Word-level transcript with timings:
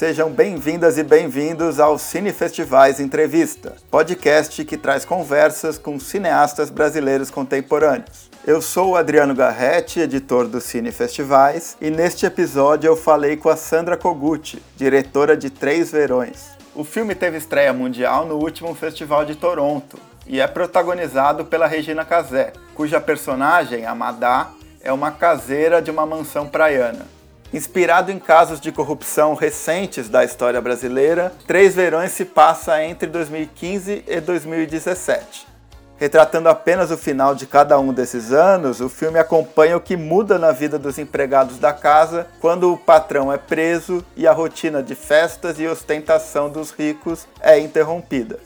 Sejam 0.00 0.30
bem-vindas 0.30 0.96
e 0.96 1.02
bem-vindos 1.02 1.78
ao 1.78 1.98
Cine 1.98 2.32
Festivais 2.32 2.98
Entrevista, 2.98 3.76
podcast 3.90 4.64
que 4.64 4.78
traz 4.78 5.04
conversas 5.04 5.76
com 5.76 6.00
cineastas 6.00 6.70
brasileiros 6.70 7.30
contemporâneos. 7.30 8.30
Eu 8.46 8.62
sou 8.62 8.92
o 8.92 8.96
Adriano 8.96 9.34
Garretti, 9.34 10.00
editor 10.00 10.48
do 10.48 10.58
Cine 10.58 10.90
Festivais, 10.90 11.76
e 11.82 11.90
neste 11.90 12.24
episódio 12.24 12.88
eu 12.88 12.96
falei 12.96 13.36
com 13.36 13.50
a 13.50 13.56
Sandra 13.56 13.94
Koguchi, 13.94 14.62
diretora 14.74 15.36
de 15.36 15.50
Três 15.50 15.92
Verões. 15.92 16.48
O 16.74 16.82
filme 16.82 17.14
teve 17.14 17.36
estreia 17.36 17.74
mundial 17.74 18.24
no 18.24 18.36
último 18.36 18.74
Festival 18.74 19.26
de 19.26 19.34
Toronto 19.34 19.98
e 20.26 20.40
é 20.40 20.46
protagonizado 20.46 21.44
pela 21.44 21.66
Regina 21.66 22.06
Casé, 22.06 22.54
cuja 22.74 23.02
personagem, 23.02 23.84
a 23.84 23.94
Madá, 23.94 24.48
é 24.80 24.90
uma 24.90 25.10
caseira 25.10 25.82
de 25.82 25.90
uma 25.90 26.06
mansão 26.06 26.48
praiana. 26.48 27.19
Inspirado 27.52 28.12
em 28.12 28.18
casos 28.20 28.60
de 28.60 28.70
corrupção 28.70 29.34
recentes 29.34 30.08
da 30.08 30.24
história 30.24 30.60
brasileira, 30.60 31.32
Três 31.48 31.74
Verões 31.74 32.12
se 32.12 32.24
passa 32.24 32.84
entre 32.84 33.08
2015 33.08 34.04
e 34.06 34.20
2017. 34.20 35.48
Retratando 35.96 36.48
apenas 36.48 36.92
o 36.92 36.96
final 36.96 37.34
de 37.34 37.46
cada 37.46 37.78
um 37.78 37.92
desses 37.92 38.32
anos, 38.32 38.80
o 38.80 38.88
filme 38.88 39.18
acompanha 39.18 39.76
o 39.76 39.80
que 39.80 39.96
muda 39.96 40.38
na 40.38 40.52
vida 40.52 40.78
dos 40.78 40.96
empregados 40.96 41.58
da 41.58 41.72
casa 41.72 42.28
quando 42.40 42.72
o 42.72 42.78
patrão 42.78 43.32
é 43.32 43.36
preso 43.36 44.02
e 44.16 44.28
a 44.28 44.32
rotina 44.32 44.80
de 44.80 44.94
festas 44.94 45.58
e 45.58 45.66
ostentação 45.66 46.48
dos 46.48 46.70
ricos 46.70 47.26
é 47.40 47.58
interrompida. 47.58 48.38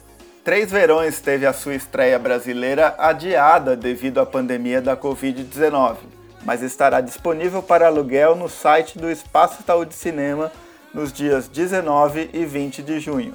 Três 0.43 0.71
Verões 0.71 1.19
teve 1.19 1.45
a 1.45 1.53
sua 1.53 1.75
estreia 1.75 2.17
brasileira 2.17 2.95
adiada 2.97 3.75
devido 3.75 4.19
à 4.19 4.25
pandemia 4.25 4.81
da 4.81 4.97
Covid-19 4.97 6.14
mas 6.45 6.61
estará 6.61 7.01
disponível 7.01 7.61
para 7.61 7.87
aluguel 7.87 8.35
no 8.35 8.47
site 8.47 8.99
do 8.99 9.09
Espaço 9.09 9.63
Saúde 9.65 9.95
Cinema 9.95 10.51
nos 10.93 11.11
dias 11.11 11.49
19 11.49 12.29
e 12.31 12.45
20 12.45 12.83
de 12.83 12.99
junho. 12.99 13.33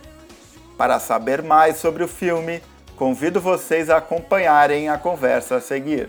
Para 0.79 0.99
saber 0.99 1.43
mais 1.43 1.77
sobre 1.77 2.05
o 2.05 2.09
filme, 2.09 2.63
convido 2.97 3.41
vocês 3.41 3.91
a 3.91 3.99
acompanharem 3.99 4.89
a 4.89 4.97
conversa 4.97 5.57
a 5.57 5.61
seguir. 5.61 6.09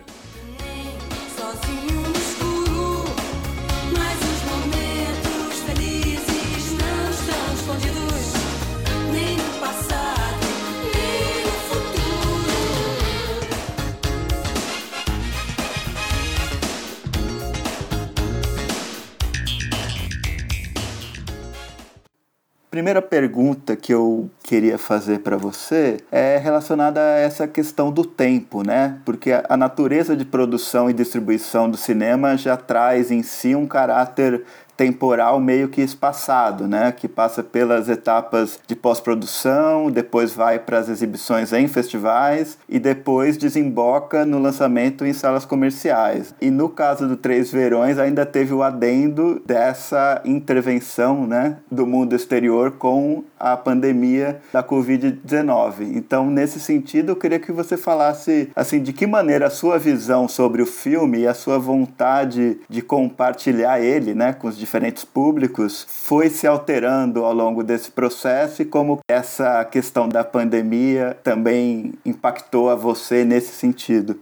Primeira 22.92 23.08
pergunta 23.08 23.74
que 23.74 23.94
eu 23.94 24.30
queria 24.44 24.78
fazer 24.78 25.20
para 25.20 25.38
você 25.38 26.02
é 26.12 26.38
relacionada 26.38 27.00
a 27.00 27.20
essa 27.20 27.48
questão 27.48 27.90
do 27.90 28.04
tempo, 28.04 28.64
né? 28.64 28.98
Porque 29.06 29.32
a 29.32 29.56
natureza 29.56 30.14
de 30.14 30.26
produção 30.26 30.90
e 30.90 30.94
distribuição 30.94 31.70
do 31.70 31.78
cinema 31.78 32.36
já 32.36 32.58
traz 32.58 33.10
em 33.10 33.24
si 33.24 33.56
um 33.56 33.66
caráter 33.66 34.44
temporal 34.78 35.40
meio 35.40 35.68
que 35.68 35.82
espaçado, 35.82 36.68
né? 36.68 36.92
Que 36.92 37.08
passa 37.08 37.44
pelas 37.44 37.90
etapas 37.90 38.60
de 38.68 38.76
pós-produção, 38.76 39.92
depois 39.92 40.34
vai 40.34 40.60
para 40.60 40.80
as 40.80 40.90
exibições 40.90 41.54
em 41.54 41.68
festivais 41.68 42.58
e 42.68 42.80
depois 42.80 43.38
desemboca 43.38 44.26
no 44.26 44.40
lançamento 44.40 45.06
em 45.06 45.14
salas 45.14 45.46
comerciais. 45.46 46.34
E 46.42 46.50
no 46.50 46.70
caso 46.70 47.08
do 47.08 47.16
Três 47.16 47.52
Verões 47.52 47.98
ainda 47.98 48.26
teve 48.26 48.54
o 48.54 48.64
adendo 48.64 49.42
dessa 49.46 50.22
intervenção, 50.26 51.28
né, 51.28 51.58
do 51.70 51.86
mundo 51.86 52.16
exterior 52.16 52.72
com 52.72 53.24
a 53.40 53.58
pandemia 53.58 54.40
da 54.54 54.64
Covid-19. 54.64 55.96
Então, 55.96 56.30
nesse 56.30 56.60
sentido, 56.60 57.10
eu 57.10 57.16
queria 57.16 57.40
que 57.40 57.52
você 57.52 57.76
falasse 57.76 58.50
assim 58.56 58.82
de 58.82 58.94
que 58.94 59.08
maneira 59.08 59.48
a 59.48 59.50
sua 59.50 59.78
visão 59.78 60.28
sobre 60.28 60.62
o 60.62 60.66
filme 60.66 61.20
e 61.20 61.28
a 61.28 61.34
sua 61.34 61.58
vontade 61.58 62.60
de 62.70 62.82
compartilhar 62.82 63.80
ele, 63.82 64.14
né, 64.14 64.34
com 64.34 64.48
os 64.48 64.58
diferentes 64.72 65.04
públicos 65.04 65.86
foi 65.90 66.30
se 66.30 66.48
alterando 66.48 67.26
ao 67.26 67.34
longo 67.34 67.62
desse 67.62 67.92
processo 67.92 68.62
e 68.62 68.66
como 68.66 69.00
essa 69.06 69.66
questão 69.66 70.08
da 70.08 70.24
pandemia 70.24 71.18
também 71.22 71.94
impactou 72.06 72.70
a 72.70 72.76
você 72.76 73.26
nesse 73.26 73.54
sentido. 73.54 74.18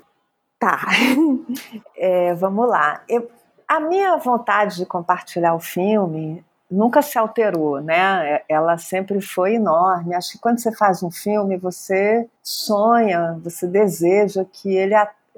Tá, 0.58 0.88
é, 1.96 2.34
vamos 2.34 2.68
lá. 2.68 3.04
Eu, 3.08 3.30
a 3.68 3.80
minha 3.80 4.18
vontade 4.18 4.78
de 4.78 4.88
compartilhar 4.88 5.54
o 5.54 5.60
filme 5.60 6.44
nunca 6.70 7.04
se 7.04 7.20
alterou, 7.20 7.80
né? 7.80 8.42
Ela 8.50 8.76
sempre 8.80 9.22
foi 9.22 9.54
enorme. 9.54 10.16
Acho 10.16 10.32
que 10.32 10.40
quando 10.40 10.60
você 10.60 10.76
faz 10.76 11.04
um 11.04 11.12
filme, 11.12 11.58
você 11.58 12.28
sonha, 12.42 13.40
você 13.44 13.68
deseja 13.68 14.44
que 14.52 14.76
ele 14.76 14.96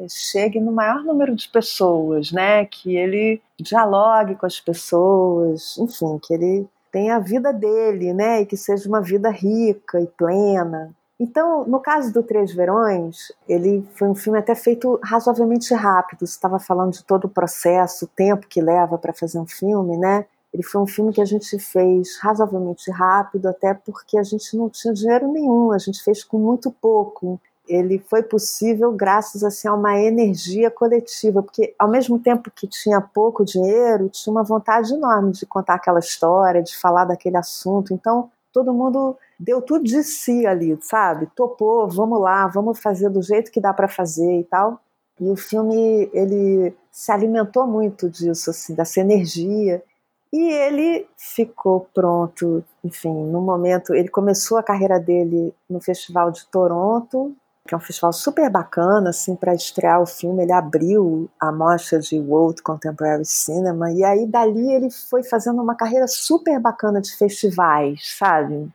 chegue 0.09 0.59
no 0.59 0.71
maior 0.71 1.03
número 1.03 1.35
de 1.35 1.47
pessoas, 1.49 2.31
né? 2.31 2.65
Que 2.65 2.95
ele 2.95 3.41
dialogue 3.59 4.35
com 4.35 4.45
as 4.45 4.59
pessoas, 4.59 5.77
enfim, 5.77 6.19
que 6.21 6.33
ele 6.33 6.67
tenha 6.91 7.15
a 7.15 7.19
vida 7.19 7.53
dele, 7.53 8.13
né? 8.13 8.41
E 8.41 8.45
que 8.45 8.57
seja 8.57 8.87
uma 8.87 9.01
vida 9.01 9.29
rica 9.29 9.99
e 9.99 10.07
plena. 10.07 10.93
Então, 11.19 11.65
no 11.65 11.79
caso 11.79 12.11
do 12.11 12.23
Três 12.23 12.51
Verões, 12.51 13.31
ele 13.47 13.87
foi 13.93 14.07
um 14.07 14.15
filme 14.15 14.39
até 14.39 14.55
feito 14.55 14.99
razoavelmente 15.03 15.71
rápido. 15.73 16.25
Você 16.25 16.33
estava 16.33 16.57
falando 16.57 16.93
de 16.93 17.03
todo 17.03 17.25
o 17.25 17.29
processo, 17.29 18.05
o 18.05 18.07
tempo 18.07 18.47
que 18.47 18.59
leva 18.59 18.97
para 18.97 19.13
fazer 19.13 19.37
um 19.37 19.45
filme, 19.45 19.97
né? 19.97 20.25
Ele 20.51 20.63
foi 20.63 20.81
um 20.81 20.87
filme 20.87 21.13
que 21.13 21.21
a 21.21 21.25
gente 21.25 21.57
fez 21.59 22.17
razoavelmente 22.17 22.89
rápido, 22.91 23.47
até 23.47 23.73
porque 23.73 24.17
a 24.17 24.23
gente 24.23 24.57
não 24.57 24.69
tinha 24.69 24.93
dinheiro 24.93 25.31
nenhum, 25.31 25.71
a 25.71 25.77
gente 25.77 26.03
fez 26.03 26.23
com 26.23 26.37
muito 26.37 26.71
pouco 26.71 27.39
ele 27.67 27.99
foi 27.99 28.23
possível 28.23 28.91
graças 28.91 29.43
assim, 29.43 29.67
a 29.67 29.73
uma 29.73 29.99
energia 29.99 30.69
coletiva, 30.69 31.41
porque 31.41 31.73
ao 31.77 31.89
mesmo 31.89 32.19
tempo 32.19 32.51
que 32.51 32.67
tinha 32.67 32.99
pouco 32.99 33.45
dinheiro, 33.45 34.09
tinha 34.09 34.31
uma 34.31 34.43
vontade 34.43 34.93
enorme 34.93 35.31
de 35.31 35.45
contar 35.45 35.75
aquela 35.75 35.99
história, 35.99 36.61
de 36.61 36.75
falar 36.77 37.05
daquele 37.05 37.37
assunto. 37.37 37.93
Então, 37.93 38.29
todo 38.51 38.73
mundo 38.73 39.17
deu 39.39 39.61
tudo 39.61 39.83
de 39.83 40.03
si 40.03 40.45
ali, 40.45 40.77
sabe? 40.81 41.27
Topou, 41.35 41.87
vamos 41.87 42.19
lá, 42.19 42.47
vamos 42.47 42.79
fazer 42.79 43.09
do 43.09 43.21
jeito 43.21 43.51
que 43.51 43.61
dá 43.61 43.73
para 43.73 43.87
fazer 43.87 44.39
e 44.39 44.43
tal. 44.43 44.79
E 45.19 45.29
o 45.29 45.35
filme 45.35 46.09
ele 46.13 46.75
se 46.91 47.11
alimentou 47.11 47.67
muito 47.67 48.09
disso, 48.09 48.49
assim, 48.49 48.73
dessa 48.73 48.99
energia. 48.99 49.83
E 50.33 50.49
ele 50.49 51.07
ficou 51.17 51.87
pronto, 51.93 52.63
enfim, 52.83 53.13
no 53.25 53.41
momento. 53.41 53.93
Ele 53.93 54.07
começou 54.07 54.57
a 54.57 54.63
carreira 54.63 54.99
dele 54.99 55.53
no 55.69 55.81
Festival 55.81 56.31
de 56.31 56.45
Toronto, 56.47 57.35
que 57.67 57.73
é 57.73 57.77
um 57.77 57.81
festival 57.81 58.11
super 58.11 58.49
bacana, 58.49 59.11
assim, 59.11 59.35
para 59.35 59.53
estrear 59.53 60.01
o 60.01 60.05
filme. 60.05 60.43
Ele 60.43 60.51
abriu 60.51 61.29
a 61.39 61.51
mostra 61.51 61.99
de 61.99 62.19
World 62.19 62.61
Contemporary 62.61 63.25
Cinema 63.25 63.91
e 63.91 64.03
aí 64.03 64.25
dali 64.25 64.71
ele 64.71 64.89
foi 64.89 65.23
fazendo 65.23 65.61
uma 65.61 65.75
carreira 65.75 66.07
super 66.07 66.59
bacana 66.59 66.99
de 66.99 67.15
festivais, 67.15 68.15
sabe? 68.17 68.69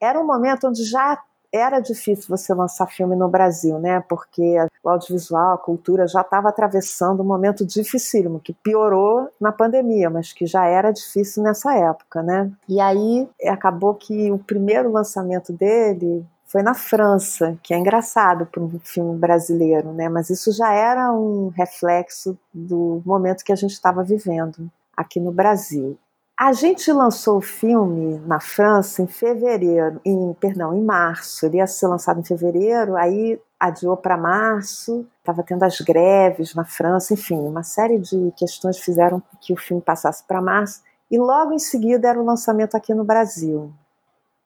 Era 0.00 0.18
um 0.18 0.26
momento 0.26 0.66
onde 0.66 0.84
já 0.84 1.22
era 1.52 1.80
difícil 1.80 2.26
você 2.28 2.54
lançar 2.54 2.86
filme 2.86 3.16
no 3.16 3.28
Brasil, 3.28 3.78
né? 3.78 4.00
Porque 4.08 4.56
o 4.82 4.88
audiovisual, 4.88 5.54
a 5.54 5.58
cultura 5.58 6.06
já 6.06 6.20
estava 6.20 6.48
atravessando 6.48 7.22
um 7.22 7.26
momento 7.26 7.66
dificílimo, 7.66 8.40
que 8.40 8.52
piorou 8.52 9.28
na 9.40 9.50
pandemia, 9.50 10.08
mas 10.08 10.32
que 10.32 10.46
já 10.46 10.66
era 10.66 10.92
difícil 10.92 11.42
nessa 11.42 11.74
época, 11.74 12.22
né? 12.22 12.50
E 12.68 12.80
aí 12.80 13.28
acabou 13.46 13.94
que 13.94 14.30
o 14.30 14.38
primeiro 14.38 14.92
lançamento 14.92 15.52
dele 15.52 16.24
foi 16.50 16.64
na 16.64 16.74
França, 16.74 17.56
que 17.62 17.72
é 17.72 17.78
engraçado 17.78 18.44
para 18.44 18.60
um 18.60 18.80
filme 18.80 19.16
brasileiro, 19.16 19.92
né? 19.92 20.08
Mas 20.08 20.30
isso 20.30 20.50
já 20.50 20.72
era 20.72 21.12
um 21.12 21.48
reflexo 21.48 22.36
do 22.52 23.00
momento 23.06 23.44
que 23.44 23.52
a 23.52 23.56
gente 23.56 23.70
estava 23.70 24.02
vivendo 24.02 24.68
aqui 24.96 25.20
no 25.20 25.30
Brasil. 25.30 25.96
A 26.36 26.52
gente 26.52 26.90
lançou 26.90 27.38
o 27.38 27.40
filme 27.40 28.18
na 28.26 28.40
França 28.40 29.00
em 29.00 29.06
fevereiro, 29.06 30.00
em, 30.04 30.32
perdão, 30.40 30.74
em 30.74 30.82
março. 30.82 31.46
Ele 31.46 31.58
ia 31.58 31.68
ser 31.68 31.86
lançado 31.86 32.18
em 32.18 32.24
fevereiro, 32.24 32.96
aí 32.96 33.40
adiou 33.58 33.96
para 33.96 34.16
março. 34.16 35.06
Estava 35.20 35.44
tendo 35.44 35.62
as 35.62 35.80
greves 35.80 36.52
na 36.56 36.64
França, 36.64 37.14
enfim, 37.14 37.38
uma 37.38 37.62
série 37.62 37.98
de 37.98 38.32
questões 38.36 38.76
fizeram 38.76 39.22
que 39.40 39.52
o 39.52 39.56
filme 39.56 39.80
passasse 39.82 40.24
para 40.24 40.42
março. 40.42 40.82
e 41.08 41.18
logo 41.18 41.52
em 41.52 41.58
seguida 41.58 42.08
era 42.08 42.20
o 42.20 42.24
lançamento 42.24 42.76
aqui 42.76 42.92
no 42.94 43.04
Brasil. 43.04 43.72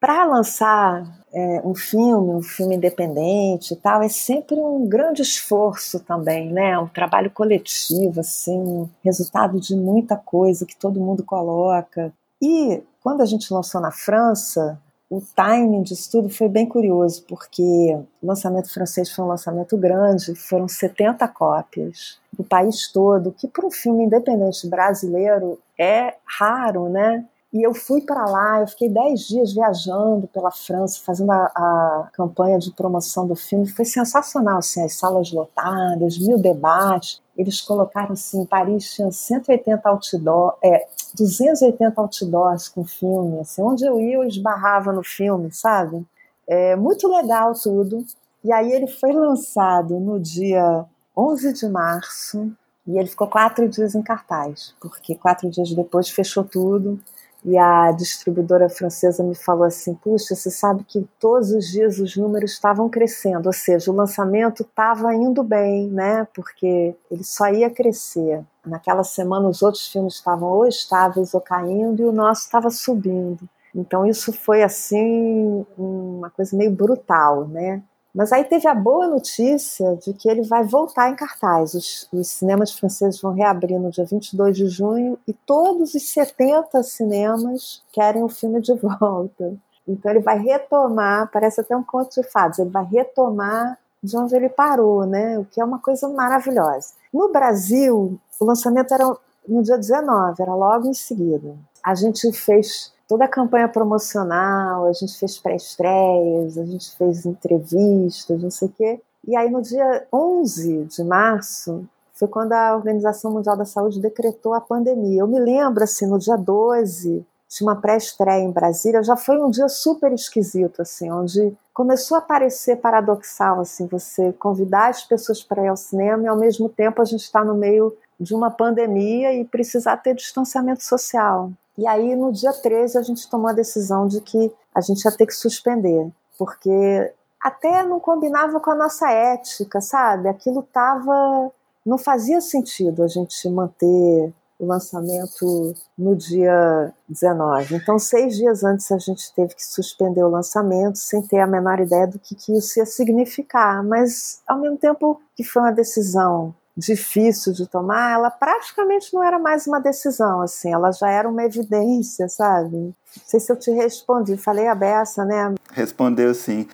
Para 0.05 0.23
lançar 0.25 1.03
é, 1.33 1.63
um 1.65 1.75
filme, 1.75 2.35
um 2.35 2.43
filme 2.43 2.77
independente 2.77 3.73
e 3.73 3.77
tal, 3.79 4.03
é 4.03 4.09
sempre 4.11 4.55
um 4.55 4.87
grande 4.87 5.23
esforço 5.23 5.99
também, 5.99 6.53
né? 6.53 6.79
Um 6.79 6.87
trabalho 6.87 7.31
coletivo, 7.31 8.21
assim, 8.21 8.87
resultado 9.03 9.59
de 9.59 9.75
muita 9.75 10.15
coisa 10.15 10.67
que 10.67 10.77
todo 10.77 11.01
mundo 11.01 11.25
coloca. 11.25 12.13
E 12.39 12.83
quando 13.03 13.23
a 13.23 13.25
gente 13.25 13.51
lançou 13.51 13.81
na 13.81 13.91
França, 13.91 14.79
o 15.09 15.23
timing 15.35 15.83
disso 15.83 16.11
tudo 16.13 16.29
foi 16.29 16.51
bem 16.51 16.69
curioso, 16.69 17.25
porque 17.27 17.97
o 18.23 18.27
lançamento 18.27 18.71
francês 18.71 19.11
foi 19.11 19.25
um 19.25 19.29
lançamento 19.29 19.75
grande, 19.75 20.35
foram 20.35 20.69
70 20.69 21.27
cópias 21.29 22.19
do 22.31 22.45
país 22.45 22.93
todo, 22.93 23.33
que 23.33 23.49
para 23.49 23.65
um 23.65 23.71
filme 23.71 24.05
independente 24.05 24.69
brasileiro 24.69 25.59
é 25.79 26.13
raro, 26.27 26.91
né? 26.91 27.25
E 27.55 27.63
eu 27.63 27.73
fui 27.73 28.01
para 28.01 28.25
lá, 28.27 28.63
eu 28.63 28.67
fiquei 28.67 28.89
10 28.89 29.21
dias 29.29 29.55
viajando 29.55 30.27
pela 30.27 30.51
França, 30.51 31.01
fazendo 31.01 31.31
a, 31.31 31.45
a, 31.55 32.09
campanha 32.13 32.59
de 32.59 32.73
promoção 32.73 33.29
do 33.29 33.37
filme. 33.37 33.69
Foi 33.69 33.85
sensacional, 33.85 34.59
assim, 34.59 34.83
as 34.83 34.95
salas 34.95 35.31
lotadas, 35.31 36.19
mil 36.19 36.37
debates. 36.37 37.23
Eles 37.39 37.61
colocaram 37.61 38.15
assim, 38.15 38.41
em 38.41 38.45
Paris 38.45 38.93
tinha 38.93 39.13
180 39.13 39.89
outdoor, 39.89 40.57
é, 40.65 40.89
280 41.17 42.01
outdoors 42.01 42.69
com 42.69 42.85
filme, 42.85 43.39
assim, 43.39 43.63
onde 43.63 43.85
eu 43.87 44.01
ia 44.01 44.15
eu 44.15 44.25
esbarrava 44.25 44.93
no 44.93 45.05
filme, 45.05 45.53
sabe? 45.53 46.05
É 46.49 46.75
muito 46.75 47.07
legal 47.07 47.53
tudo. 47.55 48.05
E 48.43 48.53
aí 48.53 48.73
ele 48.73 48.89
foi 48.89 49.13
lançado 49.13 50.01
no 50.01 50.19
dia 50.19 50.85
11 51.17 51.53
de 51.53 51.69
março 51.69 52.53
e 52.85 52.99
ele 52.99 53.09
ficou 53.09 53.29
quatro 53.29 53.69
dias 53.69 53.95
em 53.95 54.03
cartaz, 54.03 54.75
porque 54.81 55.15
quatro 55.15 55.49
dias 55.49 55.73
depois 55.73 56.11
fechou 56.11 56.43
tudo 56.43 57.01
e 57.45 57.59
a 57.59 57.93
distribuidora 57.93 58.71
francesa 58.71 59.23
me 59.23 59.35
falou 59.35 59.65
assim: 59.65 59.95
puxa, 59.95 60.35
você 60.35 60.51
sabe 60.51 60.83
que 60.85 61.07
todos 61.21 61.51
os 61.51 61.67
dias 61.67 61.99
os 61.99 62.17
números 62.17 62.53
estavam 62.53 62.89
crescendo, 62.89 63.47
ou 63.47 63.53
seja, 63.53 63.91
o 63.91 63.95
lançamento 63.95 64.63
estava 64.63 65.15
indo 65.15 65.43
bem, 65.43 65.89
né? 65.89 66.27
Porque 66.35 66.97
ele 67.11 67.23
só 67.23 67.49
ia 67.49 67.69
crescer. 67.69 68.43
Naquela 68.65 69.05
semana 69.05 69.49
os 69.49 69.63
outros 69.63 69.87
filmes 69.89 70.15
estavam 70.15 70.49
ou 70.49 70.67
estáveis 70.67 71.35
ou 71.35 71.41
caindo 71.41 72.03
e 72.03 72.07
o 72.07 72.13
nosso 72.13 72.43
estava 72.43 72.71
subindo. 72.71 73.47
Então 73.75 74.07
isso 74.07 74.33
foi 74.33 74.63
assim 74.63 75.67
uma 75.77 76.31
coisa 76.31 76.57
meio 76.57 76.71
brutal, 76.71 77.47
né? 77.47 77.83
Mas 78.15 78.33
aí 78.33 78.45
teve 78.45 78.69
a 78.69 78.75
boa 78.75 79.09
notícia 79.09 79.97
de 79.97 80.15
que 80.15 80.29
ele 80.29 80.43
vai 80.43 80.63
voltar 80.63 81.11
em 81.11 81.17
cartaz. 81.17 81.75
Os, 81.75 82.09
os, 82.13 82.29
cinemas 82.29 82.71
franceses 82.71 83.21
vão 83.21 83.33
reabrir 83.33 83.77
no 83.79 83.91
dia 83.91 84.05
22 84.05 84.57
de 84.57 84.69
junho 84.69 85.19
e 85.27 85.33
todos 85.33 85.95
os 85.95 86.09
70 86.11 86.81
cinemas 86.85 87.83
querem 87.93 88.23
o 88.23 88.29
filme 88.29 88.61
de 88.61 88.73
volta. 88.75 89.57
Então 89.87 90.13
ele 90.13 90.21
vai 90.21 90.39
retomar, 90.39 91.29
parece 91.33 91.61
até 91.61 91.77
um 91.77 91.83
conto 91.83 92.21
de 92.21 92.31
fadas, 92.31 92.61
ele 92.61 92.71
vai 92.71 92.85
retomar 92.85 93.79
de 94.01 94.17
onde 94.17 94.37
ele 94.37 94.49
parou, 94.49 95.05
né? 95.05 95.39
O 95.39 95.45
que 95.45 95.61
é 95.61 95.65
uma 95.65 95.81
coisa 95.81 96.09
maravilhosa. 96.09 96.91
No 97.13 97.33
Brasil, 97.33 98.19
o 98.39 98.45
lançamento 98.45 98.95
era 98.95 99.05
no 99.49 99.63
dia 99.63 99.77
19, 99.77 100.41
era 100.41 100.55
logo 100.55 100.89
em 100.89 100.95
seguida. 100.95 101.57
A 101.83 101.95
gente 101.95 102.31
fez 102.33 102.94
toda 103.09 103.25
a 103.25 103.29
campanha 103.29 103.69
promocional, 103.69 104.87
a 104.87 104.93
gente 104.93 105.19
fez 105.19 105.39
pré-estreias, 105.39 106.57
a 106.59 106.65
gente 106.65 106.97
fez 106.97 107.27
entrevistas, 107.27 108.43
não 108.43 108.51
sei 108.51 108.69
o 108.69 108.73
quê. 108.73 109.01
E 109.27 109.37
aí 109.37 109.51
no 109.51 109.63
dia 109.63 110.07
11 110.13 110.85
de 110.85 111.05
março 111.05 111.87
foi 112.15 112.29
quando 112.29 112.53
a 112.53 112.75
Organização 112.75 113.33
Mundial 113.33 113.57
da 113.57 113.65
Saúde 113.65 114.01
decretou 114.01 114.55
a 114.55 114.61
pandemia. 114.61 115.21
Eu 115.21 115.27
me 115.27 115.41
lembro 115.41 115.83
assim, 115.83 116.07
no 116.07 116.19
dia 116.19 116.37
12 116.37 117.25
tinha 117.49 117.69
uma 117.69 117.81
pré-estreia 117.81 118.43
em 118.43 118.51
Brasília, 118.51 119.03
já 119.03 119.17
foi 119.17 119.41
um 119.41 119.49
dia 119.49 119.69
super 119.69 120.13
esquisito 120.13 120.83
assim, 120.83 121.11
onde 121.11 121.57
começou 121.73 122.17
a 122.17 122.21
parecer 122.21 122.77
paradoxal 122.77 123.61
assim, 123.61 123.87
você 123.87 124.33
convidar 124.33 124.89
as 124.89 125.05
pessoas 125.05 125.43
para 125.43 125.65
ir 125.65 125.69
ao 125.69 125.77
cinema 125.77 126.25
e 126.25 126.27
ao 126.27 126.37
mesmo 126.37 126.69
tempo 126.69 127.01
a 127.01 127.05
gente 127.05 127.23
está 127.23 127.45
no 127.45 127.55
meio 127.55 127.97
de 128.19 128.35
uma 128.35 128.51
pandemia 128.51 129.33
e 129.33 129.45
precisar 129.45 129.97
ter 129.99 130.15
distanciamento 130.15 130.83
social. 130.83 131.51
E 131.77 131.87
aí, 131.87 132.15
no 132.15 132.33
dia 132.33 132.53
13, 132.53 132.99
a 132.99 133.03
gente 133.03 133.29
tomou 133.29 133.49
a 133.49 133.53
decisão 133.53 134.07
de 134.07 134.21
que 134.21 134.53
a 134.75 134.81
gente 134.81 135.05
ia 135.05 135.13
ter 135.13 135.27
que 135.27 135.35
suspender, 135.35 136.09
porque 136.39 137.13
até 137.41 137.83
não 137.83 138.01
combinava 138.01 138.61
com 138.61 138.71
a 138.71 138.75
nossa 138.75 139.11
ética, 139.11 139.81
sabe? 139.81 140.29
Aquilo 140.29 140.63
tava. 140.63 141.51
Não 141.85 141.99
fazia 141.99 142.41
sentido 142.41 143.03
a 143.03 143.09
gente 143.09 143.49
manter 143.51 144.33
o 144.59 144.67
lançamento 144.67 145.75
no 145.99 146.17
dia 146.17 146.93
19. 147.09 147.75
Então, 147.75 147.99
seis 147.99 148.37
dias 148.37 148.65
antes, 148.65 148.91
a 148.91 148.99
gente 148.99 149.33
teve 149.35 149.55
que 149.55 149.65
suspender 149.65 150.23
o 150.23 150.31
lançamento 150.31 150.97
sem 150.97 151.21
ter 151.23 151.41
a 151.41 151.47
menor 151.47 151.81
ideia 151.81 152.07
do 152.07 152.19
que, 152.19 152.35
que 152.35 152.57
isso 152.57 152.79
ia 152.79 152.87
significar. 152.87 153.83
Mas, 153.85 154.41
ao 154.47 154.59
mesmo 154.59 154.79
tempo 154.79 155.21
que 155.37 155.45
foi 155.45 155.63
uma 155.63 155.73
decisão 155.73 156.55
difícil 156.77 157.53
de 157.53 157.69
tomar, 157.69 158.13
ela 158.13 158.31
praticamente 158.31 159.13
não 159.15 159.23
era 159.23 159.39
mais 159.39 159.67
uma 159.67 159.81
decisão, 159.81 160.41
assim, 160.41 160.73
ela 160.73 160.91
já 160.91 161.09
era 161.09 161.29
uma 161.29 161.45
evidência, 161.45 162.29
sabe? 162.29 162.77
Não 162.77 162.95
sei 163.27 163.39
se 163.39 163.53
eu 163.53 163.57
te 163.57 163.71
respondi, 163.71 164.37
falei 164.37 164.67
a 164.67 164.75
beça, 164.75 165.25
né? 165.25 165.55
Respondeu 165.73 166.35
sim. 166.35 166.67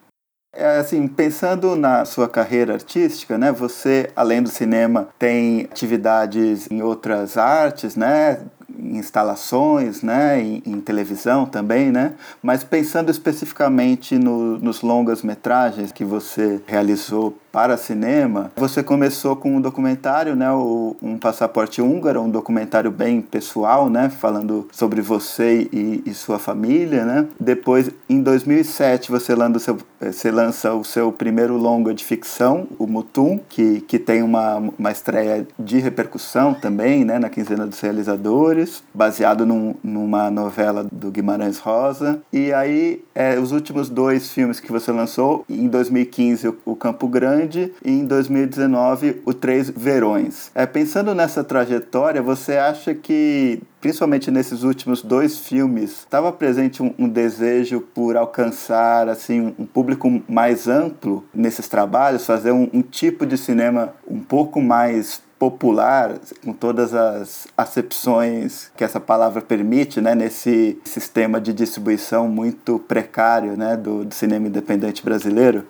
É, 0.52 0.78
assim, 0.78 1.06
pensando 1.06 1.76
na 1.76 2.04
sua 2.04 2.28
carreira 2.28 2.74
artística, 2.74 3.38
né? 3.38 3.52
Você, 3.52 4.10
além 4.16 4.42
do 4.42 4.48
cinema, 4.48 5.08
tem 5.16 5.68
atividades 5.70 6.68
em 6.70 6.82
outras 6.82 7.36
artes, 7.36 7.94
né? 7.94 8.40
instalações, 8.78 10.02
né, 10.02 10.40
em, 10.40 10.62
em, 10.64 10.80
televisão 10.80 11.44
também, 11.44 11.90
né, 11.90 12.14
mas 12.42 12.64
pensando 12.64 13.10
especificamente 13.10 14.18
no, 14.18 14.58
nos 14.58 14.80
longas 14.80 15.22
metragens 15.22 15.92
que 15.92 16.04
você 16.04 16.60
realizou 16.66 17.36
para 17.52 17.76
cinema, 17.76 18.52
você 18.56 18.82
começou 18.82 19.36
com 19.36 19.56
um 19.56 19.60
documentário, 19.60 20.36
né, 20.36 20.50
o, 20.52 20.96
um 21.02 21.18
passaporte 21.18 21.82
húngaro, 21.82 22.22
um 22.22 22.30
documentário 22.30 22.90
bem 22.90 23.20
pessoal, 23.20 23.90
né, 23.90 24.08
falando 24.08 24.68
sobre 24.72 25.00
você 25.00 25.68
e, 25.72 26.02
e 26.06 26.14
sua 26.14 26.38
família, 26.38 27.04
né. 27.04 27.26
Depois, 27.38 27.90
em 28.08 28.22
2007, 28.22 29.10
você 29.10 29.34
lança, 29.34 29.56
o 29.56 29.60
seu, 29.60 29.78
você 30.00 30.30
lança 30.30 30.74
o 30.74 30.84
seu 30.84 31.12
primeiro 31.12 31.56
longa 31.56 31.92
de 31.92 32.04
ficção, 32.04 32.66
o 32.78 32.86
Mutum, 32.86 33.40
que, 33.48 33.80
que 33.82 33.98
tem 33.98 34.22
uma, 34.22 34.62
uma 34.78 34.90
estreia 34.90 35.46
de 35.58 35.78
repercussão 35.78 36.54
também, 36.54 37.04
né, 37.04 37.18
na 37.18 37.28
quinzena 37.28 37.66
dos 37.66 37.80
realizadores, 37.80 38.82
baseado 38.94 39.44
num, 39.44 39.74
numa 39.82 40.30
novela 40.30 40.86
do 40.90 41.10
Guimarães 41.10 41.58
Rosa. 41.58 42.20
E 42.32 42.52
aí, 42.52 43.02
é, 43.14 43.38
os 43.38 43.52
últimos 43.52 43.88
dois 43.88 44.30
filmes 44.30 44.60
que 44.60 44.70
você 44.70 44.92
lançou, 44.92 45.44
em 45.48 45.68
2015, 45.68 46.54
o, 46.64 46.76
Campo 46.76 47.08
Grande 47.08 47.72
e 47.84 47.90
em 47.90 48.04
2019 48.04 49.22
o 49.24 49.34
Três 49.34 49.70
Verões. 49.70 50.50
É, 50.54 50.64
pensando 50.66 51.14
nessa 51.14 51.44
trajetória, 51.44 52.22
você 52.22 52.56
acha 52.56 52.94
que 52.94 53.60
principalmente 53.80 54.30
nesses 54.30 54.62
últimos 54.62 55.02
dois 55.02 55.38
filmes, 55.38 56.00
estava 56.00 56.30
presente 56.30 56.82
um, 56.82 56.94
um, 56.98 57.08
desejo 57.08 57.80
por 57.80 58.16
alcançar 58.16 59.08
assim 59.08 59.40
um, 59.40 59.54
um, 59.58 59.66
público 59.66 60.22
mais 60.28 60.68
amplo 60.68 61.24
nesses 61.34 61.66
trabalhos, 61.66 62.26
fazer 62.26 62.52
um, 62.52 62.68
um 62.72 62.82
tipo 62.82 63.24
de 63.24 63.38
cinema 63.38 63.94
um 64.06 64.20
pouco 64.20 64.60
mais 64.60 65.22
popular, 65.40 66.18
com 66.44 66.52
todas 66.52 66.92
as 66.94 67.48
acepções 67.56 68.70
que 68.76 68.84
essa 68.84 69.00
palavra 69.00 69.40
permite, 69.40 69.98
né, 69.98 70.14
nesse 70.14 70.78
sistema 70.84 71.40
de 71.40 71.54
distribuição 71.54 72.28
muito 72.28 72.78
precário, 72.78 73.56
né, 73.56 73.74
do, 73.74 74.04
do 74.04 74.14
cinema 74.14 74.48
independente 74.48 75.02
brasileiro? 75.02 75.66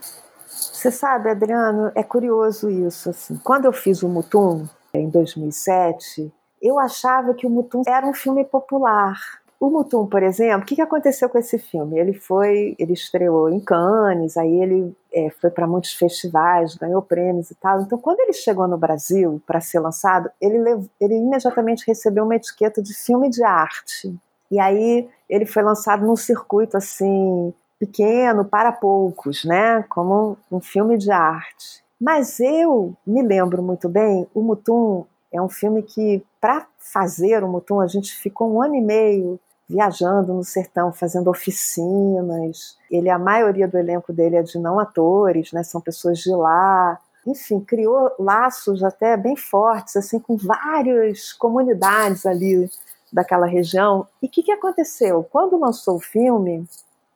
Você 0.49 0.91
sabe, 0.91 1.31
Adriano, 1.31 1.93
é 1.95 2.03
curioso 2.03 2.69
isso. 2.69 3.11
Assim. 3.11 3.39
Quando 3.45 3.67
eu 3.67 3.73
fiz 3.73 4.03
o 4.03 4.09
Mutum, 4.09 4.67
em 4.93 5.09
2007, 5.09 6.33
eu 6.61 6.81
achava 6.81 7.33
que 7.33 7.47
o 7.47 7.51
Mutum 7.51 7.83
era 7.87 8.05
um 8.05 8.13
filme 8.13 8.45
popular. 8.45 9.17
O 9.61 9.69
Mutum, 9.69 10.07
por 10.07 10.23
exemplo, 10.23 10.63
o 10.63 10.65
que 10.65 10.81
aconteceu 10.81 11.29
com 11.29 11.37
esse 11.37 11.59
filme? 11.59 11.99
Ele 11.99 12.15
foi, 12.15 12.75
ele 12.79 12.95
estreou 12.95 13.51
em 13.51 13.61
Cannes, 13.61 14.39
aí 14.39 14.59
ele 14.59 14.97
é, 15.13 15.29
foi 15.29 15.51
para 15.51 15.67
muitos 15.67 15.93
festivais, 15.93 16.75
ganhou 16.77 17.03
prêmios 17.03 17.51
e 17.51 17.55
tal. 17.57 17.83
Então, 17.83 17.99
quando 17.99 18.21
ele 18.21 18.33
chegou 18.33 18.67
no 18.67 18.79
Brasil 18.79 19.39
para 19.47 19.61
ser 19.61 19.81
lançado, 19.81 20.31
ele, 20.41 20.57
ele 20.99 21.15
imediatamente 21.15 21.85
recebeu 21.87 22.25
uma 22.25 22.37
etiqueta 22.37 22.81
de 22.81 22.95
filme 22.95 23.29
de 23.29 23.45
arte. 23.45 24.19
E 24.51 24.59
aí 24.59 25.07
ele 25.29 25.45
foi 25.45 25.63
lançado 25.63 26.07
num 26.07 26.17
circuito 26.17 26.79
assim 26.79 27.53
pequeno 27.79 28.47
para 28.47 28.73
poucos, 28.73 29.45
né? 29.45 29.85
Como 29.91 30.39
um 30.51 30.61
filme 30.61 30.97
de 30.97 31.11
arte. 31.11 31.85
Mas 32.01 32.41
eu 32.41 32.95
me 33.07 33.23
lembro 33.23 33.63
muito 33.63 33.91
bem, 33.91 34.27
o 34.35 34.41
Mutum 34.41 35.05
é 35.31 35.41
um 35.41 35.51
filme 35.51 35.83
que, 35.83 36.25
para 36.41 36.67
fazer 36.79 37.45
o 37.45 37.49
Mutum, 37.49 37.79
a 37.79 37.87
gente 37.87 38.17
ficou 38.17 38.51
um 38.51 38.63
ano 38.63 38.75
e 38.75 38.81
meio 38.81 39.39
viajando 39.71 40.35
no 40.35 40.43
sertão, 40.43 40.93
fazendo 40.93 41.31
oficinas. 41.31 42.77
Ele, 42.91 43.09
a 43.09 43.19
maioria 43.19 43.69
do 43.69 43.79
elenco 43.79 44.13
dele 44.13 44.37
é 44.37 44.43
de 44.43 44.59
não 44.59 44.81
atores, 44.81 45.53
né? 45.53 45.63
São 45.63 45.81
pessoas 45.81 46.19
de 46.19 46.31
lá. 46.31 46.99
Enfim, 47.25 47.61
criou 47.61 48.11
laços 48.19 48.83
até 48.83 49.17
bem 49.17 49.37
fortes, 49.37 49.95
assim, 49.97 50.19
com 50.19 50.37
várias 50.37 51.33
comunidades 51.33 52.27
ali 52.27 52.69
daquela 53.13 53.47
região. 53.47 54.07
E 54.21 54.27
o 54.27 54.29
que, 54.29 54.43
que 54.43 54.53
aconteceu? 54.53 55.25
Quando 55.31 55.59
lançou 55.59 55.97
o 55.97 56.01
filme, 56.01 56.65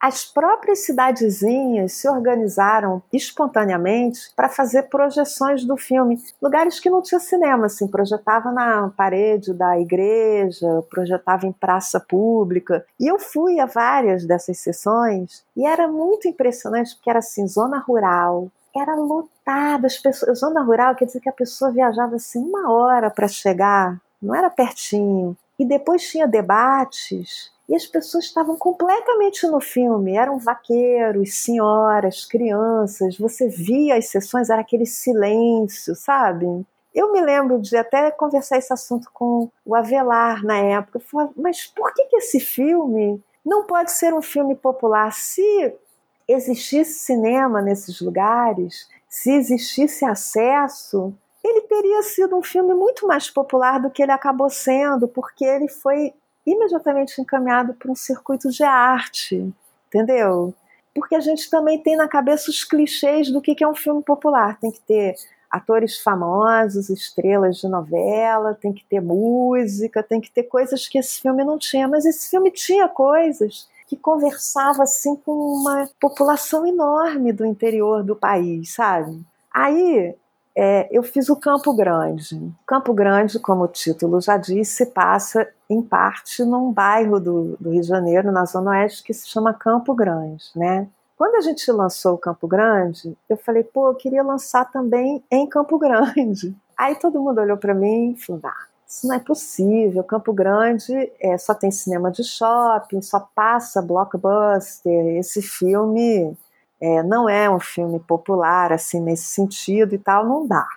as 0.05 0.23
próprias 0.23 0.81
cidadezinhas 0.81 1.95
se 1.95 2.07
organizaram 2.07 3.03
espontaneamente 3.11 4.31
para 4.37 4.51
fazer 4.51 4.83
projeções 4.83 5.65
do 5.65 5.79
filme. 5.79 6.23
Lugares 6.43 6.79
que 6.79 6.91
não 6.91 7.01
tinha 7.01 7.19
cinema, 7.19 7.65
assim, 7.65 7.89
projetava 7.89 8.53
na 8.53 8.93
parede 8.95 9.55
da 9.55 9.81
igreja, 9.81 10.85
projetava 10.91 11.47
em 11.47 11.53
praça 11.53 11.99
pública. 11.99 12.85
E 13.01 13.07
eu 13.07 13.19
fui 13.19 13.59
a 13.59 13.65
várias 13.65 14.27
dessas 14.27 14.59
sessões 14.59 15.43
e 15.57 15.65
era 15.65 15.89
muito 15.89 16.29
impressionante, 16.29 16.97
porque 16.97 17.09
era 17.09 17.21
assim, 17.21 17.49
zona 17.49 17.79
rural, 17.79 18.53
era 18.77 18.95
lotada. 18.95 19.87
As 19.87 19.97
pessoas, 19.97 20.39
zona 20.39 20.63
rural 20.63 20.95
quer 20.95 21.07
dizer 21.07 21.21
que 21.21 21.31
a 21.31 21.33
pessoa 21.33 21.73
viajava 21.73 22.17
assim 22.17 22.41
uma 22.41 22.71
hora 22.71 23.09
para 23.09 23.27
chegar, 23.27 23.99
não 24.21 24.35
era 24.35 24.51
pertinho. 24.51 25.35
E 25.59 25.65
depois 25.65 26.07
tinha 26.07 26.29
debates 26.29 27.54
e 27.69 27.75
as 27.75 27.87
pessoas 27.87 28.25
estavam 28.25 28.57
completamente 28.57 29.47
no 29.47 29.61
filme. 29.61 30.17
Eram 30.17 30.39
vaqueiros, 30.39 31.43
senhoras, 31.43 32.25
crianças. 32.25 33.17
Você 33.19 33.49
via 33.49 33.97
as 33.97 34.09
sessões, 34.09 34.51
era 34.51 34.61
aquele 34.61 34.87
silêncio, 34.87 35.95
sabe? 35.95 36.47
Eu 36.95 37.11
me 37.13 37.21
lembro 37.21 37.61
de 37.61 37.77
até 37.77 38.11
conversar 38.11 38.59
esse 38.59 38.73
assunto 38.73 39.11
com 39.13 39.51
o 39.65 39.75
Avelar 39.75 40.45
na 40.45 40.59
época. 40.59 40.99
Eu 40.99 41.03
falei, 41.03 41.29
mas 41.37 41.67
por 41.67 41.93
que, 41.93 42.05
que 42.05 42.17
esse 42.17 42.39
filme 42.39 43.21
não 43.45 43.65
pode 43.65 43.91
ser 43.91 44.15
um 44.15 44.23
filme 44.23 44.55
popular? 44.55 45.13
Se 45.13 45.75
existisse 46.29 47.01
cinema 47.01 47.61
nesses 47.61 48.01
lugares, 48.01 48.89
se 49.09 49.33
existisse 49.33 50.05
acesso, 50.05 51.13
ele 51.43 51.63
teria 51.63 52.03
sido 52.03 52.37
um 52.37 52.43
filme 52.43 52.75
muito 52.75 53.07
mais 53.07 53.29
popular 53.29 53.81
do 53.81 53.91
que 53.91 54.03
ele 54.03 54.13
acabou 54.13 54.49
sendo, 54.49 55.07
porque 55.09 55.45
ele 55.45 55.69
foi 55.69 56.15
imediatamente 56.47 57.21
encaminhado 57.21 57.75
para 57.75 57.91
um 57.91 57.95
circuito 57.95 58.51
de 58.51 58.63
arte, 58.63 59.53
entendeu? 59.89 60.55
Porque 60.95 61.15
a 61.15 61.21
gente 61.21 61.51
também 61.51 61.83
tem 61.83 61.97
na 61.97 62.07
cabeça 62.07 62.51
os 62.51 62.63
clichês 62.63 63.31
do 63.31 63.41
que 63.41 63.63
é 63.63 63.69
um 63.69 63.75
filme 63.75 64.03
popular. 64.03 64.59
Tem 64.61 64.71
que 64.71 64.81
ter 64.81 65.17
atores 65.51 65.99
famosos, 65.99 66.91
estrelas 66.91 67.59
de 67.59 67.69
novela, 67.69 68.55
tem 68.55 68.73
que 68.73 68.85
ter 68.85 69.01
música, 69.01 70.03
tem 70.03 70.21
que 70.21 70.31
ter 70.31 70.45
coisas 70.45 70.87
que 70.87 70.99
esse 70.99 71.21
filme 71.21 71.45
não 71.45 71.59
tinha. 71.59 71.89
Mas 71.89 72.05
esse 72.05 72.31
filme 72.31 72.51
tinha 72.51 72.89
coisas 72.89 73.69
que 73.87 73.97
conversava 73.97 74.83
assim 74.83 75.15
com 75.17 75.33
uma 75.33 75.89
população 76.01 76.67
enorme 76.67 77.33
do 77.33 77.45
interior 77.45 78.03
do 78.03 78.17
país, 78.17 78.75
sabe? 78.75 79.21
Aí 79.53 80.15
é, 80.57 80.89
eu 80.91 81.03
fiz 81.03 81.29
o 81.29 81.37
Campo 81.37 81.75
Grande. 81.75 82.53
Campo 82.67 82.95
Grande, 82.95 83.39
como 83.39 83.65
o 83.65 83.69
título 83.69 84.21
já 84.21 84.37
disse, 84.37 84.87
passa 84.87 85.49
em 85.69 85.83
parte 85.83 86.45
num 86.45 86.73
bairro 86.73 87.19
do, 87.19 87.57
do 87.59 87.71
Rio 87.71 87.81
de 87.81 87.89
Janeiro, 87.89 88.31
na 88.31 88.45
Zona 88.45 88.71
Oeste, 88.71 89.03
que 89.03 89.13
se 89.13 89.29
chama 89.29 89.53
Campo 89.53 89.95
Grande, 89.95 90.45
né? 90.55 90.89
Quando 91.17 91.37
a 91.37 91.41
gente 91.41 91.71
lançou 91.71 92.15
o 92.15 92.19
Campo 92.19 92.47
Grande, 92.47 93.17
eu 93.29 93.37
falei, 93.37 93.63
pô, 93.63 93.89
eu 93.89 93.95
queria 93.95 94.23
lançar 94.23 94.71
também 94.71 95.23
em 95.31 95.49
Campo 95.49 95.79
Grande. 95.79 96.55
Aí 96.77 96.97
todo 96.97 97.21
mundo 97.21 97.41
olhou 97.41 97.57
para 97.57 97.73
mim 97.73 98.13
e 98.13 98.17
falou, 98.21 98.43
ah, 98.45 98.67
isso 98.87 99.07
não 99.07 99.15
é 99.15 99.21
possível. 99.21 100.03
Campo 100.05 100.33
Grande 100.33 100.93
é, 101.21 101.39
só 101.39 101.55
tem 101.55 101.71
cinema 101.71 102.11
de 102.11 102.25
shopping, 102.25 103.01
só 103.01 103.29
passa 103.35 103.81
blockbuster. 103.81 105.17
Esse 105.17 105.41
filme 105.41 106.37
é, 106.85 107.03
não 107.03 107.27
é 107.31 107.49
um 107.49 107.59
filme 107.59 107.99
popular, 107.99 108.71
assim, 108.71 109.01
nesse 109.01 109.25
sentido 109.25 109.95
e 109.95 109.99
tal, 109.99 110.29
não 110.29 110.47
dá. 110.47 110.69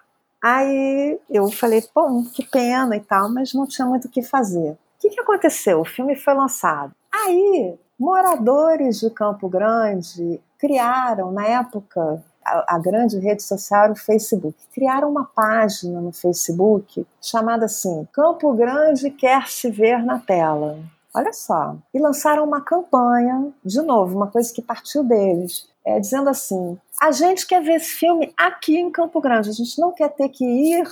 Aí 0.41 1.19
eu 1.29 1.51
falei, 1.51 1.81
pô, 1.93 2.23
que 2.33 2.47
pena 2.47 2.95
e 2.95 3.01
tal, 3.01 3.29
mas 3.29 3.53
não 3.53 3.67
tinha 3.67 3.85
muito 3.85 4.05
o 4.05 4.09
que 4.09 4.21
fazer. 4.21 4.71
O 4.71 4.77
que, 4.99 5.09
que 5.09 5.19
aconteceu? 5.19 5.81
O 5.81 5.85
filme 5.85 6.15
foi 6.15 6.33
lançado. 6.33 6.93
Aí, 7.11 7.77
moradores 7.99 9.01
de 9.01 9.09
Campo 9.09 9.49
Grande 9.49 10.39
criaram, 10.57 11.29
na 11.33 11.45
época, 11.45 12.23
a, 12.45 12.75
a, 12.75 12.79
grande 12.79 13.19
rede 13.19 13.43
social 13.43 13.83
era 13.83 13.93
o 13.93 13.97
Facebook. 13.97 14.55
Criaram 14.73 15.09
uma 15.11 15.25
página 15.25 15.99
no 15.99 16.13
Facebook 16.13 17.05
chamada 17.21 17.65
assim: 17.65 18.07
Campo 18.13 18.53
Grande 18.53 19.11
quer 19.11 19.49
se 19.49 19.69
ver 19.69 20.01
na 20.03 20.19
tela. 20.19 20.79
Olha 21.13 21.33
só. 21.33 21.75
E 21.93 21.99
lançaram 21.99 22.45
uma 22.45 22.61
campanha, 22.61 23.51
de 23.65 23.81
novo, 23.81 24.15
uma 24.15 24.27
coisa 24.27 24.53
que 24.53 24.61
partiu 24.61 25.03
deles 25.03 25.67
é, 25.87 26.01
dizendo 26.01 26.29
assim: 26.29 26.77
a 27.01 27.11
gente 27.11 27.47
quer 27.47 27.63
ver 27.63 27.75
esse 27.75 27.91
filme 27.91 28.33
aqui 28.37 28.77
em 28.77 28.91
Campo 28.91 29.21
Grande, 29.21 29.49
a 29.49 29.53
gente 29.53 29.79
não 29.79 29.93
quer 29.93 30.09
ter 30.09 30.27
que 30.27 30.43
ir 30.43 30.83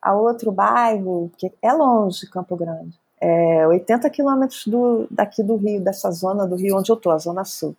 a 0.00 0.14
outro 0.14 0.52
bairro, 0.52 1.30
porque 1.30 1.50
é 1.62 1.72
longe 1.72 2.28
Campo 2.28 2.54
Grande. 2.54 2.92
É 3.18 3.66
80 3.66 4.10
quilômetros 4.10 4.64
daqui 5.10 5.42
do 5.42 5.56
Rio, 5.56 5.80
dessa 5.80 6.10
zona 6.10 6.46
do 6.46 6.56
Rio 6.56 6.76
onde 6.76 6.90
eu 6.90 6.96
estou, 6.96 7.12
a 7.12 7.18
Zona 7.18 7.44
Sul. 7.44 7.74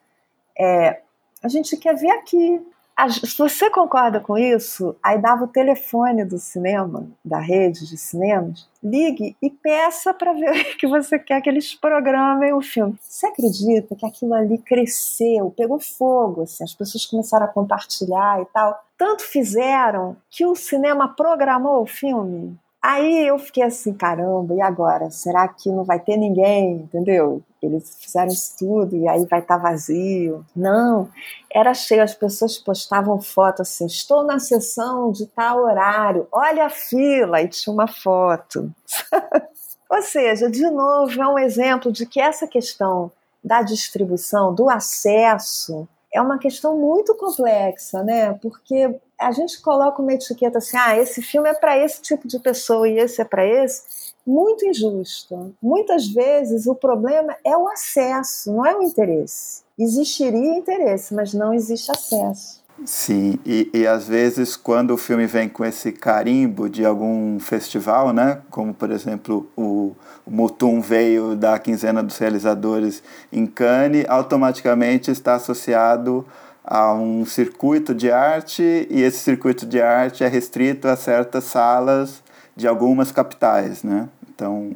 É, 0.57 1.01
a 1.43 1.47
gente 1.47 1.77
quer 1.77 1.95
ver 1.95 2.09
aqui. 2.11 2.65
Se 3.09 3.37
você 3.37 3.69
concorda 3.69 4.19
com 4.19 4.37
isso, 4.37 4.95
aí 5.01 5.19
dava 5.19 5.45
o 5.45 5.47
telefone 5.47 6.23
do 6.23 6.37
cinema, 6.37 7.07
da 7.25 7.39
rede 7.39 7.87
de 7.87 7.97
cinemas, 7.97 8.69
ligue 8.83 9.35
e 9.41 9.49
peça 9.49 10.13
para 10.13 10.33
ver 10.33 10.75
que 10.77 10.87
você 10.87 11.17
quer 11.17 11.41
que 11.41 11.49
eles 11.49 11.73
programem 11.73 12.53
o 12.53 12.61
filme. 12.61 12.95
Você 13.01 13.25
acredita 13.25 13.95
que 13.95 14.05
aquilo 14.05 14.33
ali 14.33 14.57
cresceu, 14.57 15.51
pegou 15.55 15.79
fogo, 15.79 16.43
assim, 16.43 16.63
as 16.63 16.73
pessoas 16.73 17.05
começaram 17.05 17.45
a 17.45 17.49
compartilhar 17.49 18.41
e 18.41 18.45
tal. 18.53 18.83
Tanto 18.97 19.23
fizeram 19.23 20.15
que 20.29 20.45
o 20.45 20.55
cinema 20.55 21.07
programou 21.07 21.81
o 21.81 21.87
filme. 21.87 22.57
Aí 22.83 23.27
eu 23.27 23.39
fiquei 23.39 23.63
assim, 23.63 23.93
caramba, 23.93 24.53
e 24.53 24.61
agora? 24.61 25.09
Será 25.09 25.47
que 25.47 25.71
não 25.71 25.85
vai 25.85 26.01
ter 26.01 26.17
ninguém, 26.17 26.73
entendeu? 26.73 27.41
Eles 27.61 27.97
fizeram 27.97 28.27
isso 28.27 28.57
tudo 28.59 28.97
e 28.97 29.07
aí 29.07 29.25
vai 29.25 29.39
estar 29.39 29.55
tá 29.55 29.57
vazio. 29.57 30.45
Não, 30.53 31.09
era 31.49 31.73
cheio, 31.73 32.03
as 32.03 32.13
pessoas 32.13 32.57
postavam 32.57 33.21
foto 33.21 33.61
assim, 33.61 33.85
estou 33.85 34.25
na 34.25 34.37
sessão 34.37 35.13
de 35.13 35.25
tal 35.27 35.63
horário, 35.63 36.27
olha 36.29 36.65
a 36.65 36.69
fila, 36.69 37.41
e 37.41 37.47
tinha 37.47 37.73
uma 37.73 37.87
foto. 37.87 38.69
Ou 39.89 40.01
seja, 40.01 40.51
de 40.51 40.69
novo, 40.69 41.23
é 41.23 41.27
um 41.27 41.39
exemplo 41.39 41.89
de 41.89 42.05
que 42.05 42.19
essa 42.19 42.45
questão 42.45 43.09
da 43.41 43.61
distribuição, 43.61 44.53
do 44.53 44.69
acesso, 44.69 45.87
é 46.13 46.21
uma 46.21 46.37
questão 46.37 46.77
muito 46.77 47.15
complexa, 47.15 48.03
né? 48.03 48.33
Porque 48.41 48.99
a 49.19 49.31
gente 49.31 49.61
coloca 49.61 50.01
uma 50.01 50.13
etiqueta 50.13 50.59
assim, 50.59 50.77
ah, 50.77 50.97
esse 50.97 51.21
filme 51.21 51.49
é 51.49 51.53
para 51.53 51.77
esse 51.77 52.01
tipo 52.01 52.27
de 52.27 52.39
pessoa 52.39 52.87
e 52.87 52.99
esse 52.99 53.21
é 53.21 53.25
para 53.25 53.45
esse, 53.45 54.13
muito 54.25 54.65
injusto. 54.65 55.53
Muitas 55.61 56.07
vezes 56.07 56.67
o 56.67 56.75
problema 56.75 57.35
é 57.43 57.57
o 57.57 57.67
acesso, 57.67 58.53
não 58.53 58.65
é 58.65 58.75
o 58.75 58.83
interesse. 58.83 59.63
Existiria 59.77 60.55
interesse, 60.55 61.13
mas 61.13 61.33
não 61.33 61.53
existe 61.53 61.91
acesso. 61.91 62.62
Sim, 62.85 63.39
e, 63.45 63.69
e 63.73 63.87
às 63.87 64.07
vezes 64.07 64.55
quando 64.57 64.91
o 64.91 64.97
filme 64.97 65.25
vem 65.25 65.47
com 65.47 65.63
esse 65.63 65.91
carimbo 65.91 66.69
de 66.69 66.85
algum 66.85 67.39
festival, 67.39 68.11
né, 68.11 68.41
como 68.49 68.73
por 68.73 68.91
exemplo 68.91 69.49
o, 69.55 69.95
o 70.25 70.31
Mutum 70.31 70.81
veio 70.81 71.35
da 71.35 71.57
quinzena 71.59 72.03
dos 72.03 72.17
realizadores 72.17 73.01
em 73.31 73.45
Cannes, 73.45 74.05
automaticamente 74.09 75.11
está 75.11 75.35
associado 75.35 76.25
a 76.63 76.93
um 76.93 77.25
circuito 77.25 77.93
de 77.93 78.11
arte 78.11 78.87
e 78.89 79.01
esse 79.01 79.19
circuito 79.19 79.65
de 79.65 79.81
arte 79.81 80.23
é 80.23 80.27
restrito 80.27 80.87
a 80.87 80.95
certas 80.95 81.45
salas 81.45 82.23
de 82.55 82.67
algumas 82.67 83.11
capitais, 83.11 83.83
né? 83.83 84.09
Então, 84.29 84.71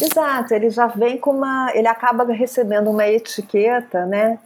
Exato, 0.00 0.54
ele 0.54 0.70
já 0.70 0.86
vem 0.86 1.18
com 1.18 1.30
uma, 1.30 1.70
ele 1.74 1.86
acaba 1.86 2.24
recebendo 2.32 2.90
uma 2.90 3.06
etiqueta, 3.06 4.06
né? 4.06 4.38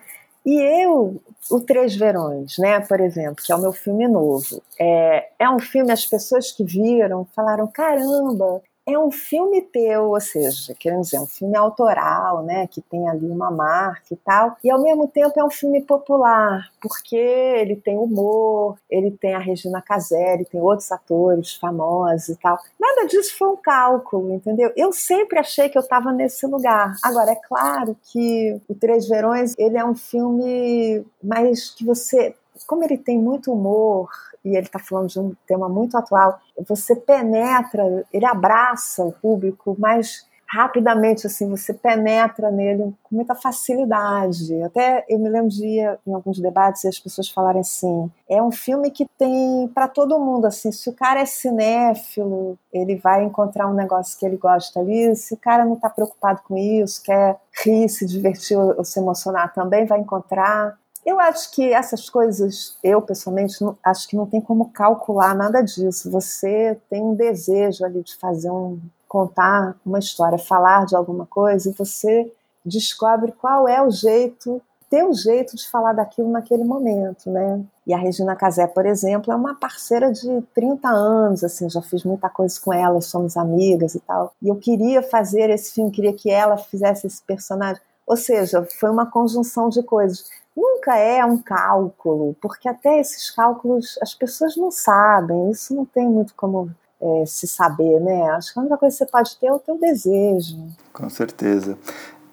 E 0.45 0.61
eu, 0.85 1.21
o 1.51 1.61
Três 1.61 1.95
Verões, 1.95 2.57
né, 2.59 2.81
por 2.81 3.01
exemplo, 3.01 3.43
que 3.45 3.53
é 3.53 3.57
o 3.57 3.61
meu 3.61 3.73
filme 3.73 4.09
novo, 4.09 4.63
é, 4.79 5.29
é 5.39 5.51
um 5.51 5.59
filme, 5.59 5.93
as 5.93 6.07
pessoas 6.07 6.51
que 6.53 6.65
viram 6.65 7.27
falaram: 7.35 7.67
caramba, 7.67 8.63
é 8.87 8.99
um 8.99 9.11
filme 9.11 9.63
teu, 9.63 10.11
ou 10.11 10.21
seja, 10.21 10.75
querendo 10.75 11.03
dizer, 11.03 11.19
um 11.19 11.27
filme 11.27 11.57
autoral, 11.57 12.43
né, 12.43 12.67
que 12.67 12.83
tem 12.83 13.09
ali 13.09 13.27
uma 13.27 13.51
marca 13.51 14.13
e 14.13 14.17
tal, 14.17 14.57
e 14.63 14.71
ao 14.71 14.83
mesmo 14.83 15.09
tempo 15.09 15.39
é 15.39 15.45
um 15.45 15.51
filme 15.51 15.81
popular, 15.83 16.71
porque 16.81 17.17
ele 17.17 17.77
tem 17.77 17.97
humor, 17.97 18.77
ele 18.91 19.11
tem 19.11 19.35
a 19.35 19.39
Regina 19.39 19.81
Casé, 19.81 20.35
ele 20.35 20.45
tem 20.45 20.61
outros 20.61 20.93
atores 20.93 21.55
famosos 21.55 22.29
e 22.29 22.37
tal. 22.37 22.59
Nada 22.79 23.07
disso 23.07 23.37
foi 23.39 23.49
um 23.49 23.57
cálculo, 23.57 24.35
entendeu? 24.35 24.71
Eu 24.77 24.93
sempre 24.93 25.39
achei 25.39 25.69
que 25.69 25.79
eu 25.79 25.83
estava 25.83 26.13
nesse 26.13 26.47
lugar. 26.47 26.95
Agora, 27.03 27.33
é 27.33 27.37
claro 27.37 27.97
que 28.03 28.61
O 28.69 28.75
Três 28.75 29.09
Verões, 29.09 29.55
ele 29.59 29.79
é 29.79 29.85
um 29.85 29.95
filme 29.95 31.05
mais 31.23 31.71
que 31.71 31.85
você 31.85 32.35
como 32.67 32.85
ele 32.85 32.97
tem 32.97 33.19
muito 33.19 33.53
humor 33.53 34.09
e 34.45 34.51
ele 34.51 34.67
está 34.67 34.79
falando 34.79 35.09
de 35.09 35.19
um 35.19 35.35
tema 35.47 35.69
muito 35.69 35.97
atual, 35.97 36.39
você 36.69 36.95
penetra, 36.95 38.05
ele 38.13 38.27
abraça 38.27 39.03
o 39.03 39.13
público, 39.13 39.75
mas 39.79 40.27
rapidamente 40.55 41.27
assim 41.27 41.49
você 41.49 41.75
penetra 41.75 42.51
nele 42.51 42.95
com 43.03 43.17
muita 43.17 43.35
facilidade. 43.35 44.63
Até 44.63 45.05
eu 45.09 45.19
me 45.19 45.29
lembro 45.29 45.49
de 45.49 45.67
ir 45.67 45.99
em 46.07 46.15
alguns 46.15 46.39
debates 46.39 46.85
e 46.85 46.89
as 46.89 46.99
pessoas 46.99 47.29
falarem 47.29 47.61
assim: 47.61 48.11
é 48.29 48.41
um 48.41 48.53
filme 48.53 48.91
que 48.91 49.07
tem 49.19 49.69
para 49.75 49.89
todo 49.89 50.21
mundo 50.21 50.47
assim. 50.47 50.71
Se 50.71 50.89
o 50.89 50.93
cara 50.93 51.21
é 51.21 51.27
cinéfilo, 51.27 52.57
ele 52.73 52.97
vai 52.97 53.25
encontrar 53.25 53.67
um 53.69 53.75
negócio 53.75 54.19
que 54.19 54.25
ele 54.25 54.37
gosta 54.37 54.79
ali. 54.79 55.15
Se 55.17 55.35
o 55.35 55.39
cara 55.39 55.65
não 55.65 55.75
está 55.75 55.91
preocupado 55.91 56.41
com 56.47 56.57
isso, 56.57 57.03
quer 57.03 57.37
rir, 57.65 57.89
se 57.89 58.07
divertir 58.07 58.57
ou 58.57 58.85
se 58.85 59.01
emocionar 59.01 59.53
também, 59.53 59.87
vai 59.87 59.99
encontrar. 59.99 60.79
Eu 61.05 61.21
acho 61.21 61.51
que 61.51 61.73
essas 61.73 62.09
coisas, 62.09 62.77
eu 62.83 63.03
pessoalmente, 63.03 63.63
não, 63.63 63.77
acho 63.85 64.09
que 64.09 64.17
não 64.17 64.27
tem 64.27 64.41
como 64.41 64.71
calcular 64.71 65.35
nada 65.35 65.61
disso. 65.61 66.11
Você 66.11 66.79
tem 66.89 67.03
um 67.03 67.15
desejo 67.15 67.85
ali 67.85 68.03
de 68.03 68.17
fazer 68.17 68.51
um, 68.51 68.81
contar 69.07 69.77
uma 69.85 69.99
história, 69.99 70.39
falar 70.39 70.87
de 70.87 70.97
alguma 70.97 71.27
coisa, 71.27 71.69
e 71.69 71.73
você 71.73 72.33
descobre 72.65 73.33
qual 73.33 73.69
é 73.69 73.83
o 73.83 73.91
jeito, 73.91 74.63
ter 74.89 75.05
o 75.05 75.13
jeito 75.13 75.57
de 75.57 75.69
falar 75.69 75.93
daquilo 75.93 76.31
naquele 76.31 76.65
momento, 76.65 77.31
né? 77.31 77.63
E 77.87 77.93
a 77.93 77.99
Regina 77.99 78.35
Casé, 78.35 78.67
por 78.67 78.87
exemplo, 78.87 79.33
é 79.33 79.37
uma 79.37 79.55
parceira 79.55 80.11
de 80.11 80.41
30 80.55 80.89
anos, 80.89 81.45
assim, 81.45 81.69
já 81.69 81.83
fiz 81.83 82.03
muita 82.03 82.31
coisa 82.31 82.59
com 82.59 82.73
ela, 82.73 83.01
somos 83.03 83.37
amigas 83.37 83.95
e 83.95 84.01
tal. 84.01 84.33
E 84.41 84.49
eu 84.49 84.57
queria 84.57 85.03
fazer 85.03 85.51
esse 85.51 85.73
filme, 85.73 85.91
queria 85.91 86.15
que 86.15 86.31
ela 86.31 86.57
fizesse 86.57 87.07
esse 87.07 87.23
personagem. 87.23 87.83
Ou 88.07 88.17
seja, 88.17 88.67
foi 88.81 88.91
uma 88.91 89.07
conjunção 89.07 89.69
de 89.69 89.83
coisas. 89.83 90.25
Nunca 90.57 90.97
é 90.97 91.25
um 91.25 91.39
cálculo, 91.39 92.37
porque 92.41 92.69
até 92.69 93.01
esses 93.01 93.31
cálculos 93.31 93.99
as 94.01 94.15
pessoas 94.15 94.57
não 94.57 94.71
sabem, 94.71 95.51
isso 95.51 95.75
não 95.75 95.85
tem 95.85 96.09
muito 96.09 96.35
como 96.35 96.71
é, 97.01 97.27
se 97.27 97.47
saber, 97.47 98.01
né? 98.01 98.31
Acho 98.31 98.53
que 98.53 98.59
a 98.59 98.63
única 98.63 98.79
coisa 98.79 98.97
que 98.97 99.05
você 99.05 99.11
pode 99.11 99.37
ter 99.37 99.47
é 99.47 99.53
o 99.53 99.59
teu 99.59 99.79
desejo. 99.79 100.69
Com 100.93 101.11
certeza. 101.11 101.77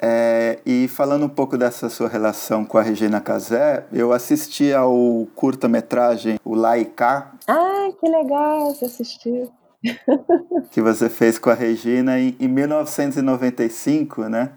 É, 0.04 0.60
e 0.66 0.88
falando 0.88 1.26
um 1.26 1.30
pouco 1.30 1.58
dessa 1.58 1.88
sua 1.88 2.10
relação 2.10 2.66
com 2.66 2.78
a 2.78 2.82
Regina 2.82 3.22
Casé, 3.22 3.86
eu 3.94 4.12
assisti 4.12 4.74
ao 4.74 5.28
curta-metragem 5.36 6.40
O 6.44 6.56
Laicá. 6.56 7.34
Ah, 7.48 7.90
que 8.00 8.10
legal, 8.10 8.74
você 8.74 8.86
assistiu. 8.86 9.52
que 10.72 10.82
você 10.82 11.10
fez 11.10 11.38
com 11.38 11.50
a 11.50 11.54
Regina 11.54 12.20
em, 12.20 12.36
em 12.40 12.48
1995, 12.48 14.24
né? 14.24 14.52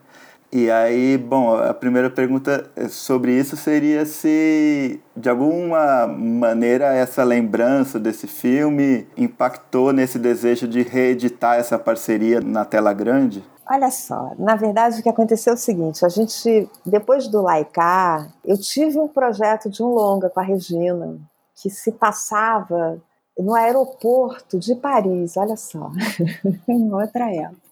E 0.56 0.70
aí, 0.70 1.18
bom, 1.18 1.56
a 1.56 1.74
primeira 1.74 2.08
pergunta 2.08 2.70
sobre 2.88 3.32
isso 3.32 3.56
seria 3.56 4.06
se, 4.06 5.02
de 5.16 5.28
alguma 5.28 6.06
maneira, 6.06 6.94
essa 6.94 7.24
lembrança 7.24 7.98
desse 7.98 8.28
filme 8.28 9.04
impactou 9.16 9.92
nesse 9.92 10.16
desejo 10.16 10.68
de 10.68 10.82
reeditar 10.82 11.58
essa 11.58 11.76
parceria 11.76 12.40
na 12.40 12.64
tela 12.64 12.92
grande? 12.92 13.42
Olha 13.68 13.90
só, 13.90 14.30
na 14.38 14.54
verdade 14.54 15.00
o 15.00 15.02
que 15.02 15.08
aconteceu 15.08 15.54
é 15.54 15.56
o 15.56 15.58
seguinte, 15.58 16.06
a 16.06 16.08
gente, 16.08 16.70
depois 16.86 17.26
do 17.26 17.42
Laicá, 17.42 18.28
eu 18.44 18.56
tive 18.56 18.96
um 19.00 19.08
projeto 19.08 19.68
de 19.68 19.82
um 19.82 19.88
longa 19.88 20.30
com 20.30 20.38
a 20.38 20.44
Regina, 20.44 21.18
que 21.56 21.68
se 21.68 21.90
passava 21.90 23.02
no 23.36 23.56
aeroporto 23.56 24.56
de 24.56 24.76
Paris, 24.76 25.36
olha 25.36 25.56
só, 25.56 25.90
outra 26.92 27.28
época. 27.34 27.63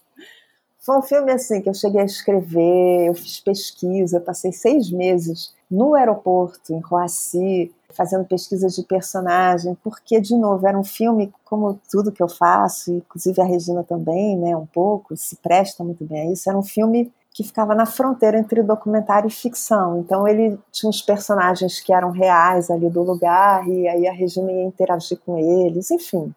Foi 0.85 0.97
um 0.97 1.01
filme 1.01 1.31
assim 1.31 1.61
que 1.61 1.69
eu 1.69 1.73
cheguei 1.73 2.01
a 2.01 2.05
escrever, 2.05 3.07
eu 3.07 3.13
fiz 3.13 3.39
pesquisa, 3.39 4.17
eu 4.17 4.21
passei 4.21 4.51
seis 4.51 4.91
meses 4.91 5.55
no 5.71 5.95
aeroporto, 5.95 6.73
em 6.73 6.79
Roissy, 6.81 7.73
fazendo 7.93 8.25
pesquisas 8.25 8.75
de 8.75 8.83
personagem, 8.83 9.77
porque, 9.81 10.19
de 10.19 10.35
novo, 10.35 10.67
era 10.67 10.77
um 10.77 10.83
filme, 10.83 11.33
como 11.45 11.79
tudo 11.89 12.11
que 12.11 12.21
eu 12.21 12.27
faço, 12.27 12.95
inclusive 12.95 13.39
a 13.41 13.45
Regina 13.45 13.81
também, 13.81 14.37
né, 14.37 14.57
um 14.57 14.65
pouco, 14.65 15.15
se 15.15 15.37
presta 15.37 15.85
muito 15.85 16.03
bem 16.03 16.27
a 16.27 16.31
isso, 16.33 16.49
era 16.49 16.59
um 16.59 16.63
filme 16.63 17.09
que 17.31 17.45
ficava 17.45 17.73
na 17.73 17.85
fronteira 17.85 18.37
entre 18.37 18.61
documentário 18.61 19.27
e 19.27 19.31
ficção. 19.31 19.99
Então 19.99 20.27
ele 20.27 20.59
tinha 20.69 20.89
uns 20.89 21.01
personagens 21.01 21.79
que 21.79 21.93
eram 21.93 22.11
reais 22.11 22.69
ali 22.69 22.89
do 22.89 23.01
lugar, 23.03 23.65
e 23.69 23.87
aí 23.87 24.05
a 24.05 24.11
Regina 24.11 24.51
ia 24.51 24.65
interagir 24.65 25.17
com 25.25 25.37
eles, 25.37 25.89
enfim 25.91 26.35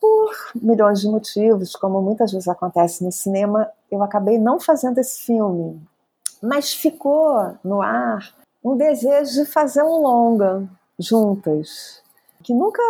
por 0.00 0.32
milhões 0.54 1.00
de 1.00 1.08
motivos, 1.08 1.74
como 1.74 2.00
muitas 2.00 2.32
vezes 2.32 2.48
acontece 2.48 3.04
no 3.04 3.10
cinema, 3.12 3.70
eu 3.90 4.02
acabei 4.02 4.38
não 4.38 4.60
fazendo 4.60 4.98
esse 4.98 5.20
filme. 5.20 5.80
Mas 6.42 6.72
ficou 6.72 7.54
no 7.64 7.82
ar 7.82 8.32
um 8.62 8.76
desejo 8.76 9.42
de 9.42 9.44
fazer 9.44 9.82
um 9.82 10.00
longa 10.00 10.68
juntas, 10.98 12.02
que 12.42 12.52
nunca 12.52 12.82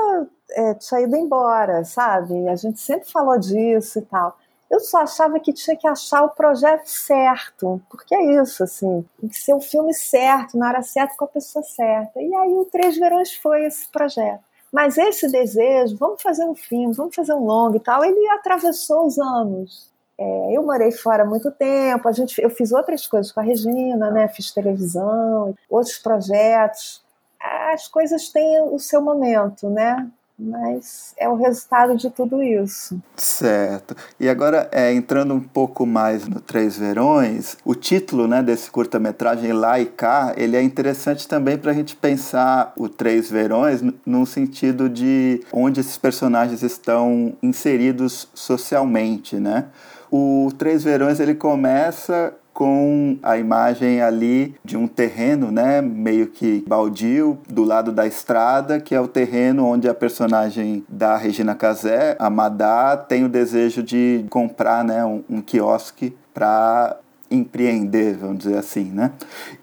é, 0.50 0.74
tinha 0.74 1.00
ido 1.00 1.16
embora, 1.16 1.84
sabe? 1.84 2.48
A 2.48 2.56
gente 2.56 2.80
sempre 2.80 3.10
falou 3.10 3.38
disso 3.38 3.98
e 3.98 4.02
tal. 4.02 4.36
Eu 4.70 4.80
só 4.80 4.98
achava 4.98 5.40
que 5.40 5.52
tinha 5.52 5.76
que 5.76 5.88
achar 5.88 6.22
o 6.24 6.30
projeto 6.30 6.86
certo, 6.86 7.80
porque 7.88 8.14
é 8.14 8.42
isso, 8.42 8.62
assim, 8.62 9.04
tem 9.18 9.28
que 9.28 9.38
ser 9.38 9.54
o 9.54 9.60
filme 9.60 9.94
certo, 9.94 10.58
na 10.58 10.68
hora 10.68 10.82
certa, 10.82 11.16
com 11.16 11.24
a 11.24 11.28
pessoa 11.28 11.62
certa. 11.62 12.20
E 12.20 12.34
aí 12.34 12.52
o 12.52 12.66
Três 12.66 12.98
Verões 12.98 13.34
foi 13.34 13.64
esse 13.64 13.88
projeto. 13.88 14.47
Mas 14.72 14.98
esse 14.98 15.30
desejo, 15.30 15.96
vamos 15.96 16.22
fazer 16.22 16.44
um 16.44 16.54
filme, 16.54 16.94
vamos 16.94 17.14
fazer 17.14 17.32
um 17.32 17.44
longo 17.44 17.76
e 17.76 17.80
tal, 17.80 18.04
ele 18.04 18.28
atravessou 18.30 19.06
os 19.06 19.18
anos. 19.18 19.90
É, 20.18 20.56
eu 20.56 20.62
morei 20.62 20.90
fora 20.90 21.22
há 21.22 21.26
muito 21.26 21.50
tempo, 21.50 22.08
a 22.08 22.12
gente, 22.12 22.40
eu 22.42 22.50
fiz 22.50 22.72
outras 22.72 23.06
coisas 23.06 23.30
com 23.30 23.40
a 23.40 23.42
Regina, 23.42 24.10
né? 24.10 24.28
fiz 24.28 24.50
televisão, 24.50 25.54
outros 25.70 25.98
projetos. 25.98 27.02
As 27.40 27.86
coisas 27.86 28.28
têm 28.30 28.60
o 28.62 28.78
seu 28.78 29.00
momento, 29.00 29.70
né? 29.70 30.10
Mas 30.38 31.14
é 31.16 31.28
o 31.28 31.34
resultado 31.34 31.96
de 31.96 32.08
tudo 32.10 32.42
isso. 32.42 33.00
Certo. 33.16 33.96
E 34.20 34.28
agora, 34.28 34.68
é, 34.70 34.92
entrando 34.92 35.34
um 35.34 35.40
pouco 35.40 35.84
mais 35.84 36.28
no 36.28 36.40
Três 36.40 36.78
Verões, 36.78 37.56
o 37.64 37.74
título 37.74 38.28
né, 38.28 38.42
desse 38.42 38.70
curta-metragem 38.70 39.52
Lá 39.52 39.80
e 39.80 39.86
Cá, 39.86 40.32
ele 40.36 40.56
é 40.56 40.62
interessante 40.62 41.26
também 41.26 41.58
para 41.58 41.72
a 41.72 41.74
gente 41.74 41.96
pensar 41.96 42.72
o 42.76 42.88
Três 42.88 43.28
Verões 43.28 43.82
no 44.06 44.24
sentido 44.24 44.88
de 44.88 45.42
onde 45.52 45.80
esses 45.80 45.98
personagens 45.98 46.62
estão 46.62 47.34
inseridos 47.42 48.28
socialmente, 48.32 49.36
né? 49.36 49.66
O 50.10 50.50
Três 50.56 50.84
Verões 50.84 51.20
ele 51.20 51.34
começa 51.34 52.32
com 52.58 53.16
a 53.22 53.38
imagem 53.38 54.02
ali 54.02 54.52
de 54.64 54.76
um 54.76 54.88
terreno, 54.88 55.52
né, 55.52 55.80
meio 55.80 56.26
que 56.26 56.64
baldio, 56.66 57.38
do 57.48 57.62
lado 57.62 57.92
da 57.92 58.04
estrada, 58.04 58.80
que 58.80 58.96
é 58.96 59.00
o 59.00 59.06
terreno 59.06 59.64
onde 59.64 59.88
a 59.88 59.94
personagem 59.94 60.84
da 60.88 61.16
Regina 61.16 61.54
Casé, 61.54 62.16
a 62.18 62.28
Madá, 62.28 62.96
tem 62.96 63.24
o 63.24 63.28
desejo 63.28 63.80
de 63.80 64.26
comprar, 64.28 64.82
né, 64.82 65.04
um, 65.04 65.22
um 65.30 65.40
quiosque 65.40 66.16
para 66.34 66.96
empreender, 67.30 68.16
vamos 68.16 68.38
dizer 68.38 68.58
assim, 68.58 68.86
né? 68.86 69.12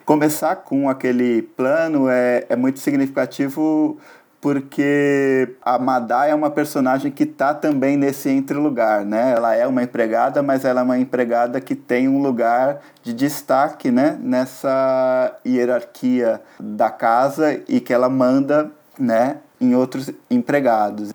Começar 0.05 0.55
com 0.55 0.88
aquele 0.88 1.41
plano 1.41 2.08
é, 2.08 2.45
é 2.47 2.55
muito 2.55 2.79
significativo 2.79 3.97
porque 4.45 5.55
a 5.60 5.79
Madá 5.79 6.27
é 6.27 6.36
uma 6.36 6.51
personagem 6.51 7.10
que 7.12 7.23
está 7.23 7.51
também 7.51 7.97
nesse 7.97 8.29
entre 8.29 8.55
lugar, 8.55 9.03
né? 9.03 9.34
Ela 9.36 9.55
é 9.55 9.65
uma 9.65 9.81
empregada, 9.81 10.43
mas 10.43 10.63
ela 10.63 10.81
é 10.81 10.84
uma 10.84 10.99
empregada 10.99 11.60
que 11.60 11.73
tem 11.73 12.08
um 12.08 12.21
lugar 12.21 12.79
de 13.01 13.12
destaque, 13.12 13.89
né? 13.89 14.19
Nessa 14.21 15.36
hierarquia 15.43 16.39
da 16.60 16.91
casa 16.91 17.60
e 17.67 17.79
que 17.79 17.91
ela 17.91 18.08
manda, 18.08 18.69
né? 18.99 19.38
Em 19.60 19.73
outros 19.73 20.12
empregados. 20.29 21.12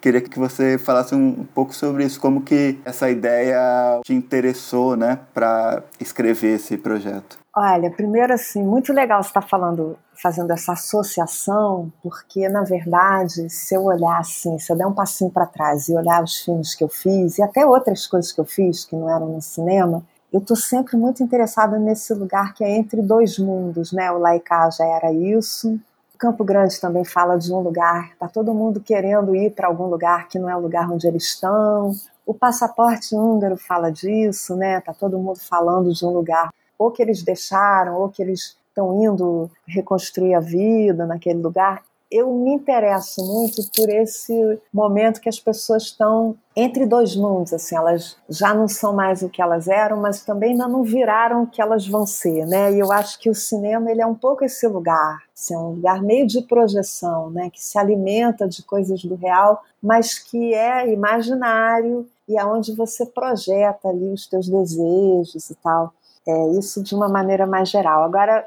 Queria 0.00 0.20
que 0.20 0.36
você 0.36 0.76
falasse 0.76 1.14
um 1.14 1.46
pouco 1.54 1.72
sobre 1.72 2.04
isso, 2.04 2.20
como 2.20 2.40
que 2.40 2.80
essa 2.84 3.08
ideia 3.08 4.00
te 4.04 4.12
interessou, 4.12 4.96
né? 4.96 5.20
Para 5.32 5.84
escrever 6.00 6.56
esse 6.56 6.76
projeto. 6.76 7.38
Olha, 7.56 7.92
primeiro 7.92 8.34
assim, 8.34 8.62
muito 8.64 8.92
legal 8.92 9.22
você 9.22 9.28
estar 9.28 9.40
tá 9.40 9.46
falando, 9.46 9.96
fazendo 10.20 10.50
essa 10.50 10.72
associação, 10.72 11.92
porque 12.02 12.48
na 12.48 12.62
verdade, 12.62 13.48
se 13.50 13.74
eu 13.74 13.84
olhar 13.84 14.18
assim, 14.18 14.58
se 14.58 14.72
eu 14.72 14.76
der 14.76 14.86
um 14.86 14.92
passinho 14.92 15.30
para 15.30 15.46
trás 15.46 15.88
e 15.88 15.94
olhar 15.94 16.22
os 16.22 16.38
filmes 16.38 16.74
que 16.74 16.82
eu 16.82 16.88
fiz 16.88 17.38
e 17.38 17.42
até 17.42 17.64
outras 17.66 18.06
coisas 18.06 18.32
que 18.32 18.40
eu 18.40 18.44
fiz 18.44 18.84
que 18.84 18.96
não 18.96 19.08
eram 19.08 19.26
no 19.28 19.42
cinema, 19.42 20.02
eu 20.32 20.40
estou 20.40 20.56
sempre 20.56 20.96
muito 20.96 21.22
interessada 21.22 21.78
nesse 21.78 22.12
lugar 22.12 22.52
que 22.54 22.64
é 22.64 22.70
entre 22.76 23.00
dois 23.00 23.38
mundos, 23.38 23.92
né? 23.92 24.10
O 24.10 24.18
Laika 24.18 24.68
já 24.70 24.84
era 24.84 25.12
isso. 25.12 25.78
O 26.14 26.18
Campo 26.18 26.44
Grande 26.44 26.80
também 26.80 27.04
fala 27.04 27.38
de 27.38 27.52
um 27.52 27.60
lugar, 27.60 28.16
tá 28.18 28.26
todo 28.26 28.54
mundo 28.54 28.80
querendo 28.80 29.36
ir 29.36 29.52
para 29.52 29.68
algum 29.68 29.86
lugar 29.86 30.28
que 30.28 30.38
não 30.38 30.48
é 30.48 30.56
o 30.56 30.60
lugar 30.60 30.90
onde 30.90 31.06
eles 31.06 31.24
estão. 31.24 31.92
O 32.24 32.34
passaporte 32.34 33.14
húngaro 33.14 33.56
fala 33.56 33.92
disso, 33.92 34.56
né? 34.56 34.80
Tá 34.80 34.92
todo 34.92 35.18
mundo 35.18 35.38
falando 35.38 35.92
de 35.92 36.04
um 36.04 36.10
lugar 36.10 36.50
ou 36.78 36.90
que 36.90 37.02
eles 37.02 37.22
deixaram, 37.22 37.94
ou 37.94 38.08
que 38.08 38.22
eles 38.22 38.56
estão 38.76 39.02
indo 39.02 39.50
reconstruir 39.66 40.34
a 40.34 40.40
vida 40.40 41.06
naquele 41.06 41.40
lugar. 41.40 41.82
Eu 42.08 42.32
me 42.32 42.52
interesso 42.52 43.20
muito 43.26 43.68
por 43.74 43.88
esse 43.88 44.60
momento 44.72 45.20
que 45.20 45.28
as 45.28 45.40
pessoas 45.40 45.84
estão 45.84 46.36
entre 46.54 46.86
dois 46.86 47.16
mundos, 47.16 47.52
assim, 47.52 47.74
elas 47.74 48.16
já 48.28 48.54
não 48.54 48.68
são 48.68 48.94
mais 48.94 49.22
o 49.22 49.28
que 49.28 49.42
elas 49.42 49.66
eram, 49.66 49.96
mas 50.00 50.24
também 50.24 50.52
ainda 50.52 50.68
não 50.68 50.84
viraram 50.84 51.42
o 51.42 51.46
que 51.48 51.60
elas 51.60 51.86
vão 51.86 52.06
ser, 52.06 52.46
né? 52.46 52.72
E 52.72 52.78
eu 52.78 52.92
acho 52.92 53.18
que 53.18 53.28
o 53.28 53.34
cinema 53.34 53.90
ele 53.90 54.00
é 54.00 54.06
um 54.06 54.14
pouco 54.14 54.44
esse 54.44 54.68
lugar, 54.68 55.18
assim, 55.34 55.54
é 55.54 55.58
um 55.58 55.70
lugar 55.70 56.00
meio 56.00 56.28
de 56.28 56.42
projeção, 56.42 57.28
né? 57.30 57.50
Que 57.50 57.62
se 57.62 57.76
alimenta 57.76 58.46
de 58.46 58.62
coisas 58.62 59.02
do 59.02 59.16
real, 59.16 59.64
mas 59.82 60.16
que 60.16 60.54
é 60.54 60.88
imaginário 60.88 62.06
e 62.28 62.38
aonde 62.38 62.72
você 62.72 63.04
projeta 63.04 63.88
ali 63.88 64.12
os 64.12 64.28
teus 64.28 64.48
desejos 64.48 65.50
e 65.50 65.54
tal. 65.56 65.92
É, 66.26 66.48
isso 66.58 66.82
de 66.82 66.94
uma 66.94 67.08
maneira 67.08 67.46
mais 67.46 67.68
geral. 67.68 68.02
Agora, 68.02 68.46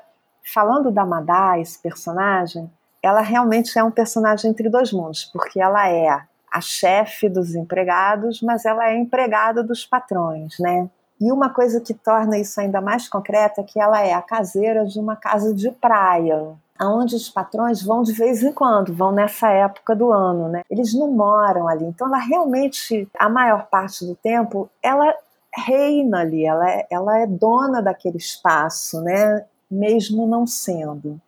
falando 0.53 0.91
da 0.91 1.05
Madá, 1.05 1.59
esse 1.59 1.79
personagem, 1.81 2.69
ela 3.01 3.21
realmente 3.21 3.77
é 3.77 3.83
um 3.83 3.91
personagem 3.91 4.51
entre 4.51 4.69
dois 4.69 4.91
mundos, 4.91 5.25
porque 5.25 5.61
ela 5.61 5.89
é 5.89 6.07
a 6.51 6.61
chefe 6.61 7.29
dos 7.29 7.55
empregados, 7.55 8.41
mas 8.41 8.65
ela 8.65 8.89
é 8.89 8.97
empregada 8.97 9.63
dos 9.63 9.85
patrões, 9.85 10.55
né? 10.59 10.89
E 11.21 11.31
uma 11.31 11.49
coisa 11.49 11.81
que 11.81 11.93
torna 11.93 12.37
isso 12.37 12.59
ainda 12.59 12.79
mais 12.79 13.07
concreto 13.07 13.59
é 13.59 13.63
que 13.63 13.79
ela 13.79 14.01
é 14.01 14.13
a 14.13 14.21
caseira 14.21 14.85
de 14.85 14.99
uma 14.99 15.15
casa 15.15 15.53
de 15.53 15.69
praia, 15.69 16.55
aonde 16.77 17.13
os 17.13 17.29
patrões 17.29 17.83
vão 17.83 18.03
de 18.03 18.13
vez 18.13 18.41
em 18.41 18.53
quando, 18.53 18.93
vão 18.93 19.11
nessa 19.11 19.49
época 19.49 19.93
do 19.93 20.13
ano, 20.13 20.47
né? 20.47 20.61
Eles 20.69 20.93
não 20.93 21.11
moram 21.11 21.67
ali. 21.67 21.85
Então 21.85 22.07
ela 22.07 22.17
realmente, 22.17 23.07
a 23.17 23.27
maior 23.27 23.67
parte 23.67 24.05
do 24.05 24.15
tempo, 24.15 24.69
ela 24.81 25.13
reina 25.53 26.21
ali, 26.21 26.45
ela 26.45 26.69
é, 26.69 26.87
ela 26.89 27.19
é 27.19 27.27
dona 27.27 27.81
daquele 27.81 28.17
espaço, 28.17 29.01
né? 29.01 29.45
Mesmo 29.69 30.27
não 30.27 30.47
sendo. 30.47 31.19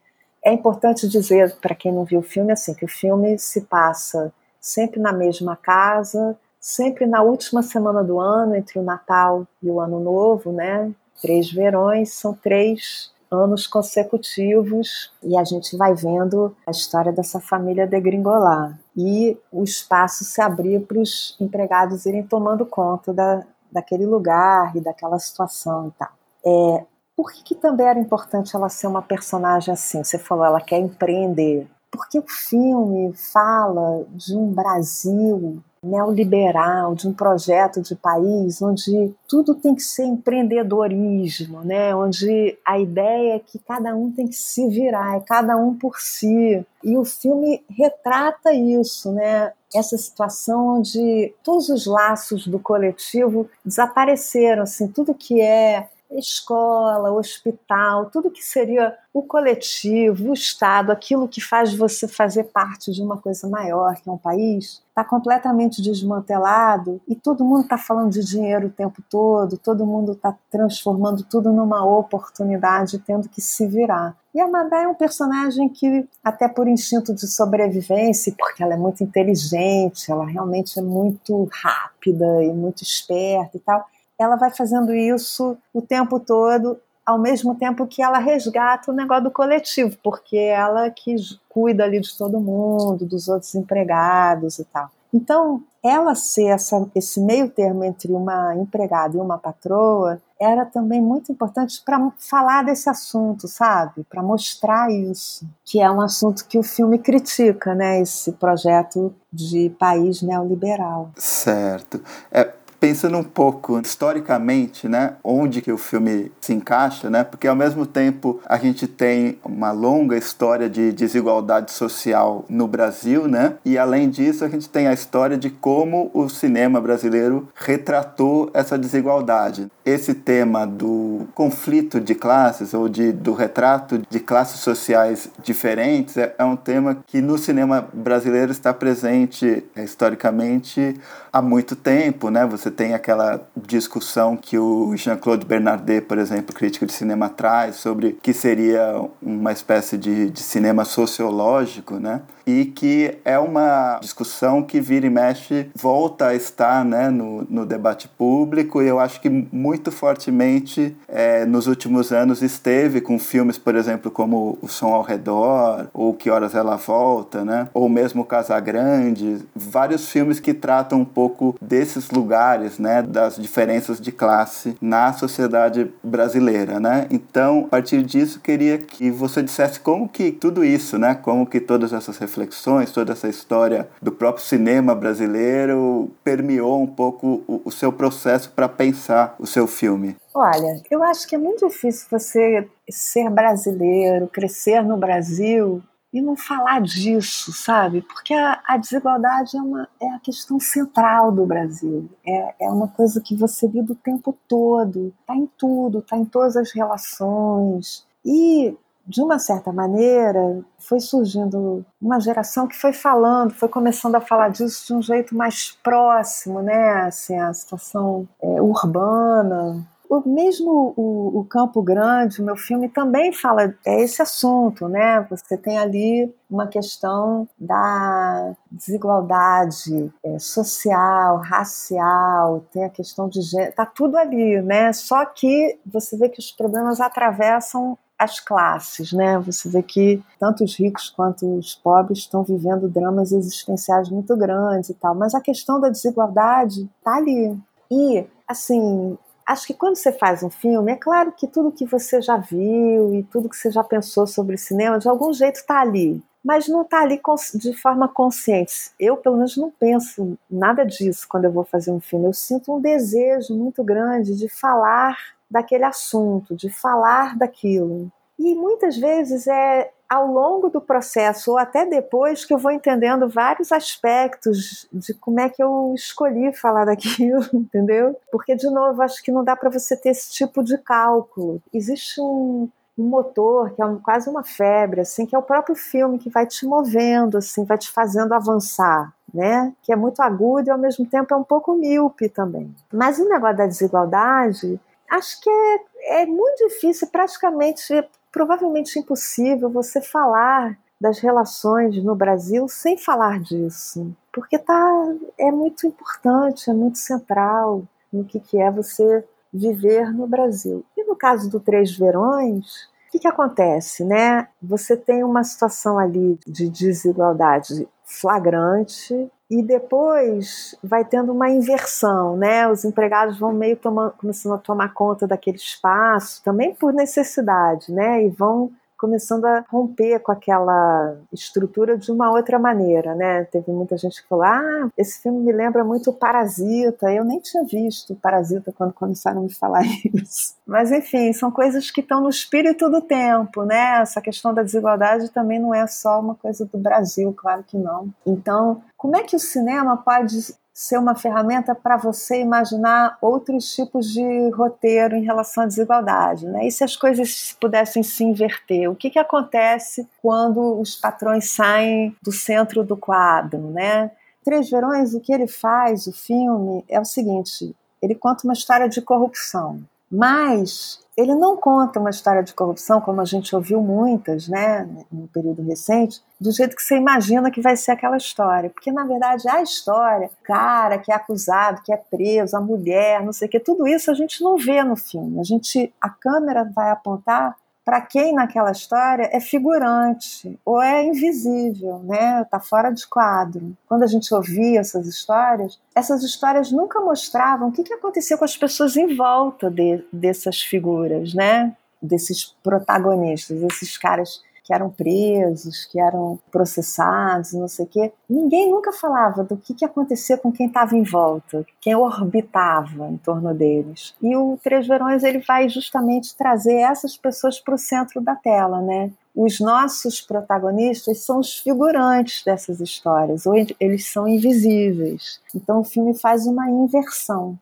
É 0.44 0.52
importante 0.52 1.08
dizer 1.08 1.56
para 1.58 1.76
quem 1.76 1.92
não 1.92 2.04
viu 2.04 2.20
o 2.20 2.24
filme 2.24 2.52
assim 2.52 2.74
que 2.74 2.86
o 2.86 2.88
filme 2.88 3.38
se 3.38 3.62
passa 3.62 4.34
sempre 4.60 5.00
na 5.00 5.12
mesma 5.12 5.56
casa, 5.56 6.38
sempre 6.60 7.06
na 7.06 7.22
última 7.22 7.62
semana 7.64 8.04
do 8.04 8.20
ano, 8.20 8.56
entre 8.56 8.80
o 8.80 8.84
Natal 8.84 9.48
e 9.62 9.70
o 9.70 9.80
Ano 9.80 10.00
Novo, 10.00 10.52
né? 10.52 10.92
Três 11.22 11.52
verões, 11.52 12.14
são 12.14 12.34
três 12.34 13.12
anos 13.32 13.66
consecutivos 13.66 15.12
e 15.24 15.38
a 15.38 15.44
gente 15.44 15.78
vai 15.78 15.96
vendo 15.96 16.56
a 16.68 16.72
história 16.72 17.14
dessa 17.14 17.40
família 17.40 17.88
degringolar 17.88 18.78
e 18.96 19.38
o 19.52 19.64
espaço 19.64 20.26
se 20.26 20.42
abrir 20.42 20.82
para 20.82 21.00
os 21.00 21.38
empregados 21.40 22.06
irem 22.06 22.24
tomando 22.24 22.66
conta 22.66 23.14
da, 23.14 23.44
daquele 23.72 24.06
lugar 24.06 24.76
e 24.76 24.82
daquela 24.82 25.18
situação 25.18 25.88
e 25.88 25.92
tal. 25.92 26.10
É, 26.46 26.86
por 27.16 27.32
que, 27.32 27.44
que 27.44 27.56
também 27.56 27.88
era 27.88 28.00
importante 28.00 28.56
ela 28.56 28.70
ser 28.70 28.88
uma 28.88 29.02
personagem 29.02 29.74
assim? 29.74 30.04
Você 30.04 30.18
falou, 30.18 30.46
ela 30.46 30.62
quer 30.62 30.80
empreender. 30.80 31.68
Porque 31.92 32.20
o 32.20 32.26
filme 32.28 33.14
fala 33.14 34.06
de 34.12 34.36
um 34.36 34.52
Brasil 34.52 35.62
neoliberal, 35.84 36.94
de 36.94 37.08
um 37.08 37.14
projeto 37.14 37.82
de 37.82 37.96
país 37.96 38.62
onde 38.62 39.14
tudo 39.28 39.56
tem 39.56 39.74
que 39.74 39.82
ser 39.82 40.04
empreendedorismo, 40.04 41.62
né? 41.62 41.94
onde 41.96 42.58
a 42.66 42.80
ideia 42.80 43.36
é 43.36 43.40
que 43.40 43.58
cada 43.58 43.96
um 43.96 44.12
tem 44.12 44.28
que 44.28 44.36
se 44.36 44.70
virar, 44.70 45.18
é 45.18 45.22
cada 45.22 45.58
um 45.58 45.76
por 45.76 46.00
si. 46.00 46.64
E 46.84 46.98
o 46.98 47.04
filme 47.04 47.66
retrata 47.68 48.54
isso, 48.54 49.12
né? 49.12 49.52
essa 49.74 49.98
situação 49.98 50.78
onde 50.78 51.34
todos 51.44 51.70
os 51.70 51.86
laços 51.86 52.46
do 52.46 52.60
coletivo 52.60 53.50
desapareceram, 53.66 54.64
assim, 54.64 54.88
tudo 54.88 55.16
que 55.16 55.42
é 55.42 55.90
escola, 56.20 57.12
hospital, 57.12 58.10
tudo 58.10 58.32
que 58.32 58.44
seria 58.44 58.96
o 59.14 59.22
coletivo, 59.22 60.30
o 60.30 60.34
Estado, 60.34 60.92
aquilo 60.92 61.28
que 61.28 61.42
faz 61.42 61.74
você 61.74 62.08
fazer 62.08 62.46
parte 62.46 62.92
de 62.92 63.02
uma 63.02 63.18
coisa 63.18 63.48
maior, 63.48 63.96
que 63.96 64.10
é 64.10 64.12
um 64.12 64.18
país, 64.18 64.82
está 64.90 65.04
completamente 65.04 65.82
desmantelado 65.82 67.02
e 67.08 67.16
todo 67.16 67.44
mundo 67.44 67.64
está 67.64 67.78
falando 67.78 68.12
de 68.12 68.24
dinheiro 68.24 68.68
o 68.68 68.72
tempo 68.72 69.02
todo, 69.10 69.58
todo 69.58 69.86
mundo 69.86 70.14
está 70.14 70.36
transformando 70.50 71.24
tudo 71.24 71.52
numa 71.52 71.84
oportunidade, 71.86 73.00
tendo 73.00 73.28
que 73.30 73.42
se 73.42 73.68
virar. 73.68 74.16
E 74.34 74.40
a 74.40 74.48
Madá 74.48 74.84
é 74.84 74.88
um 74.88 74.96
personagem 74.96 75.68
que, 75.68 76.08
até 76.24 76.48
por 76.48 76.68
instinto 76.68 77.14
de 77.14 77.28
sobrevivência, 77.28 78.34
porque 78.38 78.64
ela 78.64 78.76
é 78.76 78.78
muito 78.78 79.04
inteligente, 79.04 80.10
ela 80.10 80.26
realmente 80.26 80.80
é 80.80 80.82
muito 80.82 81.50
rápida 81.52 82.44
e 82.44 82.54
muito 82.54 82.82
esperta 82.82 83.58
e 83.58 83.60
tal, 83.60 83.86
ela 84.22 84.36
vai 84.36 84.52
fazendo 84.52 84.94
isso 84.94 85.58
o 85.74 85.82
tempo 85.82 86.20
todo, 86.20 86.80
ao 87.06 87.18
mesmo 87.18 87.56
tempo 87.56 87.88
que 87.88 88.02
ela 88.02 88.20
resgata 88.20 88.92
o 88.92 88.96
negócio 88.96 89.26
do 89.26 89.32
coletivo, 89.32 89.98
porque 90.04 90.38
é 90.38 90.50
ela 90.50 90.90
que 90.90 91.16
cuida 91.50 91.84
ali 91.84 92.00
de 92.00 92.18
todo 92.18 92.40
mundo, 92.40 93.06
dos 93.06 93.28
outros 93.28 93.54
empregados 93.56 94.60
e 94.60 94.66
tal. 94.66 94.90
Então, 95.14 95.62
ela 95.84 96.16
ser 96.16 96.46
essa, 96.46 96.88
esse 96.96 97.20
meio 97.20 97.50
termo 97.50 97.84
entre 97.84 98.14
uma 98.14 98.56
empregada 98.56 99.18
e 99.18 99.20
uma 99.20 99.38
patroa 99.38 100.22
era 100.40 100.66
também 100.66 101.02
muito 101.02 101.32
importante 101.32 101.82
para 101.84 102.12
falar 102.18 102.64
desse 102.64 102.90
assunto, 102.90 103.48
sabe? 103.48 104.04
Para 104.10 104.24
mostrar 104.24 104.92
isso, 104.92 105.46
que 105.66 105.82
é 105.82 105.92
um 105.92 106.02
assunto 106.02 106.48
que 106.48 106.58
o 106.58 106.64
filme 106.64 106.98
critica, 106.98 107.76
né? 107.76 108.00
Esse 108.00 108.32
projeto 108.32 109.14
de 109.32 109.70
país 109.78 110.22
neoliberal. 110.22 111.12
Certo. 111.18 112.02
É, 112.32 112.54
pensando 112.82 113.16
um 113.16 113.24
pouco 113.24 113.80
historicamente, 113.80 114.90
né, 114.90 115.14
onde 115.24 115.62
que 115.62 115.72
o 115.72 115.78
filme 115.78 116.32
se 116.42 116.52
encaixa, 116.52 117.12
né, 117.12 117.24
porque 117.24 117.48
ao 117.48 117.56
mesmo 117.56 117.86
tempo 117.86 118.42
a 118.44 118.58
gente 118.58 118.88
tem 118.88 119.38
uma 119.46 119.72
longa 119.72 120.18
história 120.18 120.68
de 120.68 120.92
desigualdade 120.92 121.72
social 121.72 122.44
no 122.50 122.68
Brasil, 122.68 123.28
né, 123.28 123.54
e 123.64 123.78
além 123.78 124.10
disso 124.10 124.44
a 124.44 124.50
gente 124.50 124.68
tem 124.68 124.88
a 124.88 124.94
história 124.94 125.38
de 125.38 125.52
como 125.52 126.10
o 126.12 126.28
cinema 126.28 126.82
brasileiro 126.82 127.48
retratou 127.54 128.50
essa 128.52 128.80
desigualdade. 128.80 129.68
Esse 129.86 130.16
tema 130.16 130.66
do 130.66 131.28
conflito 131.36 132.00
de 132.00 132.16
classes 132.16 132.74
ou 132.74 132.90
de, 132.90 133.12
do 133.12 133.34
retrato 133.34 134.02
de 134.10 134.20
classes 134.20 134.60
sociais 134.60 135.30
diferentes 135.44 136.18
é, 136.18 136.34
é 136.36 136.44
um 136.44 136.56
tema 136.56 136.98
que 137.06 137.22
no 137.22 137.38
cinema 137.38 137.88
brasileiro 137.94 138.52
está 138.52 138.74
presente 138.74 139.64
é, 139.76 139.84
historicamente 139.84 140.96
há 141.32 141.42
muito 141.42 141.76
tempo, 141.76 142.30
né? 142.30 142.46
Você 142.46 142.70
tem 142.70 142.94
aquela 142.94 143.42
discussão 143.56 144.36
que 144.36 144.58
o 144.58 144.96
Jean-Claude 144.96 145.46
Bernardet, 145.46 146.02
por 146.02 146.18
exemplo, 146.18 146.54
crítico 146.54 146.86
de 146.86 146.94
cinema, 146.94 147.30
traz 147.30 147.78
sobre 147.78 148.18
que 148.22 148.34
seria 148.34 149.02
uma 149.22 149.52
espécie 149.52 149.98
de, 149.98 150.30
de 150.30 150.42
cinema 150.42 150.84
sociológico, 150.84 151.96
né? 151.96 152.22
E 152.46 152.66
que 152.66 153.20
é 153.24 153.38
uma 153.38 154.00
discussão 154.02 154.64
que 154.64 154.82
vira 154.82 155.06
e 155.06 155.10
mexe, 155.10 155.70
volta 155.76 156.28
a 156.28 156.36
estar 156.36 156.84
né, 156.84 157.10
no, 157.10 157.46
no 157.48 157.66
debate 157.68 158.08
público, 158.08 158.82
e 158.82 158.88
eu 158.88 159.00
acho 159.00 159.22
que 159.22 159.30
muito 159.30 159.92
fortemente 159.92 160.96
é, 161.08 161.46
nos 161.46 161.68
últimos 161.68 162.12
anos 162.12 162.42
esteve 162.42 163.00
com 163.00 163.20
filmes, 163.20 163.60
por 163.60 163.76
exemplo, 163.76 164.10
como 164.10 164.58
O 164.60 164.68
Som 164.68 164.94
ao 164.94 165.04
Redor, 165.04 165.88
ou 165.94 166.16
Que 166.16 166.32
Horas 166.32 166.56
Ela 166.56 166.78
Volta, 166.78 167.46
né? 167.46 167.70
ou 167.76 167.88
mesmo 167.88 168.26
Casa 168.26 168.60
Grande, 168.60 169.38
vários 169.56 170.10
filmes 170.10 170.40
que 170.40 170.54
tratam 170.54 171.02
um 171.02 171.06
pouco 171.22 171.56
desses 171.62 172.10
lugares, 172.10 172.80
né, 172.80 173.04
das 173.04 173.36
diferenças 173.36 174.02
de 174.02 174.12
classe 174.12 174.76
na 174.82 175.14
sociedade 175.14 175.94
brasileira, 176.04 176.80
né? 176.80 177.06
Então, 177.12 177.66
a 177.68 177.70
partir 177.70 178.02
disso, 178.02 178.40
queria 178.40 178.80
que 178.80 179.12
você 179.12 179.44
dissesse 179.44 179.80
como 179.80 180.10
que 180.10 180.32
tudo 180.32 180.66
isso, 180.66 180.98
né, 180.98 181.14
como 181.14 181.46
que 181.46 181.60
todas 181.60 181.94
essas 181.94 182.18
reflexões, 182.18 182.92
toda 182.92 183.12
essa 183.12 183.28
história 183.28 183.88
do 184.02 184.12
próprio 184.12 184.44
cinema 184.44 184.96
brasileiro 184.96 186.10
permeou 186.24 186.82
um 186.82 186.88
pouco 186.88 187.44
o, 187.48 187.62
o 187.66 187.72
seu 187.72 187.94
processo 187.94 188.52
para 188.56 188.68
pensar 188.68 189.36
o 189.38 189.46
seu 189.46 189.68
filme. 189.68 190.16
Olha, 190.34 190.82
eu 190.90 191.04
acho 191.04 191.28
que 191.28 191.36
é 191.36 191.38
muito 191.38 191.68
difícil 191.68 192.08
você 192.10 192.68
ser 192.90 193.30
brasileiro, 193.30 194.28
crescer 194.28 194.82
no 194.82 194.98
Brasil 194.98 195.84
e 196.14 196.22
não 196.22 196.36
falar 196.36 196.82
disso, 196.82 197.54
sabe? 197.54 198.02
Porque 198.02 198.34
a, 198.34 198.62
a, 198.68 198.78
desigualdade 198.78 199.56
é, 199.56 199.62
uma, 199.62 199.88
é 200.00 200.10
a 200.10 200.20
questão 200.20 200.60
central 200.60 201.32
do 201.32 201.46
Brasil. 201.46 202.10
É, 202.26 202.66
é 202.66 202.70
uma 202.70 202.88
coisa 202.88 203.22
que 203.22 203.36
você 203.36 203.68
vive 203.68 203.94
o 203.94 203.96
tempo 203.96 204.38
todo, 204.48 205.14
está 205.22 205.36
em 205.36 205.50
tudo, 205.58 206.00
está 206.00 206.18
em 206.18 206.26
todas 206.26 206.58
as 206.58 206.72
relações. 206.72 208.06
E, 208.26 208.76
de 209.08 209.22
uma 209.22 209.40
certa 209.40 209.72
maneira, 209.72 210.64
foi 210.78 211.00
surgindo 211.00 211.86
uma 212.02 212.20
geração 212.20 212.68
que 212.68 212.76
foi 212.76 212.92
falando, 212.92 213.54
foi 213.54 213.70
começando 213.70 214.16
a 214.16 214.22
falar 214.22 214.50
disso 214.50 214.88
de 214.88 214.94
um 214.94 215.02
jeito 215.02 215.36
mais 215.36 215.72
próximo, 215.82 216.62
né? 216.62 217.04
Assim, 217.04 217.38
a 217.38 217.54
situação 217.54 218.28
é, 218.42 218.62
urbana, 218.62 219.88
o 220.12 220.28
mesmo 220.28 220.94
o, 220.98 221.40
o, 221.40 221.46
Campo 221.46 221.82
Grande, 221.82 222.42
o 222.42 222.46
meu 222.46 222.58
filme 222.58 222.90
também 222.90 223.32
fala 223.32 223.74
é 223.86 224.02
esse 224.02 224.22
assunto, 224.22 224.90
né? 224.90 225.26
Você 225.30 225.56
tem 225.56 225.78
ali 225.78 226.36
uma 226.50 226.68
questão 226.68 227.48
da 227.58 228.54
desigualdade 228.70 230.14
é, 230.22 230.38
social, 230.38 231.38
racial, 231.38 232.66
tem 232.74 232.84
a 232.84 232.90
questão 232.90 233.30
de 233.30 233.42
gênero, 233.42 233.74
tá 233.74 233.86
tudo 233.86 234.18
ali, 234.18 234.62
né? 234.62 234.92
Só 234.92 235.24
que 235.24 235.80
você 235.86 236.18
vê 236.18 236.28
que 236.28 236.40
os 236.40 236.52
problemas 236.52 237.00
atravessam 237.00 237.98
as 238.20 238.38
classes, 238.38 239.14
né? 239.14 239.40
Você 239.40 239.70
vê 239.70 239.82
que 239.82 240.22
tanto 240.38 240.66
os 240.66 240.76
ricos 240.76 241.10
quanto 241.10 241.58
os 241.58 241.74
pobres 241.74 242.20
estão 242.20 242.44
vivendo 242.44 242.90
dramas 242.90 243.32
existenciais 243.32 244.10
muito 244.10 244.36
grandes 244.36 244.90
e 244.90 244.94
tal, 244.94 245.16
mas 245.16 245.34
a 245.34 245.40
questão 245.40 245.80
da 245.80 245.88
desigualdade 245.88 246.90
tá 247.02 247.16
ali. 247.16 247.58
E 247.90 248.28
assim, 248.46 249.18
acho 249.46 249.68
que 249.68 249.74
quando 249.74 249.96
você 249.96 250.12
faz 250.12 250.44
um 250.44 250.50
filme, 250.50 250.92
é 250.92 250.96
claro 250.96 251.32
que 251.32 251.48
tudo 251.48 251.72
que 251.72 251.86
você 251.86 252.22
já 252.22 252.38
viu 252.38 253.14
e 253.16 253.24
tudo 253.24 253.50
que 253.50 253.56
você 253.56 253.72
já 253.72 253.84
pensou 253.84 254.26
sobre 254.28 254.58
cinema, 254.58 255.00
de 255.00 255.08
algum 255.10 255.34
jeito 255.34 255.56
está 255.58 255.82
ali. 255.82 256.22
mas 256.44 256.68
não 256.68 256.82
está 256.82 257.02
ali 257.02 257.22
de 257.56 257.74
forma 257.74 258.08
consciente. 258.08 258.92
Eu, 259.00 259.16
pelo 259.18 259.36
menos, 259.38 259.56
não 259.58 259.70
penso 259.72 260.38
nada 260.50 260.84
disso 260.84 261.28
quando 261.30 261.46
eu 261.46 261.52
vou 261.52 261.64
fazer 261.64 261.92
um 261.92 262.00
filme. 262.00 262.26
Eu 262.26 262.34
sinto 262.34 262.74
um 262.76 262.82
desejo 262.82 263.54
muito 263.56 263.84
grande 263.84 264.36
de 264.36 264.50
falar 264.50 265.16
daquele 265.50 265.84
assunto, 265.84 266.56
de 266.56 266.70
falar 266.70 267.38
daquilo. 267.38 268.12
E 268.40 268.56
muitas 268.56 268.98
vezes 268.98 269.46
é 269.48 269.92
ao 270.12 270.28
longo 270.28 270.68
do 270.68 270.82
processo 270.82 271.52
ou 271.52 271.58
até 271.58 271.86
depois 271.86 272.44
que 272.44 272.54
eu 272.54 272.58
vou 272.58 272.70
entendendo 272.70 273.30
vários 273.30 273.72
aspectos 273.72 274.86
de 274.92 275.14
como 275.14 275.40
é 275.40 275.48
que 275.48 275.64
eu 275.64 275.94
escolhi 275.96 276.52
falar 276.52 276.84
daquilo, 276.92 277.42
entendeu? 277.54 278.14
Porque 278.30 278.54
de 278.54 278.70
novo, 278.70 279.02
acho 279.02 279.24
que 279.24 279.32
não 279.32 279.42
dá 279.42 279.56
para 279.56 279.70
você 279.70 279.96
ter 279.96 280.10
esse 280.10 280.30
tipo 280.34 280.62
de 280.62 280.78
cálculo. 280.78 281.62
Existe 281.74 282.20
um, 282.20 282.68
um 282.98 283.04
motor 283.06 283.72
que 283.72 283.82
é 283.82 283.86
um, 283.86 284.00
quase 284.00 284.30
uma 284.30 284.44
febre, 284.44 285.00
assim, 285.00 285.26
que 285.26 285.34
é 285.34 285.40
o 285.40 285.44
próprio 285.44 285.78
filme 285.78 286.20
que 286.20 286.30
vai 286.30 286.46
te 286.46 286.66
movendo, 286.66 287.38
assim, 287.38 287.64
vai 287.64 287.78
te 287.78 287.90
fazendo 287.90 288.34
avançar. 288.34 289.14
Né? 289.34 289.74
Que 289.82 289.94
é 289.94 289.96
muito 289.96 290.22
agudo 290.22 290.68
e 290.68 290.72
ao 290.72 290.78
mesmo 290.78 291.06
tempo 291.06 291.34
é 291.34 291.38
um 291.38 291.44
pouco 291.44 291.74
míope 291.74 292.28
também. 292.28 292.76
Mas 292.92 293.18
o 293.18 293.30
negócio 293.30 293.56
da 293.56 293.66
desigualdade, 293.66 294.78
acho 295.10 295.40
que 295.40 295.50
é, 295.50 296.24
é 296.24 296.26
muito 296.26 296.68
difícil, 296.68 297.08
praticamente, 297.08 298.04
provavelmente 298.32 298.98
impossível 298.98 299.70
você 299.70 300.02
falar 300.02 300.78
das 301.00 301.20
relações 301.20 302.02
no 302.04 302.16
Brasil 302.16 302.68
sem 302.68 302.98
falar 302.98 303.40
disso, 303.40 304.16
porque 304.32 304.58
tá, 304.58 305.16
é 305.38 305.52
muito 305.52 305.88
importante, 305.88 306.70
é 306.70 306.74
muito 306.74 307.00
central 307.00 307.84
no 308.14 308.24
que, 308.24 308.40
que 308.40 308.62
é 308.62 308.70
você 308.70 309.24
viver 309.52 310.14
no 310.14 310.28
Brasil. 310.28 310.86
E 310.96 311.04
no 311.04 311.16
caso 311.16 311.50
do 311.50 311.60
Três 311.60 311.92
Verões, 311.98 312.88
o 313.12 313.18
que, 313.20 313.20
que 313.20 313.28
acontece, 313.28 314.06
né? 314.06 314.48
Você 314.64 314.96
tem 314.96 315.22
uma 315.22 315.44
situação 315.44 316.00
ali 316.00 316.40
de 316.48 316.70
desigualdade 316.70 317.86
flagrante 318.06 319.30
e 319.50 319.62
depois 319.62 320.78
vai 320.82 321.04
tendo 321.04 321.34
uma 321.34 321.50
inversão, 321.50 322.38
né? 322.38 322.70
Os 322.70 322.86
empregados 322.86 323.38
vão 323.38 323.52
meio 323.52 323.76
tomando, 323.76 324.14
começando 324.14 324.54
a 324.54 324.58
tomar 324.58 324.94
conta 324.94 325.28
daquele 325.28 325.58
espaço, 325.58 326.42
também 326.42 326.74
por 326.74 326.94
necessidade, 326.94 327.92
né? 327.92 328.24
E 328.24 328.30
vão 328.30 328.72
começando 329.02 329.46
a 329.46 329.66
romper 329.68 330.20
com 330.20 330.32
aquela 330.32 331.18
estrutura 331.34 331.98
de 331.98 332.12
uma 332.12 332.30
outra 332.30 332.60
maneira, 332.60 333.16
né? 333.16 333.46
Teve 333.46 333.72
muita 333.72 333.98
gente 333.98 334.22
que 334.22 334.30
falou: 334.30 334.46
ah, 334.46 334.90
esse 334.96 335.20
filme 335.20 335.40
me 335.40 335.52
lembra 335.52 335.84
muito 335.84 336.14
Parasita. 336.14 337.12
Eu 337.12 337.26
nem 337.26 337.40
tinha 337.40 337.64
visto 337.66 338.14
Parasita 338.14 338.72
quando 338.72 338.94
começaram 338.94 339.40
a 339.40 339.44
me 339.44 339.52
falar 339.52 339.82
isso. 340.14 340.54
Mas 340.68 340.92
enfim, 340.92 341.34
são 341.34 341.50
coisas 341.50 341.90
que 341.90 342.02
estão 342.02 342.22
no 342.22 342.30
espírito 342.30 342.88
do 342.92 343.02
tempo, 343.02 343.64
né? 343.64 344.02
Essa 344.02 344.22
questão 344.22 344.54
da 344.54 344.62
desigualdade 344.62 345.30
também 345.30 345.60
não 345.60 345.74
é 345.74 345.88
só 345.88 346.20
uma 346.20 346.36
coisa 346.36 346.64
do 346.66 346.78
Brasil, 346.78 347.34
claro 347.36 347.64
que 347.64 347.78
não. 347.78 348.08
Então, 348.24 348.84
como 348.96 349.16
é 349.16 349.24
que 349.24 349.36
o 349.36 349.40
cinema 349.40 349.98
pode 349.98 350.38
ser 350.82 350.98
uma 350.98 351.14
ferramenta 351.14 351.76
para 351.76 351.96
você 351.96 352.42
imaginar 352.42 353.16
outros 353.22 353.72
tipos 353.76 354.12
de 354.12 354.50
roteiro 354.50 355.16
em 355.16 355.24
relação 355.24 355.64
à 355.64 355.68
desigualdade. 355.68 356.48
Né? 356.48 356.66
E 356.66 356.72
se 356.72 356.84
as 356.84 356.96
coisas 356.96 357.56
pudessem 357.62 358.02
se 358.02 358.24
inverter? 358.24 358.90
O 358.90 358.96
que, 358.96 359.12
que 359.12 359.20
acontece 359.20 360.10
quando 360.24 360.82
os 360.82 360.96
patrões 360.96 361.52
saem 361.52 362.16
do 362.20 362.32
centro 362.32 362.84
do 362.84 362.98
quadro? 362.98 363.70
Né? 363.70 364.10
Três 364.44 364.72
Verões, 364.72 365.14
o 365.14 365.20
que 365.20 365.32
ele 365.32 365.46
faz, 365.46 366.08
o 366.08 366.12
filme, 366.12 366.84
é 366.90 367.00
o 367.00 367.06
seguinte: 367.06 367.76
ele 368.02 368.16
conta 368.16 368.44
uma 368.44 368.54
história 368.54 368.90
de 368.90 369.04
corrupção, 369.04 369.84
mas 370.12 371.00
ele 371.16 371.36
não 371.36 371.56
conta 371.56 372.00
uma 372.00 372.10
história 372.10 372.42
de 372.44 372.54
corrupção, 372.54 373.00
como 373.00 373.22
a 373.22 373.26
gente 373.26 373.56
ouviu 373.56 373.82
muitas, 373.82 374.48
né, 374.48 374.88
no 375.12 375.28
período 375.28 375.62
recente, 375.62 376.22
do 376.40 376.52
jeito 376.52 376.76
que 376.76 376.82
você 376.82 376.96
imagina 376.96 377.52
que 377.52 377.62
vai 377.62 377.76
ser 377.76 377.92
aquela 377.92 378.18
história. 378.18 378.70
Porque, 378.70 378.92
na 378.92 379.06
verdade, 379.06 379.48
a 379.48 379.62
história, 379.62 380.30
cara 380.44 380.98
que 380.98 381.12
é 381.12 381.16
acusado, 381.16 381.82
que 381.84 381.94
é 381.94 381.98
preso, 381.98 382.58
a 382.58 382.62
mulher, 382.62 383.24
não 383.24 383.34
sei 383.34 383.48
o 383.48 383.52
que, 383.52 383.60
tudo 383.60 383.88
isso 383.88 384.10
a 384.10 384.14
gente 384.14 384.44
não 384.44 384.58
vê 384.58 384.84
no 384.84 384.96
filme. 384.96 385.40
A 385.40 385.44
gente, 385.44 385.94
a 386.02 386.10
câmera 386.10 386.70
vai 386.76 386.90
apontar 386.92 387.56
para 387.92 388.00
quem 388.00 388.34
naquela 388.34 388.72
história 388.72 389.30
é 389.34 389.42
figurante 389.42 390.58
ou 390.64 390.82
é 390.82 391.04
invisível, 391.04 392.00
né? 392.00 392.42
Está 392.42 392.58
fora 392.58 392.90
de 392.90 393.06
quadro. 393.06 393.76
Quando 393.86 394.04
a 394.04 394.08
gente 394.08 394.34
ouvia 394.34 394.80
essas 394.80 395.06
histórias, 395.06 395.78
essas 395.94 396.24
histórias 396.24 396.72
nunca 396.72 397.02
mostravam 397.02 397.68
o 397.68 397.72
que, 397.74 397.84
que 397.84 397.94
acontecia 397.94 398.38
com 398.38 398.46
as 398.46 398.56
pessoas 398.56 398.96
em 398.96 399.14
volta 399.14 399.70
de, 399.70 400.06
dessas 400.10 400.62
figuras, 400.62 401.34
né? 401.34 401.76
Desses 402.02 402.56
protagonistas, 402.64 403.62
esses 403.62 403.98
caras 403.98 404.42
que 404.64 404.74
eram 404.74 404.90
presos, 404.90 405.86
que 405.86 406.00
eram 406.00 406.40
processados, 406.52 407.54
não 407.54 407.68
sei 407.68 407.86
o 407.86 407.88
quê. 407.88 408.14
Ninguém 408.30 408.70
nunca 408.70 408.92
falava 408.92 409.44
do 409.44 409.58
que, 409.58 409.74
que 409.74 409.86
acontecia 409.86 410.38
com 410.38 410.52
quem 410.52 410.68
estava 410.68 410.96
em 410.96 411.04
volta, 411.04 411.66
quem 411.80 411.96
orbitava 411.96 413.10
em 413.10 413.18
torno 413.18 413.54
deles. 413.54 414.16
E 414.22 414.36
o 414.36 414.58
Três 414.64 414.88
Verões 414.88 415.24
ele 415.24 415.40
vai 415.40 415.68
justamente 415.68 416.36
trazer 416.36 416.76
essas 416.76 417.18
pessoas 417.18 417.60
para 417.60 417.76
o 417.76 417.78
centro 417.78 418.22
da 418.22 418.36
tela, 418.36 418.82
né? 418.82 419.12
Os 419.34 419.60
nossos 419.60 420.20
protagonistas 420.20 421.24
são 421.24 421.40
os 421.40 421.58
figurantes 421.58 422.44
dessas 422.44 422.82
histórias, 422.82 423.46
ou 423.46 423.54
eles 423.80 424.12
são 424.12 424.28
invisíveis. 424.28 425.40
Então 425.56 425.80
o 425.80 425.86
filme 425.86 426.14
faz 426.14 426.46
uma 426.46 426.70
inversão. 426.70 427.58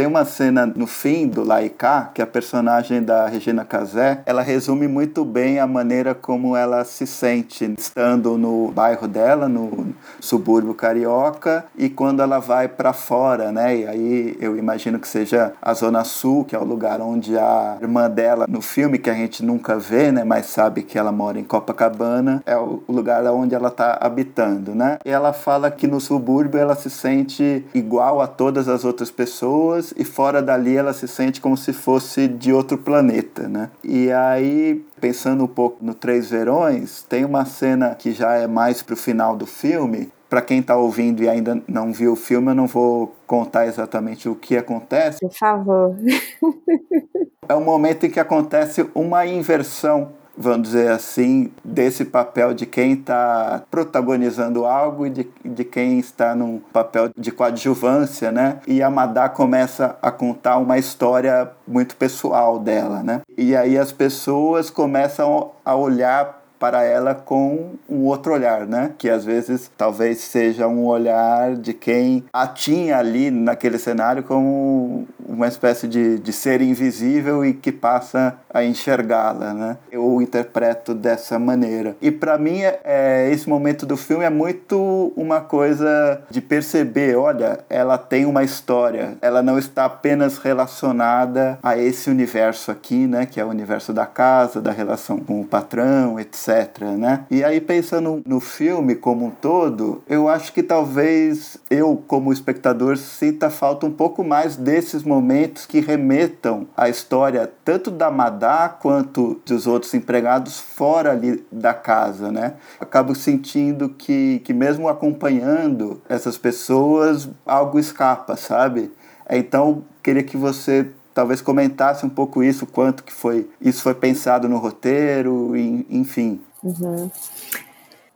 Tem 0.00 0.06
uma 0.06 0.24
cena 0.24 0.64
no 0.64 0.86
fim 0.86 1.28
do 1.28 1.44
Laika 1.44 2.10
que 2.14 2.22
a 2.22 2.26
personagem 2.26 3.02
da 3.02 3.26
Regina 3.26 3.66
Casé, 3.66 4.22
ela 4.24 4.40
resume 4.40 4.88
muito 4.88 5.26
bem 5.26 5.58
a 5.58 5.66
maneira 5.66 6.14
como 6.14 6.56
ela 6.56 6.86
se 6.86 7.06
sente 7.06 7.74
estando 7.78 8.38
no 8.38 8.70
bairro 8.70 9.06
dela, 9.06 9.46
no 9.46 9.88
subúrbio 10.18 10.72
carioca, 10.72 11.66
e 11.76 11.90
quando 11.90 12.22
ela 12.22 12.38
vai 12.38 12.66
para 12.66 12.94
fora, 12.94 13.52
né? 13.52 13.76
E 13.76 13.86
aí 13.86 14.38
eu 14.40 14.56
imagino 14.56 14.98
que 14.98 15.06
seja 15.06 15.52
a 15.60 15.74
Zona 15.74 16.02
Sul, 16.02 16.46
que 16.46 16.56
é 16.56 16.58
o 16.58 16.64
lugar 16.64 17.02
onde 17.02 17.36
a 17.36 17.76
irmã 17.78 18.08
dela 18.08 18.46
no 18.48 18.62
filme 18.62 18.96
que 18.96 19.10
a 19.10 19.14
gente 19.14 19.44
nunca 19.44 19.78
vê, 19.78 20.10
né, 20.10 20.24
mas 20.24 20.46
sabe 20.46 20.82
que 20.82 20.98
ela 20.98 21.12
mora 21.12 21.38
em 21.38 21.44
Copacabana, 21.44 22.42
é 22.46 22.56
o 22.56 22.82
lugar 22.88 23.22
onde 23.26 23.54
ela 23.54 23.68
está 23.68 23.98
habitando, 24.00 24.74
né? 24.74 24.96
E 25.04 25.10
ela 25.10 25.34
fala 25.34 25.70
que 25.70 25.86
no 25.86 26.00
subúrbio 26.00 26.58
ela 26.58 26.74
se 26.74 26.88
sente 26.88 27.66
igual 27.74 28.22
a 28.22 28.26
todas 28.26 28.66
as 28.66 28.82
outras 28.82 29.10
pessoas 29.10 29.89
e 29.96 30.04
fora 30.04 30.42
dali 30.42 30.76
ela 30.76 30.92
se 30.92 31.06
sente 31.08 31.40
como 31.40 31.56
se 31.56 31.72
fosse 31.72 32.28
de 32.28 32.52
outro 32.52 32.78
planeta, 32.78 33.48
né? 33.48 33.70
E 33.82 34.10
aí, 34.10 34.84
pensando 35.00 35.44
um 35.44 35.48
pouco 35.48 35.84
no 35.84 35.94
Três 35.94 36.30
Verões, 36.30 37.02
tem 37.08 37.24
uma 37.24 37.44
cena 37.44 37.94
que 37.94 38.12
já 38.12 38.34
é 38.34 38.46
mais 38.46 38.82
pro 38.82 38.96
final 38.96 39.36
do 39.36 39.46
filme. 39.46 40.10
Para 40.28 40.40
quem 40.40 40.60
está 40.60 40.76
ouvindo 40.76 41.22
e 41.24 41.28
ainda 41.28 41.60
não 41.66 41.92
viu 41.92 42.12
o 42.12 42.16
filme, 42.16 42.50
eu 42.50 42.54
não 42.54 42.68
vou 42.68 43.14
contar 43.26 43.66
exatamente 43.66 44.28
o 44.28 44.34
que 44.36 44.56
acontece. 44.56 45.18
Por 45.20 45.32
favor. 45.32 45.96
é 47.48 47.54
um 47.54 47.64
momento 47.64 48.06
em 48.06 48.10
que 48.10 48.20
acontece 48.20 48.88
uma 48.94 49.26
inversão 49.26 50.12
vamos 50.40 50.68
dizer 50.68 50.90
assim, 50.90 51.52
desse 51.62 52.02
papel 52.02 52.54
de 52.54 52.64
quem 52.64 52.94
está 52.94 53.62
protagonizando 53.70 54.64
algo 54.64 55.06
e 55.06 55.10
de, 55.10 55.28
de 55.44 55.64
quem 55.64 55.98
está 55.98 56.34
num 56.34 56.58
papel 56.72 57.10
de 57.14 57.30
coadjuvância, 57.30 58.32
né? 58.32 58.58
E 58.66 58.82
a 58.82 58.88
Madá 58.88 59.28
começa 59.28 59.98
a 60.00 60.10
contar 60.10 60.56
uma 60.56 60.78
história 60.78 61.50
muito 61.68 61.94
pessoal 61.94 62.58
dela, 62.58 63.02
né? 63.02 63.20
E 63.36 63.54
aí 63.54 63.76
as 63.76 63.92
pessoas 63.92 64.70
começam 64.70 65.50
a 65.62 65.74
olhar 65.74 66.39
para 66.60 66.84
ela 66.84 67.14
com 67.14 67.70
um 67.88 68.04
outro 68.04 68.34
olhar, 68.34 68.66
né? 68.66 68.92
Que 68.98 69.08
às 69.08 69.24
vezes 69.24 69.70
talvez 69.78 70.18
seja 70.18 70.68
um 70.68 70.84
olhar 70.84 71.56
de 71.56 71.72
quem 71.72 72.22
a 72.30 72.46
tinha 72.46 72.98
ali 72.98 73.30
naquele 73.30 73.78
cenário 73.78 74.22
como 74.22 75.08
uma 75.26 75.48
espécie 75.48 75.88
de, 75.88 76.18
de 76.18 76.32
ser 76.34 76.60
invisível 76.60 77.42
e 77.44 77.54
que 77.54 77.72
passa 77.72 78.36
a 78.52 78.62
enxergá-la, 78.62 79.54
né? 79.54 79.76
Eu 79.90 80.20
interpreto 80.20 80.92
dessa 80.92 81.38
maneira. 81.38 81.96
E 82.02 82.10
para 82.10 82.36
mim, 82.36 82.60
é, 82.84 83.30
esse 83.32 83.48
momento 83.48 83.86
do 83.86 83.96
filme 83.96 84.24
é 84.24 84.30
muito 84.30 85.14
uma 85.16 85.40
coisa 85.40 86.20
de 86.28 86.42
perceber, 86.42 87.16
olha, 87.16 87.60
ela 87.70 87.96
tem 87.96 88.26
uma 88.26 88.44
história, 88.44 89.16
ela 89.22 89.42
não 89.42 89.58
está 89.58 89.86
apenas 89.86 90.36
relacionada 90.36 91.58
a 91.62 91.78
esse 91.78 92.10
universo 92.10 92.70
aqui, 92.70 93.06
né? 93.06 93.24
Que 93.24 93.40
é 93.40 93.44
o 93.44 93.48
universo 93.48 93.94
da 93.94 94.04
casa, 94.04 94.60
da 94.60 94.72
relação 94.72 95.18
com 95.18 95.40
o 95.40 95.46
patrão, 95.46 96.20
etc 96.20 96.49
né? 96.96 97.24
E 97.30 97.44
aí 97.44 97.60
pensando 97.60 98.22
no 98.26 98.40
filme 98.40 98.94
como 98.94 99.26
um 99.26 99.30
todo, 99.30 100.02
eu 100.08 100.28
acho 100.28 100.52
que 100.52 100.62
talvez 100.62 101.58
eu 101.70 102.02
como 102.06 102.32
espectador 102.32 102.96
sinta 102.96 103.50
falta 103.50 103.86
um 103.86 103.90
pouco 103.90 104.24
mais 104.24 104.56
desses 104.56 105.02
momentos 105.02 105.66
que 105.66 105.80
remetam 105.80 106.66
à 106.76 106.88
história 106.88 107.50
tanto 107.64 107.90
da 107.90 108.10
Madá 108.10 108.68
quanto 108.68 109.40
dos 109.46 109.66
outros 109.66 109.92
empregados 109.94 110.58
fora 110.58 111.12
ali 111.12 111.44
da 111.50 111.72
casa, 111.72 112.30
né? 112.32 112.54
Acabo 112.78 113.14
sentindo 113.14 113.88
que, 113.90 114.40
que 114.40 114.52
mesmo 114.52 114.88
acompanhando 114.88 116.00
essas 116.08 116.36
pessoas, 116.36 117.28
algo 117.46 117.78
escapa, 117.78 118.36
sabe? 118.36 118.90
Então, 119.30 119.84
queria 120.02 120.24
que 120.24 120.36
você 120.36 120.90
talvez 121.14 121.40
comentasse 121.40 122.04
um 122.04 122.08
pouco 122.08 122.42
isso, 122.42 122.66
quanto 122.66 123.04
que 123.04 123.12
foi 123.12 123.50
isso 123.60 123.82
foi 123.82 123.94
pensado 123.94 124.48
no 124.48 124.58
roteiro, 124.58 125.56
enfim. 125.56 126.40
Uhum. 126.62 127.10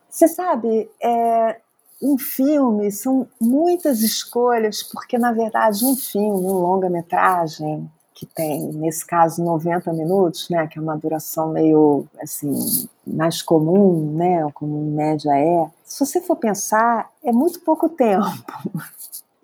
Você 0.09 0.29
sabe, 0.29 0.89
é, 1.03 1.61
um 2.01 2.19
filme 2.19 2.91
são 2.93 3.27
muitas 3.41 4.01
escolhas, 4.01 4.83
porque 4.83 5.19
na 5.19 5.33
verdade 5.33 5.85
um 5.85 5.97
filme, 5.97 6.47
um 6.47 6.59
longa-metragem, 6.59 7.91
que 8.15 8.25
tem, 8.25 8.73
nesse 8.73 9.05
caso, 9.05 9.43
90 9.43 9.93
minutos, 9.93 10.49
né, 10.49 10.69
que 10.69 10.79
é 10.79 10.83
uma 10.83 10.97
duração 10.97 11.49
meio 11.49 12.07
assim, 12.23 12.89
mais 13.05 13.43
comum, 13.43 14.15
né, 14.15 14.49
como 14.55 14.79
em 14.79 14.91
média 14.93 15.37
é. 15.37 15.69
Se 15.85 16.07
você 16.07 16.21
for 16.21 16.37
pensar, 16.37 17.11
é 17.25 17.33
muito 17.33 17.61
pouco 17.61 17.89
tempo. 17.89 18.25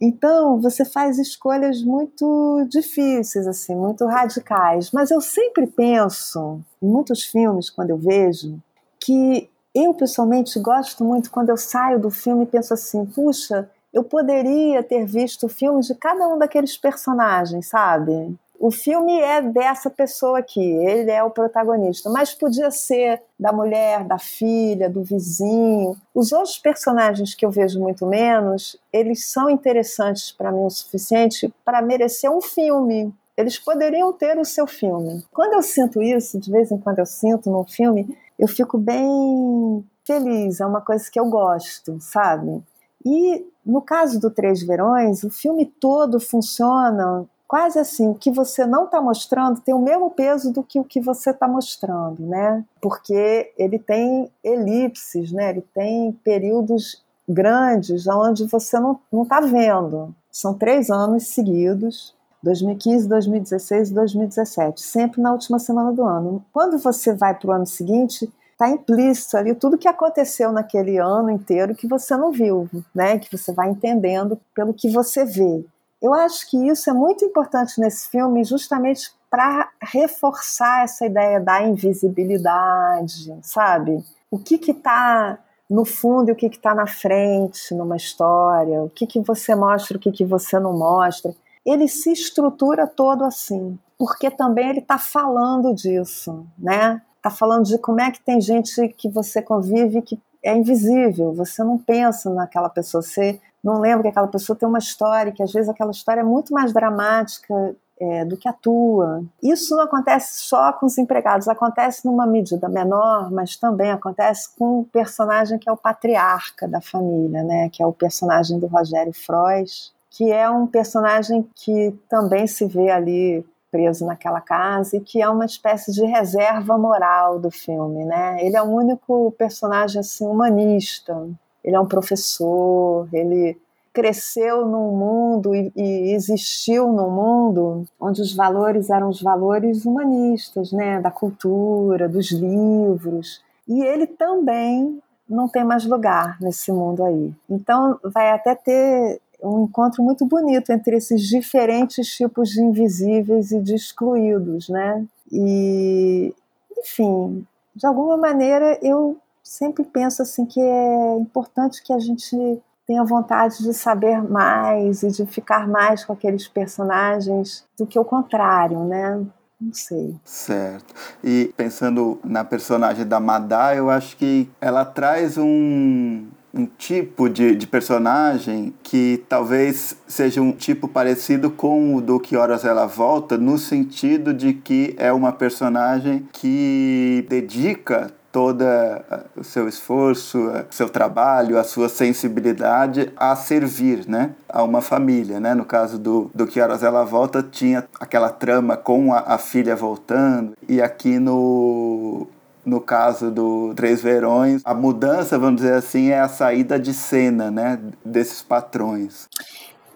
Então, 0.01 0.59
você 0.59 0.85
faz 0.85 1.19
escolhas 1.19 1.83
muito 1.83 2.67
difíceis, 2.71 3.47
assim, 3.47 3.75
muito 3.75 4.07
radicais. 4.07 4.91
Mas 4.93 5.11
eu 5.11 5.21
sempre 5.21 5.67
penso, 5.67 6.61
em 6.83 6.87
muitos 6.87 7.23
filmes, 7.23 7.69
quando 7.69 7.91
eu 7.91 7.99
vejo, 7.99 8.59
que 8.99 9.51
eu 9.75 9.93
pessoalmente 9.95 10.59
gosto 10.59 11.05
muito 11.05 11.31
quando 11.31 11.51
eu 11.51 11.57
saio 11.57 12.01
do 12.01 12.11
filme 12.11 12.45
e 12.45 12.47
penso 12.47 12.73
assim: 12.73 13.05
puxa, 13.05 13.69
eu 13.93 14.03
poderia 14.03 14.83
ter 14.83 15.05
visto 15.05 15.47
o 15.47 15.49
filme 15.49 15.83
de 15.83 15.95
cada 15.95 16.27
um 16.29 16.39
daqueles 16.39 16.77
personagens, 16.77 17.69
sabe? 17.69 18.35
O 18.61 18.71
filme 18.71 19.19
é 19.19 19.41
dessa 19.41 19.89
pessoa 19.89 20.41
aqui, 20.41 20.61
ele 20.61 21.11
é 21.11 21.25
o 21.25 21.31
protagonista, 21.31 22.11
mas 22.11 22.35
podia 22.35 22.71
ser 22.71 23.23
da 23.39 23.51
mulher, 23.51 24.05
da 24.05 24.19
filha, 24.19 24.91
do 24.91 25.03
vizinho. 25.03 25.97
Os 26.15 26.31
outros 26.31 26.59
personagens 26.59 27.35
que 27.35 27.47
eu 27.47 27.51
vejo 27.51 27.81
muito 27.81 28.05
menos, 28.05 28.77
eles 28.93 29.25
são 29.25 29.49
interessantes 29.49 30.31
para 30.31 30.53
mim 30.53 30.67
o 30.67 30.69
suficiente 30.69 31.51
para 31.65 31.81
merecer 31.81 32.31
um 32.31 32.43
filme. 32.43 33.11
Eles 33.35 33.59
poderiam 33.59 34.13
ter 34.13 34.39
o 34.39 34.45
seu 34.45 34.67
filme. 34.67 35.25
Quando 35.33 35.55
eu 35.55 35.63
sinto 35.63 36.03
isso, 36.03 36.39
de 36.39 36.53
vez 36.53 36.71
em 36.71 36.77
quando 36.77 36.99
eu 36.99 37.07
sinto 37.07 37.51
num 37.51 37.65
filme, 37.65 38.15
eu 38.39 38.47
fico 38.47 38.77
bem 38.77 39.83
feliz, 40.05 40.61
é 40.61 40.67
uma 40.67 40.83
coisa 40.83 41.11
que 41.11 41.19
eu 41.19 41.25
gosto, 41.31 41.97
sabe? 41.99 42.63
E 43.07 43.43
no 43.65 43.81
caso 43.81 44.21
do 44.21 44.31
Três 44.31 44.63
Verões, 44.63 45.25
o 45.25 45.31
filme 45.31 45.65
todo 45.65 46.21
funciona 46.21 47.27
quase 47.51 47.81
assim, 47.81 48.09
o 48.09 48.15
que 48.15 48.31
você 48.31 48.65
não 48.65 48.85
está 48.85 49.01
mostrando 49.01 49.61
tem 49.61 49.75
o 49.75 49.81
mesmo 49.81 50.09
peso 50.13 50.53
do 50.53 50.63
que 50.63 50.79
o 50.79 50.85
que 50.85 51.01
você 51.01 51.31
está 51.31 51.49
mostrando, 51.49 52.25
né? 52.25 52.65
Porque 52.81 53.51
ele 53.59 53.77
tem 53.77 54.31
elipses, 54.45 55.33
né? 55.33 55.51
Ele 55.51 55.65
tem 55.75 56.13
períodos 56.23 57.03
grandes 57.29 58.07
onde 58.07 58.47
você 58.47 58.79
não 58.79 59.01
está 59.21 59.41
vendo. 59.41 60.15
São 60.31 60.55
três 60.55 60.91
anos 60.91 61.27
seguidos, 61.27 62.15
2015, 62.41 63.09
2016 63.09 63.91
e 63.91 63.95
2017, 63.95 64.81
sempre 64.81 65.21
na 65.21 65.33
última 65.33 65.59
semana 65.59 65.91
do 65.91 66.05
ano. 66.05 66.45
Quando 66.53 66.79
você 66.79 67.13
vai 67.13 67.35
para 67.35 67.51
o 67.51 67.53
ano 67.53 67.67
seguinte, 67.67 68.33
está 68.53 68.69
implícito 68.69 69.37
ali 69.37 69.57
tudo 69.57 69.77
que 69.77 69.89
aconteceu 69.89 70.53
naquele 70.53 70.99
ano 70.99 71.31
inteiro 71.31 71.75
que 71.75 71.89
você 71.89 72.17
não 72.17 72.31
viu, 72.31 72.71
né? 72.95 73.19
Que 73.19 73.37
você 73.37 73.53
vai 73.53 73.69
entendendo 73.71 74.39
pelo 74.55 74.73
que 74.73 74.89
você 74.89 75.25
vê. 75.25 75.65
Eu 76.01 76.15
acho 76.15 76.49
que 76.49 76.57
isso 76.69 76.89
é 76.89 76.93
muito 76.93 77.25
importante 77.25 77.79
nesse 77.81 78.09
filme, 78.09 78.43
justamente 78.45 79.13
para 79.31 79.71
reforçar 79.81 80.85
essa 80.85 81.07
ideia 81.07 81.39
da 81.39 81.63
invisibilidade, 81.63 83.37
sabe? 83.43 84.03
O 84.31 84.39
que 84.39 84.57
está 84.71 85.39
no 85.69 85.85
fundo 85.85 86.31
e 86.31 86.33
o 86.33 86.37
que 86.37 86.47
está 86.47 86.75
na 86.75 86.87
frente 86.87 87.73
numa 87.75 87.97
história, 87.97 88.83
o 88.83 88.91
que, 88.91 89.07
que 89.07 89.21
você 89.21 89.55
mostra, 89.55 89.97
o 89.97 90.01
que, 90.01 90.11
que 90.11 90.25
você 90.25 90.59
não 90.59 90.77
mostra. 90.77 91.33
Ele 91.65 91.87
se 91.87 92.11
estrutura 92.11 92.89
todo 92.89 93.25
assim, 93.25 93.79
porque 93.97 94.31
também 94.31 94.71
ele 94.71 94.81
está 94.81 94.99
falando 94.99 95.73
disso, 95.73 96.45
né? 96.59 97.01
Está 97.17 97.31
falando 97.31 97.67
de 97.67 97.79
como 97.79 98.01
é 98.01 98.11
que 98.11 98.21
tem 98.21 98.41
gente 98.41 98.89
que 98.89 99.09
você 99.09 99.41
convive 99.41 100.03
que 100.03 100.19
é 100.43 100.57
invisível, 100.57 101.35
você 101.35 101.63
não 101.63 101.77
pensa 101.79 102.31
naquela 102.31 102.71
pessoa, 102.71 103.03
você 103.03 103.39
não 103.63 103.81
lembra 103.81 104.03
que 104.03 104.09
aquela 104.09 104.29
pessoa 104.29 104.57
tem 104.57 104.69
uma 104.69 104.79
história, 104.79 105.33
que 105.33 105.43
às 105.43 105.53
vezes 105.53 105.69
aquela 105.69 105.91
história 105.91 106.21
é 106.21 106.25
muito 106.25 106.53
mais 106.53 106.73
dramática 106.73 107.77
é, 108.01 108.25
do 108.25 108.37
que 108.37 108.49
a 108.49 108.53
tua. 108.53 109.23
Isso 109.43 109.77
não 109.77 109.85
acontece 109.85 110.43
só 110.43 110.73
com 110.73 110.87
os 110.87 110.97
empregados, 110.97 111.47
acontece 111.47 112.07
numa 112.07 112.27
medida 112.27 112.69
menor, 112.69 113.31
mas 113.31 113.57
também 113.57 113.91
acontece 113.91 114.49
com 114.59 114.81
o 114.81 114.85
personagem 114.85 115.59
que 115.59 115.69
é 115.69 115.73
o 115.73 115.77
patriarca 115.77 116.67
da 116.67 116.81
família, 116.81 117.43
né? 117.43 117.69
que 117.69 117.83
é 117.83 117.87
o 117.87 117.93
personagem 117.93 118.59
do 118.59 118.67
Rogério 118.67 119.13
Frois, 119.13 119.93
que 120.09 120.33
é 120.33 120.49
um 120.51 120.67
personagem 120.67 121.47
que 121.55 121.95
também 122.09 122.47
se 122.47 122.67
vê 122.67 122.91
ali 122.91 123.45
preso 123.71 124.05
naquela 124.05 124.41
casa 124.41 124.97
e 124.97 125.01
que 125.01 125.23
é 125.23 125.29
uma 125.29 125.45
espécie 125.45 125.93
de 125.93 126.05
reserva 126.05 126.77
moral 126.77 127.39
do 127.39 127.51
filme, 127.51 128.05
né? 128.05 128.45
Ele 128.45 128.57
é 128.57 128.63
o 128.63 128.67
único 128.67 129.31
personagem 129.39 130.01
assim 130.01 130.27
humanista, 130.27 131.29
ele 131.65 131.77
é 131.77 131.81
um 131.81 131.87
professor, 131.87 133.09
ele 133.13 133.57
cresceu 133.93 134.65
num 134.67 134.93
mundo 134.97 135.55
e, 135.55 135.73
e, 135.75 136.13
existiu 136.15 136.93
num 136.93 137.11
mundo 137.11 137.85
onde 137.99 138.21
os 138.21 138.35
valores 138.35 138.89
eram 138.89 139.09
os 139.09 139.21
valores 139.21 139.85
humanistas, 139.85 140.73
né, 140.73 141.01
da 141.01 141.11
cultura, 141.11 142.09
dos 142.09 142.31
livros. 142.31 143.43
E 143.67 143.83
ele 143.83 144.07
também 144.07 145.01
não 145.29 145.49
tem 145.49 145.65
mais 145.65 145.85
lugar 145.85 146.37
nesse 146.41 146.73
mundo 146.73 147.05
aí. 147.05 147.33
Então 147.49 147.99
vai 148.03 148.31
até 148.31 148.55
ter 148.55 149.21
um 149.43 149.65
encontro 149.65 150.03
muito 150.03 150.25
bonito 150.27 150.71
entre 150.71 150.97
esses 150.97 151.23
diferentes 151.23 152.09
tipos 152.09 152.51
de 152.51 152.63
invisíveis 152.63 153.53
e 153.53 153.61
de 153.61 153.75
excluídos, 153.75 154.69
né? 154.69 155.05
E, 155.33 156.35
enfim, 156.79 157.47
de 157.75 157.87
alguma 157.87 158.17
maneira 158.17 158.79
eu 158.83 159.17
sempre 159.51 159.83
penso 159.83 160.23
assim 160.23 160.47
que 160.47 160.61
é 160.61 161.19
importante 161.19 161.83
que 161.83 161.93
a 161.93 161.99
gente 161.99 162.63
tenha 162.87 163.03
vontade 163.03 163.65
de 163.65 163.75
saber 163.75 164.23
mais 164.23 165.03
e 165.03 165.09
de 165.09 165.27
ficar 165.27 165.67
mais 165.67 166.05
com 166.05 166.13
aqueles 166.13 166.47
personagens 166.47 167.65
do 167.77 167.85
que 167.85 167.99
o 167.99 168.05
contrário, 168.05 168.85
né? 168.85 169.21
Não 169.61 169.73
sei. 169.73 170.15
Certo. 170.25 170.95
E 171.23 171.53
pensando 171.57 172.21
na 172.23 172.45
personagem 172.45 173.05
da 173.05 173.19
Madá, 173.19 173.75
eu 173.75 173.91
acho 173.91 174.17
que 174.17 174.49
ela 174.61 174.85
traz 174.85 175.37
um, 175.37 176.29
um 176.55 176.65
tipo 176.65 177.29
de, 177.29 177.57
de 177.57 177.67
personagem 177.67 178.73
que 178.85 179.25
talvez 179.29 179.97
seja 180.07 180.41
um 180.41 180.53
tipo 180.53 180.87
parecido 180.87 181.51
com 181.51 181.97
o 181.97 182.01
do 182.01 182.21
Que 182.21 182.37
Horas 182.37 182.65
Ela 182.65 182.87
Volta, 182.87 183.37
no 183.37 183.59
sentido 183.59 184.33
de 184.33 184.55
que 184.55 184.95
é 184.97 185.13
uma 185.13 185.33
personagem 185.33 186.29
que 186.33 187.27
dedica 187.29 188.13
toda 188.33 189.25
o 189.37 189.43
seu 189.45 189.69
esforço, 189.69 190.39
o 190.39 190.75
seu 190.75 190.89
trabalho, 190.89 191.59
a 191.59 191.65
sua 191.65 191.89
sensibilidade 191.89 193.13
a 193.17 193.35
servir, 193.35 194.07
né, 194.09 194.35
a 194.49 194.63
uma 194.63 194.81
família, 194.81 195.41
né? 195.41 195.55
No 195.55 195.65
caso 195.65 195.99
do 195.99 196.31
do 196.35 196.47
que 196.47 196.61
horas 196.61 196.83
ela 196.83 197.05
volta 197.05 197.43
tinha 197.43 197.87
aquela 197.99 198.29
trama 198.29 198.77
com 198.77 199.13
a, 199.13 199.21
a 199.21 199.39
filha 199.39 199.75
voltando 199.75 200.53
e 200.69 200.81
aqui 200.81 201.19
no 201.19 202.27
no 202.65 202.81
caso 202.81 203.31
do 203.31 203.73
Três 203.75 204.03
Verões, 204.03 204.61
a 204.65 204.75
mudança, 204.75 205.39
vamos 205.39 205.63
dizer 205.63 205.75
assim, 205.75 206.11
é 206.11 206.21
a 206.21 206.29
saída 206.29 206.79
de 206.79 206.93
cena, 206.93 207.51
né, 207.51 207.81
desses 208.05 208.43
patrões. 208.43 209.27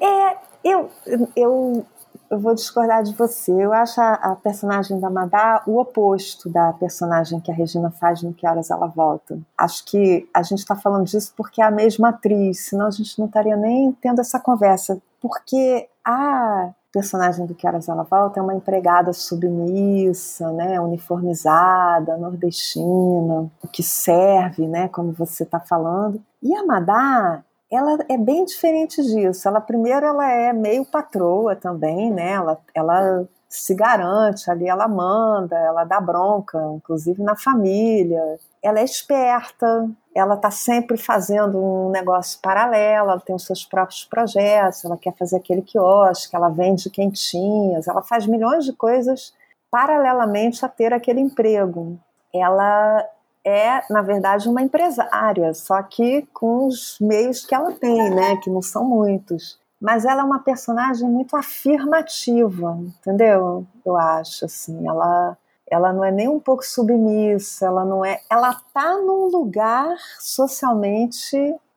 É, 0.01 0.37
eu, 0.65 0.91
eu 1.37 1.87
eu 2.35 2.41
vou 2.41 2.55
discordar 2.55 3.03
de 3.03 3.15
você. 3.15 3.53
Eu 3.53 3.73
acho 3.73 4.01
a, 4.01 4.15
a, 4.15 4.37
personagem 4.37 4.99
da 4.99 5.09
Madá 5.09 5.63
o 5.67 5.79
oposto 5.79 6.49
da 6.49 6.73
personagem 6.73 7.41
que 7.41 7.51
a 7.51 7.55
Regina 7.55 7.91
faz 7.91 8.23
no 8.23 8.35
Que 8.35 8.47
Horas 8.47 8.71
Ela 8.71 8.89
Volta. 8.89 9.39
Acho 9.57 9.85
que 9.85 10.29
a 10.35 10.43
gente 10.43 10.59
está 10.59 10.75
falando 10.77 11.07
disso 11.07 11.33
porque 11.37 11.63
é 11.63 11.65
a 11.65 11.71
mesma 11.71 12.11
atriz, 12.11 12.67
senão 12.67 12.87
a 12.87 12.91
gente 12.91 13.19
não 13.19 13.27
estaria 13.27 13.57
nem 13.57 13.93
tendo 13.93 14.21
essa 14.21 14.41
conversa. 14.41 15.01
Porque 15.21 15.89
a 16.05 16.71
personagem 16.93 17.47
do 17.47 17.55
Que 17.55 17.67
Horas 17.67 17.89
Ela 17.89 18.03
Volta 18.03 18.41
é 18.41 18.43
uma 18.43 18.55
empregada 18.55 19.13
submissa, 19.13 20.51
né, 20.53 20.81
uniformizada, 20.81 22.17
nordestina, 22.17 23.51
que 23.73 23.83
serve, 23.83 24.67
né, 24.67 24.89
como 24.89 25.13
você 25.13 25.45
está 25.45 25.61
falando. 25.61 26.21
E 26.43 26.55
a 26.55 26.65
Madá 26.67 27.45
ela 27.75 27.99
é 28.09 28.17
bem 28.17 28.45
diferente 28.45 29.03
disso. 29.03 29.49
Ela 29.49 29.61
primeiro 29.61 30.07
ela 30.07 30.31
é 30.31 30.53
meio 30.53 30.85
patroa 30.85 31.57
também, 31.57 32.11
né? 32.11 32.33
Ela, 32.33 32.59
ela 32.75 33.29
se 33.49 33.75
garante 33.75 34.51
ali, 34.51 34.69
ela 34.69 34.89
manda, 34.89 35.57
ela 35.57 35.85
dá 35.85 36.01
bronca, 36.01 36.59
inclusive 36.75 37.23
na 37.23 37.37
família. 37.37 38.21
Ela 38.63 38.81
é 38.81 38.85
esperta, 38.85 39.89
ela 40.15 40.35
está 40.35 40.51
sempre 40.51 40.97
fazendo 40.97 41.59
um 41.59 41.91
negócio 41.91 42.41
paralelo, 42.41 43.11
ela 43.11 43.21
tem 43.21 43.35
os 43.35 43.45
seus 43.45 43.65
próprios 43.65 44.05
projetos, 44.05 44.85
ela 44.85 44.97
quer 44.97 45.15
fazer 45.17 45.37
aquele 45.37 45.63
quiosque, 45.63 46.35
ela 46.35 46.49
vende 46.49 46.91
quentinhas, 46.91 47.87
ela 47.87 48.03
faz 48.03 48.27
milhões 48.27 48.65
de 48.65 48.73
coisas 48.73 49.35
paralelamente 49.71 50.65
a 50.65 50.69
ter 50.69 50.93
aquele 50.93 51.21
emprego. 51.21 51.99
Ela 52.33 53.05
é, 53.45 53.83
na 53.91 54.03
verdade, 54.03 54.49
uma 54.49 54.63
empresária, 54.63 55.53
só 55.53 55.83
que 55.83 56.27
com 56.33 56.67
os 56.67 56.97
meios 57.01 57.45
que 57.45 57.55
ela 57.55 57.73
tem, 57.73 58.11
né, 58.11 58.37
que 58.39 58.49
não 58.49 58.63
são 58.63 58.85
muitos. 58.85 59.59
Mas 59.81 60.05
ela 60.05 60.23
é 60.23 60.25
uma 60.25 60.39
personagem 60.39 61.09
muito 61.09 61.37
afirmativa, 61.37 62.79
entendeu? 62.81 63.67
Eu 63.85 63.97
acho, 63.97 64.47
assim, 64.47 64.89
ela 64.89 65.37
ela 65.67 65.93
não 65.93 66.05
é 66.05 66.11
nem 66.11 66.29
um 66.29 66.39
pouco 66.39 66.65
submissa, 66.65 67.67
ela 67.67 67.85
não 67.85 68.05
é, 68.05 68.21
ela 68.31 68.51
está 68.51 68.97
num 68.99 69.29
lugar 69.29 69.97
socialmente 70.21 71.37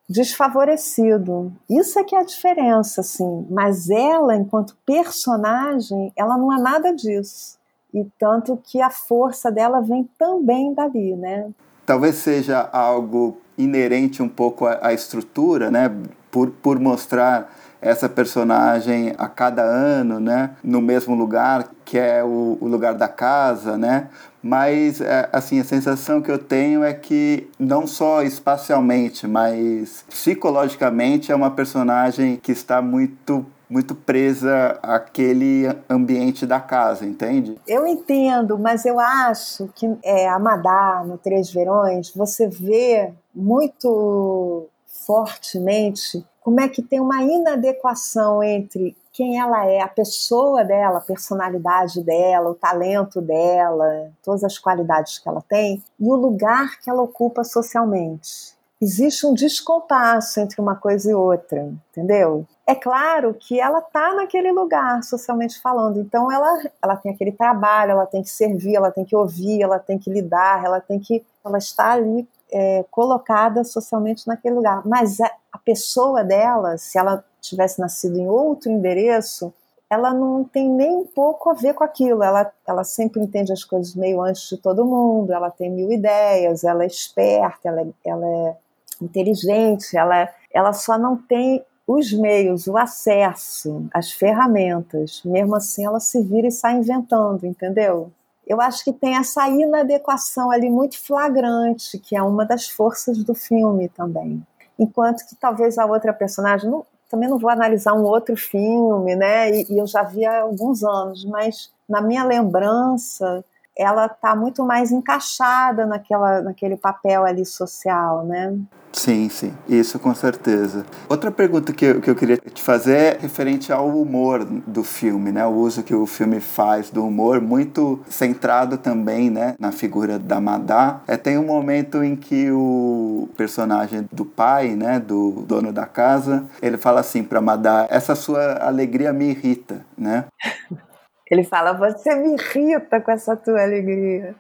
desfavorecido. 0.09 1.51
Isso 1.69 1.99
é 1.99 2.03
que 2.03 2.15
é 2.15 2.19
a 2.19 2.23
diferença, 2.23 3.01
assim. 3.01 3.45
Mas 3.49 3.89
ela, 3.89 4.35
enquanto 4.35 4.77
personagem, 4.85 6.11
ela 6.15 6.37
não 6.37 6.53
é 6.53 6.61
nada 6.61 6.93
disso. 6.93 7.56
E 7.93 8.05
tanto 8.19 8.57
que 8.63 8.81
a 8.81 8.89
força 8.89 9.51
dela 9.51 9.81
vem 9.81 10.09
também 10.17 10.73
dali, 10.73 11.15
né? 11.15 11.49
Talvez 11.85 12.15
seja 12.15 12.69
algo 12.71 13.39
inerente 13.57 14.21
um 14.21 14.29
pouco 14.29 14.65
à, 14.65 14.93
estrutura, 14.93 15.71
né? 15.71 15.89
Por, 16.29 16.49
por 16.49 16.79
mostrar 16.79 17.49
essa 17.81 18.09
personagem 18.09 19.13
a 19.17 19.27
cada 19.27 19.61
ano, 19.61 20.19
né, 20.19 20.51
no 20.63 20.81
mesmo 20.81 21.15
lugar, 21.15 21.69
que 21.85 21.97
é 21.97 22.23
o, 22.23 22.57
o 22.59 22.67
lugar 22.67 22.93
da 22.93 23.07
casa, 23.07 23.77
né? 23.77 24.07
Mas 24.41 25.01
é, 25.01 25.29
assim, 25.31 25.59
a 25.59 25.63
sensação 25.63 26.21
que 26.21 26.31
eu 26.31 26.39
tenho 26.39 26.83
é 26.83 26.93
que 26.93 27.49
não 27.59 27.85
só 27.85 28.23
espacialmente, 28.23 29.27
mas 29.27 30.05
psicologicamente 30.09 31.31
é 31.31 31.35
uma 31.35 31.51
personagem 31.51 32.37
que 32.37 32.51
está 32.51 32.81
muito 32.81 33.45
muito 33.69 33.93
presa 33.93 34.79
àquele 34.81 35.67
ambiente 35.89 36.45
da 36.45 36.59
casa, 36.59 37.05
entende? 37.05 37.57
Eu 37.67 37.85
entendo, 37.85 38.57
mas 38.57 38.85
eu 38.85 38.99
acho 38.99 39.69
que 39.75 39.97
é, 40.03 40.27
a 40.27 40.39
Madá, 40.39 41.03
no 41.05 41.17
Três 41.17 41.51
Verões, 41.51 42.11
você 42.13 42.47
vê 42.47 43.13
muito 43.33 44.67
fortemente 45.05 46.25
como 46.41 46.61
é 46.61 46.69
que 46.69 46.81
tem 46.81 47.01
uma 47.01 47.21
inadequação 47.23 48.41
entre 48.41 48.95
quem 49.11 49.39
ela 49.39 49.65
é, 49.65 49.81
a 49.81 49.87
pessoa 49.87 50.63
dela, 50.63 50.99
a 50.99 51.01
personalidade 51.01 52.01
dela, 52.03 52.51
o 52.51 52.55
talento 52.55 53.19
dela, 53.19 54.11
todas 54.23 54.43
as 54.43 54.57
qualidades 54.57 55.17
que 55.17 55.27
ela 55.27 55.41
tem, 55.41 55.83
e 55.99 56.05
o 56.05 56.15
lugar 56.15 56.79
que 56.79 56.89
ela 56.89 57.01
ocupa 57.01 57.43
socialmente. 57.43 58.55
Existe 58.79 59.25
um 59.25 59.33
descompasso 59.33 60.39
entre 60.39 60.61
uma 60.61 60.75
coisa 60.75 61.09
e 61.09 61.13
outra, 61.13 61.73
entendeu? 61.89 62.45
É 62.65 62.75
claro 62.75 63.33
que 63.33 63.59
ela 63.59 63.79
está 63.79 64.13
naquele 64.13 64.51
lugar, 64.51 65.03
socialmente 65.03 65.59
falando, 65.59 65.99
então 65.99 66.31
ela, 66.31 66.61
ela 66.81 66.95
tem 66.95 67.11
aquele 67.11 67.31
trabalho, 67.31 67.91
ela 67.91 68.05
tem 68.05 68.21
que 68.21 68.29
servir, 68.29 68.75
ela 68.75 68.91
tem 68.91 69.03
que 69.03 69.15
ouvir, 69.15 69.63
ela 69.63 69.79
tem 69.79 69.97
que 69.97 70.11
lidar, 70.11 70.63
ela 70.63 70.79
tem 70.79 70.99
que. 70.99 71.25
Ela 71.43 71.57
está 71.57 71.93
ali 71.93 72.27
é, 72.51 72.85
colocada 72.91 73.63
socialmente 73.63 74.27
naquele 74.27 74.55
lugar. 74.55 74.85
Mas 74.85 75.19
a, 75.19 75.31
a 75.51 75.57
pessoa 75.57 76.23
dela, 76.23 76.77
se 76.77 76.99
ela 76.99 77.23
tivesse 77.41 77.79
nascido 77.79 78.19
em 78.19 78.27
outro 78.27 78.69
endereço, 78.71 79.51
ela 79.89 80.13
não 80.13 80.43
tem 80.43 80.69
nem 80.69 80.91
um 80.91 81.05
pouco 81.05 81.49
a 81.49 81.53
ver 81.53 81.73
com 81.73 81.83
aquilo. 81.83 82.23
Ela, 82.23 82.51
ela 82.67 82.83
sempre 82.83 83.21
entende 83.21 83.51
as 83.51 83.63
coisas 83.63 83.95
meio 83.95 84.21
antes 84.21 84.49
de 84.49 84.57
todo 84.57 84.85
mundo, 84.85 85.33
ela 85.33 85.49
tem 85.49 85.69
mil 85.69 85.91
ideias, 85.91 86.63
ela 86.63 86.83
é 86.83 86.87
esperta, 86.87 87.69
ela 87.69 87.81
é, 87.81 87.87
ela 88.05 88.27
é 88.27 88.55
inteligente, 89.03 89.95
ela, 89.97 90.29
ela 90.53 90.73
só 90.73 90.97
não 90.97 91.17
tem 91.17 91.63
os 91.85 92.11
meios, 92.11 92.67
o 92.67 92.77
acesso, 92.77 93.87
as 93.93 94.11
ferramentas. 94.11 95.21
Mesmo 95.23 95.55
assim, 95.55 95.85
ela 95.85 95.99
se 95.99 96.21
vira 96.21 96.47
e 96.47 96.51
sai 96.51 96.77
inventando, 96.77 97.45
entendeu? 97.45 98.11
eu 98.47 98.61
acho 98.61 98.83
que 98.83 98.93
tem 98.93 99.17
essa 99.17 99.47
inadequação 99.49 100.49
ali 100.49 100.69
muito 100.69 100.97
flagrante, 101.05 101.99
que 101.99 102.15
é 102.15 102.21
uma 102.21 102.45
das 102.45 102.69
forças 102.69 103.21
do 103.23 103.35
filme 103.35 103.89
também. 103.89 104.41
Enquanto 104.79 105.27
que 105.27 105.35
talvez 105.35 105.77
a 105.77 105.85
outra 105.85 106.13
personagem, 106.13 106.69
não, 106.69 106.85
também 107.09 107.29
não 107.29 107.37
vou 107.37 107.49
analisar 107.49 107.93
um 107.93 108.03
outro 108.03 108.37
filme, 108.37 109.15
né? 109.15 109.51
E, 109.51 109.73
e 109.73 109.77
eu 109.77 109.85
já 109.85 110.03
vi 110.03 110.25
há 110.25 110.41
alguns 110.41 110.83
anos, 110.83 111.25
mas 111.25 111.71
na 111.89 112.01
minha 112.01 112.23
lembrança, 112.23 113.43
ela 113.77 114.05
está 114.05 114.33
muito 114.35 114.63
mais 114.63 114.91
encaixada 114.91 115.85
naquela, 115.85 116.41
naquele 116.41 116.77
papel 116.77 117.25
ali 117.25 117.45
social, 117.45 118.23
né? 118.25 118.57
Sim, 118.91 119.29
sim, 119.29 119.53
isso 119.67 119.99
com 119.99 120.13
certeza. 120.15 120.85
Outra 121.07 121.31
pergunta 121.31 121.71
que 121.71 121.85
eu, 121.85 122.01
que 122.01 122.09
eu 122.09 122.15
queria 122.15 122.37
te 122.37 122.61
fazer 122.61 122.97
é 122.97 123.17
referente 123.19 123.71
ao 123.71 123.87
humor 123.89 124.43
do 124.43 124.83
filme, 124.83 125.31
né? 125.31 125.45
O 125.45 125.51
uso 125.51 125.83
que 125.83 125.93
o 125.93 126.05
filme 126.05 126.39
faz 126.39 126.89
do 126.89 127.05
humor, 127.05 127.39
muito 127.39 127.99
centrado 128.09 128.77
também, 128.77 129.29
né, 129.29 129.55
na 129.59 129.71
figura 129.71 130.17
da 130.17 130.41
Madá. 130.41 131.01
É, 131.07 131.15
tem 131.15 131.37
um 131.37 131.45
momento 131.45 132.03
em 132.03 132.15
que 132.15 132.49
o 132.51 133.29
personagem 133.37 134.07
do 134.11 134.25
pai, 134.25 134.69
né, 134.69 134.99
do 134.99 135.43
dono 135.47 135.71
da 135.71 135.85
casa, 135.85 136.45
ele 136.61 136.77
fala 136.77 136.99
assim 136.99 137.23
para 137.23 137.41
Madá: 137.41 137.87
essa 137.89 138.15
sua 138.15 138.57
alegria 138.65 139.13
me 139.13 139.29
irrita, 139.29 139.85
né? 139.97 140.25
Ele 141.29 141.43
fala: 141.43 141.73
você 141.73 142.15
me 142.15 142.35
irrita 142.35 143.01
com 143.01 143.11
essa 143.11 143.35
tua 143.35 143.61
alegria. 143.61 144.33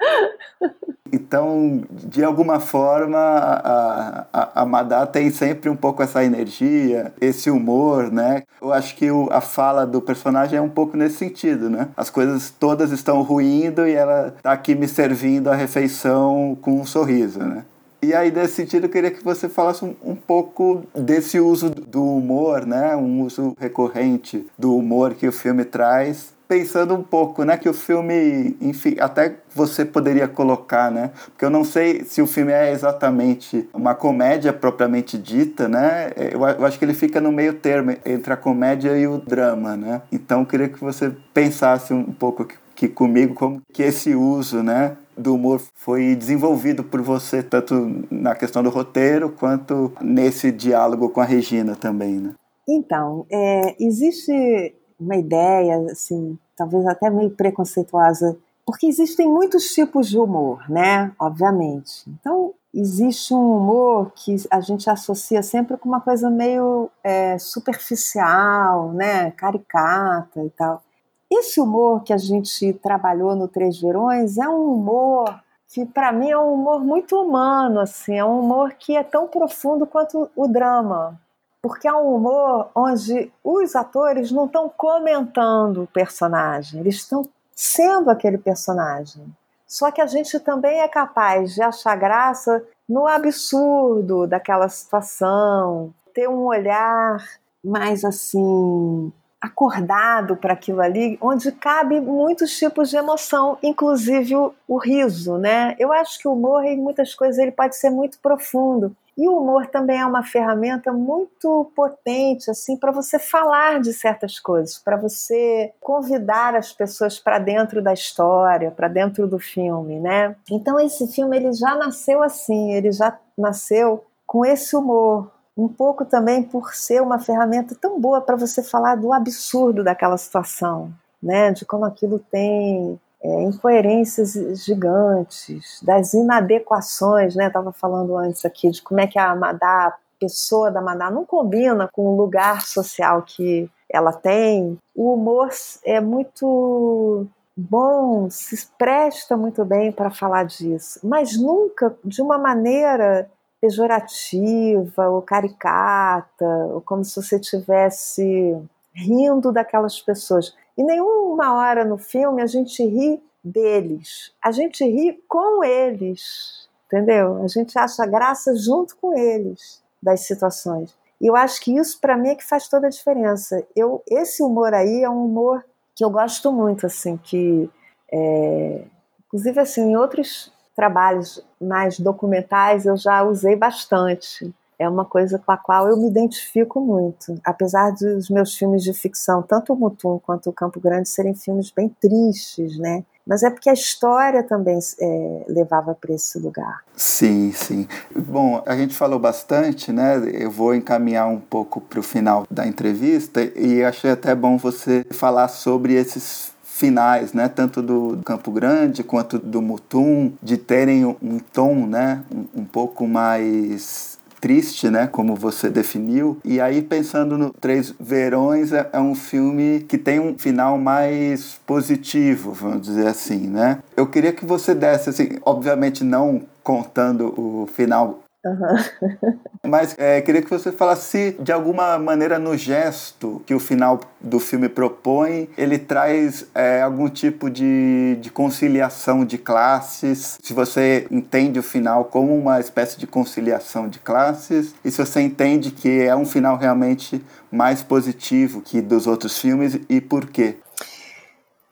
Então, 1.12 1.82
de 1.90 2.22
alguma 2.22 2.60
forma, 2.60 3.18
a, 3.18 4.26
a, 4.32 4.62
a 4.62 4.66
Madá 4.66 5.06
tem 5.06 5.30
sempre 5.30 5.70
um 5.70 5.76
pouco 5.76 6.02
essa 6.02 6.24
energia, 6.24 7.12
esse 7.20 7.50
humor, 7.50 8.10
né? 8.10 8.42
Eu 8.60 8.72
acho 8.72 8.94
que 8.94 9.10
o, 9.10 9.28
a 9.30 9.40
fala 9.40 9.86
do 9.86 10.00
personagem 10.00 10.58
é 10.58 10.62
um 10.62 10.68
pouco 10.68 10.96
nesse 10.96 11.16
sentido, 11.16 11.70
né? 11.70 11.88
As 11.96 12.10
coisas 12.10 12.50
todas 12.50 12.92
estão 12.92 13.22
ruindo 13.22 13.86
e 13.86 13.92
ela 13.92 14.34
tá 14.42 14.52
aqui 14.52 14.74
me 14.74 14.86
servindo 14.86 15.48
a 15.48 15.54
refeição 15.54 16.56
com 16.60 16.80
um 16.80 16.86
sorriso, 16.86 17.38
né? 17.38 17.64
E 18.00 18.14
aí, 18.14 18.30
nesse 18.30 18.54
sentido, 18.54 18.84
eu 18.84 18.90
queria 18.90 19.10
que 19.10 19.24
você 19.24 19.48
falasse 19.48 19.84
um, 19.84 19.94
um, 20.04 20.14
pouco 20.14 20.84
desse 20.94 21.40
uso 21.40 21.68
do 21.68 22.04
humor, 22.04 22.64
né? 22.64 22.94
Um 22.94 23.22
uso 23.22 23.56
recorrente 23.58 24.46
do 24.56 24.76
humor 24.76 25.14
que 25.14 25.26
o 25.26 25.32
filme 25.32 25.64
traz 25.64 26.37
pensando 26.48 26.94
um 26.94 27.02
pouco, 27.02 27.44
né, 27.44 27.58
que 27.58 27.68
o 27.68 27.74
filme, 27.74 28.56
enfim, 28.60 28.96
até 28.98 29.36
você 29.54 29.84
poderia 29.84 30.26
colocar, 30.26 30.90
né, 30.90 31.10
porque 31.26 31.44
eu 31.44 31.50
não 31.50 31.62
sei 31.62 32.02
se 32.04 32.22
o 32.22 32.26
filme 32.26 32.52
é 32.52 32.72
exatamente 32.72 33.68
uma 33.74 33.94
comédia 33.94 34.52
propriamente 34.52 35.18
dita, 35.18 35.68
né, 35.68 36.10
eu, 36.16 36.40
eu 36.40 36.64
acho 36.64 36.78
que 36.78 36.84
ele 36.84 36.94
fica 36.94 37.20
no 37.20 37.30
meio 37.30 37.52
termo 37.52 37.94
entre 38.04 38.32
a 38.32 38.36
comédia 38.36 38.96
e 38.96 39.06
o 39.06 39.18
drama, 39.18 39.76
né, 39.76 40.02
então 40.10 40.40
eu 40.40 40.46
queria 40.46 40.68
que 40.68 40.80
você 40.80 41.12
pensasse 41.34 41.92
um 41.92 42.12
pouco 42.12 42.46
que, 42.46 42.56
que 42.74 42.88
comigo 42.88 43.34
como 43.34 43.60
que 43.70 43.82
esse 43.82 44.14
uso, 44.14 44.62
né, 44.62 44.96
do 45.18 45.34
humor 45.34 45.60
foi 45.74 46.14
desenvolvido 46.14 46.82
por 46.82 47.02
você 47.02 47.42
tanto 47.42 48.06
na 48.10 48.34
questão 48.34 48.62
do 48.62 48.70
roteiro 48.70 49.28
quanto 49.28 49.92
nesse 50.00 50.52
diálogo 50.52 51.10
com 51.10 51.20
a 51.20 51.24
Regina 51.24 51.74
também, 51.74 52.14
né? 52.14 52.34
Então, 52.68 53.26
é, 53.32 53.74
existe 53.80 54.74
uma 54.98 55.16
ideia, 55.16 55.76
assim, 55.90 56.38
talvez 56.56 56.86
até 56.86 57.08
meio 57.10 57.30
preconceituosa, 57.30 58.36
porque 58.66 58.86
existem 58.86 59.28
muitos 59.28 59.64
tipos 59.68 60.08
de 60.08 60.18
humor, 60.18 60.68
né? 60.68 61.12
Obviamente. 61.18 62.04
Então, 62.08 62.52
existe 62.74 63.32
um 63.32 63.56
humor 63.56 64.12
que 64.14 64.36
a 64.50 64.60
gente 64.60 64.90
associa 64.90 65.42
sempre 65.42 65.76
com 65.76 65.88
uma 65.88 66.00
coisa 66.00 66.28
meio 66.28 66.90
é, 67.02 67.38
superficial, 67.38 68.92
né? 68.92 69.30
Caricata 69.30 70.44
e 70.44 70.50
tal. 70.50 70.82
Esse 71.30 71.60
humor 71.60 72.02
que 72.02 72.12
a 72.12 72.18
gente 72.18 72.72
trabalhou 72.74 73.34
no 73.34 73.48
Três 73.48 73.80
Verões 73.80 74.38
é 74.38 74.48
um 74.48 74.72
humor 74.72 75.42
que 75.68 75.84
para 75.84 76.10
mim 76.10 76.30
é 76.30 76.38
um 76.38 76.54
humor 76.54 76.82
muito 76.82 77.14
humano, 77.20 77.80
assim, 77.80 78.16
é 78.16 78.24
um 78.24 78.40
humor 78.40 78.72
que 78.72 78.96
é 78.96 79.02
tão 79.02 79.28
profundo 79.28 79.86
quanto 79.86 80.30
o 80.34 80.48
drama, 80.48 81.20
porque 81.62 81.88
é 81.88 81.92
um 81.92 82.14
humor 82.14 82.70
onde 82.74 83.32
os 83.42 83.74
atores 83.74 84.30
não 84.30 84.46
estão 84.46 84.68
comentando 84.68 85.82
o 85.82 85.86
personagem, 85.86 86.80
eles 86.80 86.96
estão 86.96 87.28
sendo 87.54 88.10
aquele 88.10 88.38
personagem. 88.38 89.26
Só 89.66 89.90
que 89.90 90.00
a 90.00 90.06
gente 90.06 90.38
também 90.40 90.80
é 90.80 90.88
capaz 90.88 91.54
de 91.54 91.62
achar 91.62 91.94
graça 91.96 92.64
no 92.88 93.06
absurdo 93.06 94.26
daquela 94.26 94.68
situação, 94.68 95.92
ter 96.14 96.28
um 96.28 96.46
olhar 96.46 97.22
mais 97.62 98.04
assim 98.04 99.12
acordado 99.40 100.36
para 100.36 100.52
aquilo 100.52 100.80
ali, 100.80 101.16
onde 101.20 101.52
cabe 101.52 102.00
muitos 102.00 102.56
tipos 102.56 102.90
de 102.90 102.96
emoção, 102.96 103.56
inclusive 103.62 104.34
o, 104.34 104.54
o, 104.66 104.78
riso, 104.78 105.38
né? 105.38 105.76
Eu 105.78 105.92
acho 105.92 106.18
que 106.18 106.26
o 106.26 106.32
humor 106.32 106.64
em 106.64 106.76
muitas 106.76 107.14
coisas 107.14 107.38
ele 107.38 107.52
pode 107.52 107.76
ser 107.76 107.90
muito 107.90 108.18
profundo. 108.18 108.96
E 109.18 109.28
o 109.28 109.36
humor 109.36 109.66
também 109.66 109.98
é 109.98 110.06
uma 110.06 110.22
ferramenta 110.22 110.92
muito 110.92 111.72
potente 111.74 112.48
assim 112.48 112.76
para 112.76 112.92
você 112.92 113.18
falar 113.18 113.80
de 113.80 113.92
certas 113.92 114.38
coisas, 114.38 114.78
para 114.78 114.96
você 114.96 115.72
convidar 115.80 116.54
as 116.54 116.72
pessoas 116.72 117.18
para 117.18 117.40
dentro 117.40 117.82
da 117.82 117.92
história, 117.92 118.70
para 118.70 118.86
dentro 118.86 119.26
do 119.26 119.40
filme, 119.40 119.98
né? 119.98 120.36
Então 120.48 120.78
esse 120.78 121.08
filme 121.08 121.36
ele 121.36 121.52
já 121.52 121.74
nasceu 121.74 122.22
assim, 122.22 122.72
ele 122.72 122.92
já 122.92 123.18
nasceu 123.36 124.04
com 124.24 124.46
esse 124.46 124.76
humor, 124.76 125.32
um 125.56 125.66
pouco 125.66 126.04
também 126.04 126.44
por 126.44 126.72
ser 126.72 127.02
uma 127.02 127.18
ferramenta 127.18 127.74
tão 127.74 128.00
boa 128.00 128.20
para 128.20 128.36
você 128.36 128.62
falar 128.62 128.94
do 128.94 129.12
absurdo 129.12 129.82
daquela 129.82 130.16
situação, 130.16 130.92
né? 131.20 131.50
De 131.50 131.66
como 131.66 131.84
aquilo 131.84 132.20
tem 132.20 133.00
é, 133.22 133.42
incoerências 133.42 134.34
gigantes, 134.64 135.80
das 135.82 136.14
inadequações, 136.14 137.34
né? 137.34 137.48
Estava 137.48 137.72
falando 137.72 138.16
antes 138.16 138.44
aqui 138.44 138.70
de 138.70 138.82
como 138.82 139.00
é 139.00 139.06
que 139.06 139.18
a 139.18 139.34
Madá, 139.34 139.86
a 139.86 139.98
pessoa 140.20 140.70
da 140.70 140.80
Madá, 140.80 141.10
não 141.10 141.24
combina 141.24 141.88
com 141.92 142.06
o 142.06 142.16
lugar 142.16 142.62
social 142.62 143.22
que 143.22 143.68
ela 143.90 144.12
tem. 144.12 144.78
O 144.94 145.14
humor 145.14 145.48
é 145.84 146.00
muito 146.00 147.26
bom, 147.56 148.30
se 148.30 148.68
presta 148.78 149.36
muito 149.36 149.64
bem 149.64 149.90
para 149.90 150.10
falar 150.10 150.44
disso, 150.44 151.00
mas 151.02 151.36
nunca 151.36 151.96
de 152.04 152.22
uma 152.22 152.38
maneira 152.38 153.28
pejorativa 153.60 155.08
ou 155.08 155.20
caricata, 155.20 156.46
ou 156.72 156.80
como 156.80 157.04
se 157.04 157.20
você 157.20 157.36
estivesse 157.36 158.56
rindo 158.94 159.50
daquelas 159.50 160.00
pessoas. 160.00 160.54
E 160.78 160.84
nenhuma 160.84 161.54
hora 161.54 161.84
no 161.84 161.98
filme 161.98 162.40
a 162.40 162.46
gente 162.46 162.84
ri 162.84 163.20
deles, 163.42 164.32
a 164.40 164.52
gente 164.52 164.84
ri 164.84 165.20
com 165.26 165.64
eles, 165.64 166.68
entendeu? 166.86 167.42
A 167.42 167.48
gente 167.48 167.76
acha 167.76 168.06
graça 168.06 168.54
junto 168.54 168.96
com 168.96 169.12
eles 169.12 169.82
das 170.00 170.20
situações. 170.20 170.96
E 171.20 171.26
eu 171.26 171.34
acho 171.34 171.60
que 171.60 171.76
isso 171.76 172.00
para 172.00 172.16
mim 172.16 172.28
é 172.28 172.36
que 172.36 172.46
faz 172.46 172.68
toda 172.68 172.86
a 172.86 172.90
diferença. 172.90 173.66
Eu, 173.74 174.04
esse 174.08 174.40
humor 174.40 174.72
aí 174.72 175.02
é 175.02 175.10
um 175.10 175.24
humor 175.24 175.64
que 175.96 176.04
eu 176.04 176.10
gosto 176.10 176.52
muito, 176.52 176.86
assim, 176.86 177.16
que 177.16 177.68
é, 178.12 178.84
inclusive 179.26 179.58
assim 179.58 179.90
em 179.90 179.96
outros 179.96 180.52
trabalhos 180.76 181.44
mais 181.60 181.98
documentais 181.98 182.86
eu 182.86 182.96
já 182.96 183.24
usei 183.24 183.56
bastante. 183.56 184.54
É 184.78 184.88
uma 184.88 185.04
coisa 185.04 185.38
com 185.38 185.50
a 185.50 185.56
qual 185.56 185.88
eu 185.88 185.96
me 185.96 186.08
identifico 186.08 186.80
muito. 186.80 187.34
Apesar 187.44 187.90
dos 187.92 188.30
meus 188.30 188.54
filmes 188.54 188.82
de 188.82 188.92
ficção, 188.92 189.42
tanto 189.42 189.72
o 189.72 189.76
Mutum 189.76 190.18
quanto 190.18 190.50
o 190.50 190.52
Campo 190.52 190.80
Grande, 190.80 191.08
serem 191.08 191.34
filmes 191.34 191.70
bem 191.70 191.88
tristes, 192.00 192.78
né? 192.78 193.04
Mas 193.26 193.42
é 193.42 193.50
porque 193.50 193.68
a 193.68 193.74
história 193.74 194.42
também 194.42 194.78
é, 194.98 195.44
levava 195.48 195.94
para 195.94 196.14
esse 196.14 196.38
lugar. 196.38 196.82
Sim, 196.96 197.52
sim. 197.52 197.86
Bom, 198.16 198.62
a 198.64 198.74
gente 198.74 198.94
falou 198.94 199.18
bastante, 199.18 199.92
né? 199.92 200.16
Eu 200.32 200.50
vou 200.50 200.74
encaminhar 200.74 201.28
um 201.28 201.38
pouco 201.38 201.78
para 201.78 202.00
o 202.00 202.02
final 202.02 202.46
da 202.50 202.66
entrevista 202.66 203.42
e 203.54 203.84
achei 203.84 204.10
até 204.10 204.34
bom 204.34 204.56
você 204.56 205.04
falar 205.10 205.48
sobre 205.48 205.92
esses 205.92 206.56
finais, 206.78 207.32
né, 207.32 207.48
tanto 207.48 207.82
do 207.82 208.20
Campo 208.24 208.52
Grande 208.52 209.02
quanto 209.02 209.36
do 209.36 209.60
Mutum, 209.60 210.32
de 210.40 210.56
terem 210.56 211.04
um 211.04 211.40
tom, 211.52 211.86
né, 211.88 212.22
um, 212.32 212.60
um 212.60 212.64
pouco 212.64 213.04
mais 213.04 214.17
triste, 214.40 214.88
né, 214.90 215.06
como 215.06 215.34
você 215.34 215.68
definiu. 215.68 216.38
E 216.44 216.60
aí 216.60 216.82
pensando 216.82 217.36
no 217.36 217.50
Três 217.50 217.94
Verões 217.98 218.72
é, 218.72 218.88
é, 218.92 219.00
um 219.00 219.14
filme 219.14 219.80
que 219.88 219.98
tem 219.98 220.20
um 220.20 220.38
final 220.38 220.78
mais 220.78 221.60
positivo, 221.66 222.52
vamos 222.52 222.82
dizer 222.82 223.06
assim, 223.06 223.46
né? 223.48 223.78
Eu 223.96 224.06
queria 224.06 224.32
que 224.32 224.44
você 224.44 224.74
desse 224.74 225.10
assim, 225.10 225.38
obviamente 225.44 226.04
não 226.04 226.42
contando 226.62 227.32
o 227.36 227.66
final 227.66 228.20
Uhum. 228.48 229.30
Mas 229.66 229.94
é, 229.98 230.20
queria 230.22 230.40
que 230.40 230.48
você 230.48 230.72
falasse 230.72 231.36
de 231.38 231.52
alguma 231.52 231.98
maneira 231.98 232.38
no 232.38 232.56
gesto 232.56 233.42
que 233.44 233.54
o 233.54 233.60
final 233.60 234.00
do 234.20 234.40
filme 234.40 234.68
propõe, 234.68 235.48
ele 235.58 235.78
traz 235.78 236.46
é, 236.54 236.80
algum 236.80 237.08
tipo 237.08 237.50
de, 237.50 238.16
de 238.20 238.30
conciliação 238.30 239.24
de 239.24 239.36
classes. 239.36 240.38
Se 240.42 240.54
você 240.54 241.06
entende 241.10 241.58
o 241.58 241.62
final 241.62 242.06
como 242.06 242.34
uma 242.36 242.58
espécie 242.60 242.98
de 242.98 243.06
conciliação 243.06 243.88
de 243.88 243.98
classes, 243.98 244.74
e 244.84 244.90
se 244.90 245.04
você 245.04 245.20
entende 245.20 245.70
que 245.70 246.02
é 246.02 246.16
um 246.16 246.24
final 246.24 246.56
realmente 246.56 247.22
mais 247.50 247.82
positivo 247.82 248.62
que 248.62 248.80
dos 248.80 249.06
outros 249.06 249.38
filmes 249.38 249.78
e 249.88 250.00
por 250.00 250.26
quê? 250.26 250.56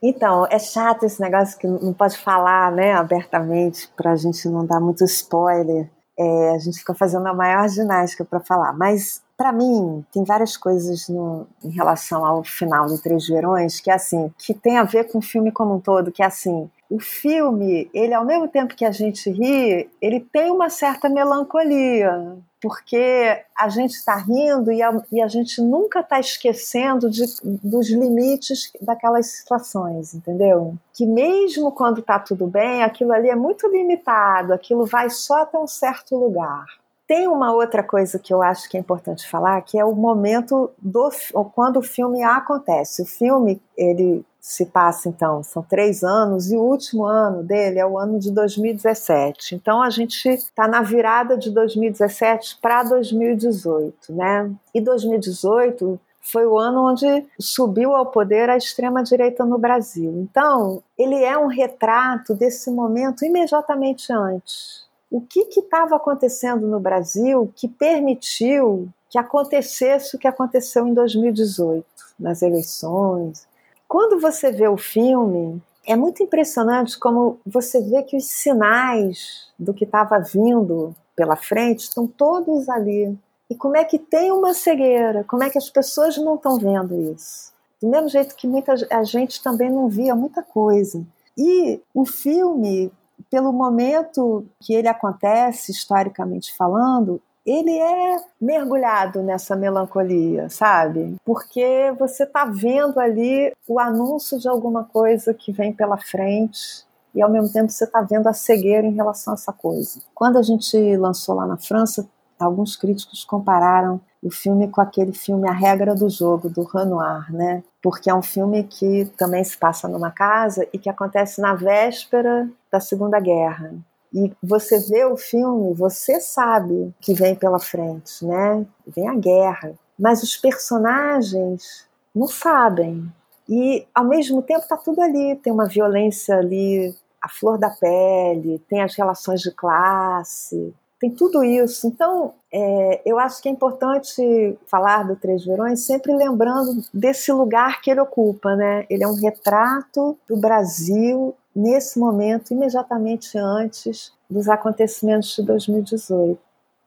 Então, 0.02 0.46
é 0.50 0.58
chato 0.58 1.04
esse 1.04 1.20
negócio 1.20 1.58
que 1.58 1.66
não 1.66 1.92
pode 1.92 2.18
falar 2.18 2.70
né, 2.70 2.92
abertamente 2.92 3.88
para 3.96 4.12
a 4.12 4.16
gente 4.16 4.48
não 4.48 4.66
dar 4.66 4.80
muito 4.80 5.04
spoiler. 5.04 5.90
É, 6.18 6.50
a 6.50 6.58
gente 6.58 6.78
fica 6.78 6.94
fazendo 6.94 7.26
a 7.26 7.34
maior 7.34 7.68
ginástica 7.68 8.24
para 8.24 8.40
falar, 8.40 8.72
mas 8.72 9.22
para 9.36 9.52
mim 9.52 10.04
tem 10.10 10.24
várias 10.24 10.56
coisas 10.56 11.08
no, 11.08 11.46
em 11.62 11.68
relação 11.70 12.24
ao 12.24 12.42
final 12.42 12.86
do 12.86 12.98
Três 12.98 13.28
Verões 13.28 13.80
que 13.80 13.90
assim, 13.90 14.32
que 14.38 14.54
tem 14.54 14.78
a 14.78 14.84
ver 14.84 15.04
com 15.04 15.18
o 15.18 15.22
filme 15.22 15.52
como 15.52 15.74
um 15.74 15.80
todo, 15.80 16.10
que 16.10 16.22
é 16.22 16.26
assim, 16.26 16.70
o 16.88 17.00
filme, 17.00 17.90
ele 17.92 18.14
ao 18.14 18.24
mesmo 18.24 18.48
tempo 18.48 18.74
que 18.74 18.84
a 18.84 18.92
gente 18.92 19.28
ri, 19.30 19.90
ele 20.00 20.20
tem 20.20 20.50
uma 20.50 20.70
certa 20.70 21.08
melancolia, 21.08 22.36
porque 22.60 23.42
a 23.56 23.68
gente 23.68 23.92
está 23.92 24.16
rindo 24.16 24.72
e 24.72 24.82
a, 24.82 24.92
e 25.12 25.20
a, 25.20 25.28
gente 25.28 25.60
nunca 25.60 26.00
está 26.00 26.18
esquecendo 26.18 27.10
de, 27.10 27.24
dos 27.42 27.90
limites 27.90 28.72
daquelas 28.80 29.26
situações, 29.26 30.14
entendeu? 30.14 30.74
Que 30.94 31.04
mesmo 31.04 31.72
quando 31.72 32.00
está 32.00 32.18
tudo 32.18 32.46
bem, 32.46 32.82
aquilo 32.82 33.12
ali 33.12 33.28
é 33.28 33.36
muito 33.36 33.68
limitado, 33.68 34.52
aquilo 34.52 34.86
vai 34.86 35.10
só 35.10 35.42
até 35.42 35.58
um 35.58 35.66
certo 35.66 36.16
lugar. 36.16 36.64
Tem 37.06 37.28
uma 37.28 37.52
outra 37.52 37.84
coisa 37.84 38.18
que 38.18 38.34
eu 38.34 38.42
acho 38.42 38.68
que 38.68 38.76
é 38.76 38.80
importante 38.80 39.28
falar, 39.28 39.60
que 39.62 39.78
é 39.78 39.84
o 39.84 39.94
momento 39.94 40.70
do 40.76 41.08
quando 41.54 41.76
o 41.76 41.82
filme 41.82 42.24
acontece. 42.24 43.02
O 43.02 43.06
filme 43.06 43.60
ele 43.76 44.24
se 44.46 44.66
passa, 44.66 45.08
então, 45.08 45.42
são 45.42 45.60
três 45.60 46.04
anos, 46.04 46.52
e 46.52 46.56
o 46.56 46.62
último 46.62 47.04
ano 47.04 47.42
dele 47.42 47.80
é 47.80 47.84
o 47.84 47.98
ano 47.98 48.16
de 48.16 48.30
2017. 48.30 49.56
Então, 49.56 49.82
a 49.82 49.90
gente 49.90 50.24
está 50.28 50.68
na 50.68 50.82
virada 50.82 51.36
de 51.36 51.50
2017 51.50 52.58
para 52.62 52.84
2018, 52.84 54.12
né? 54.12 54.48
E 54.72 54.80
2018 54.80 55.98
foi 56.20 56.46
o 56.46 56.56
ano 56.56 56.88
onde 56.88 57.26
subiu 57.40 57.96
ao 57.96 58.06
poder 58.06 58.48
a 58.48 58.56
extrema-direita 58.56 59.44
no 59.44 59.58
Brasil. 59.58 60.12
Então, 60.16 60.80
ele 60.96 61.24
é 61.24 61.36
um 61.36 61.48
retrato 61.48 62.32
desse 62.32 62.70
momento 62.70 63.24
imediatamente 63.24 64.12
antes. 64.12 64.86
O 65.10 65.20
que 65.20 65.40
estava 65.40 65.96
acontecendo 65.96 66.68
no 66.68 66.78
Brasil 66.78 67.52
que 67.56 67.66
permitiu 67.66 68.88
que 69.10 69.18
acontecesse 69.18 70.14
o 70.14 70.20
que 70.20 70.28
aconteceu 70.28 70.86
em 70.86 70.94
2018, 70.94 71.84
nas 72.16 72.42
eleições, 72.42 73.44
quando 73.88 74.20
você 74.20 74.50
vê 74.50 74.68
o 74.68 74.76
filme, 74.76 75.62
é 75.86 75.94
muito 75.94 76.22
impressionante 76.22 76.98
como 76.98 77.38
você 77.46 77.80
vê 77.80 78.02
que 78.02 78.16
os 78.16 78.26
sinais 78.26 79.48
do 79.58 79.72
que 79.72 79.84
estava 79.84 80.18
vindo 80.18 80.94
pela 81.14 81.36
frente 81.36 81.84
estão 81.84 82.06
todos 82.06 82.68
ali. 82.68 83.16
E 83.48 83.54
como 83.54 83.76
é 83.76 83.84
que 83.84 83.98
tem 83.98 84.32
uma 84.32 84.52
cegueira? 84.52 85.24
Como 85.24 85.44
é 85.44 85.50
que 85.50 85.58
as 85.58 85.70
pessoas 85.70 86.18
não 86.18 86.34
estão 86.34 86.58
vendo 86.58 87.12
isso? 87.12 87.52
Do 87.80 87.88
mesmo 87.88 88.08
jeito 88.08 88.34
que 88.34 88.46
muita 88.46 88.74
a 88.90 89.04
gente 89.04 89.42
também 89.42 89.70
não 89.70 89.88
via 89.88 90.14
muita 90.14 90.42
coisa. 90.42 91.04
E 91.38 91.80
o 91.94 92.04
filme, 92.04 92.90
pelo 93.30 93.52
momento 93.52 94.44
que 94.60 94.74
ele 94.74 94.88
acontece, 94.88 95.70
historicamente 95.70 96.56
falando, 96.56 97.20
ele 97.46 97.78
é 97.78 98.16
mergulhado 98.40 99.22
nessa 99.22 99.54
melancolia, 99.54 100.50
sabe? 100.50 101.14
Porque 101.24 101.94
você 101.96 102.24
está 102.24 102.44
vendo 102.44 102.98
ali 102.98 103.52
o 103.68 103.78
anúncio 103.78 104.38
de 104.38 104.48
alguma 104.48 104.82
coisa 104.84 105.32
que 105.32 105.52
vem 105.52 105.72
pela 105.72 105.96
frente 105.96 106.84
e 107.14 107.22
ao 107.22 107.30
mesmo 107.30 107.52
tempo 107.52 107.70
você 107.70 107.84
está 107.84 108.02
vendo 108.02 108.26
a 108.26 108.32
cegueira 108.32 108.86
em 108.86 108.94
relação 108.94 109.32
a 109.32 109.36
essa 109.36 109.52
coisa. 109.52 110.00
Quando 110.12 110.38
a 110.38 110.42
gente 110.42 110.76
lançou 110.96 111.36
lá 111.36 111.46
na 111.46 111.56
França, 111.56 112.06
alguns 112.38 112.76
críticos 112.76 113.24
compararam 113.24 114.00
o 114.22 114.30
filme 114.30 114.68
com 114.68 114.80
aquele 114.80 115.12
filme 115.12 115.48
A 115.48 115.52
Regra 115.52 115.94
do 115.94 116.10
Jogo, 116.10 116.50
do 116.50 116.64
Renoir, 116.64 117.32
né? 117.32 117.62
Porque 117.80 118.10
é 118.10 118.14
um 118.14 118.22
filme 118.22 118.64
que 118.64 119.06
também 119.16 119.42
se 119.44 119.56
passa 119.56 119.86
numa 119.86 120.10
casa 120.10 120.66
e 120.72 120.78
que 120.78 120.90
acontece 120.90 121.40
na 121.40 121.54
véspera 121.54 122.50
da 122.70 122.80
Segunda 122.80 123.20
Guerra. 123.20 123.72
E 124.12 124.32
você 124.42 124.78
vê 124.88 125.04
o 125.04 125.16
filme, 125.16 125.74
você 125.74 126.20
sabe 126.20 126.94
que 127.00 127.12
vem 127.12 127.34
pela 127.34 127.58
frente, 127.58 128.24
né? 128.24 128.66
Vem 128.86 129.08
a 129.08 129.14
guerra. 129.14 129.74
Mas 129.98 130.22
os 130.22 130.36
personagens 130.36 131.86
não 132.14 132.26
sabem. 132.26 133.10
E 133.48 133.86
ao 133.94 134.04
mesmo 134.04 134.42
tempo 134.42 134.60
está 134.60 134.76
tudo 134.76 135.00
ali, 135.00 135.36
tem 135.36 135.52
uma 135.52 135.66
violência 135.66 136.36
ali, 136.36 136.94
a 137.22 137.28
flor 137.28 137.58
da 137.58 137.70
pele, 137.70 138.58
tem 138.68 138.82
as 138.82 138.94
relações 138.94 139.40
de 139.40 139.50
classe, 139.50 140.74
tem 140.98 141.10
tudo 141.10 141.44
isso. 141.44 141.86
Então, 141.86 142.32
é, 142.52 143.02
eu 143.04 143.18
acho 143.18 143.42
que 143.42 143.48
é 143.48 143.52
importante 143.52 144.58
falar 144.66 145.02
do 145.02 145.16
Três 145.16 145.44
Verões 145.44 145.84
sempre 145.84 146.14
lembrando 146.14 146.82
desse 146.92 147.30
lugar 147.32 147.82
que 147.82 147.90
ele 147.90 148.00
ocupa, 148.00 148.56
né? 148.56 148.86
Ele 148.88 149.04
é 149.04 149.08
um 149.08 149.14
retrato 149.14 150.16
do 150.28 150.36
Brasil 150.36 151.34
nesse 151.54 151.98
momento, 151.98 152.52
imediatamente 152.52 153.36
antes 153.36 154.12
dos 154.28 154.48
acontecimentos 154.48 155.34
de 155.36 155.42
2018. 155.42 156.38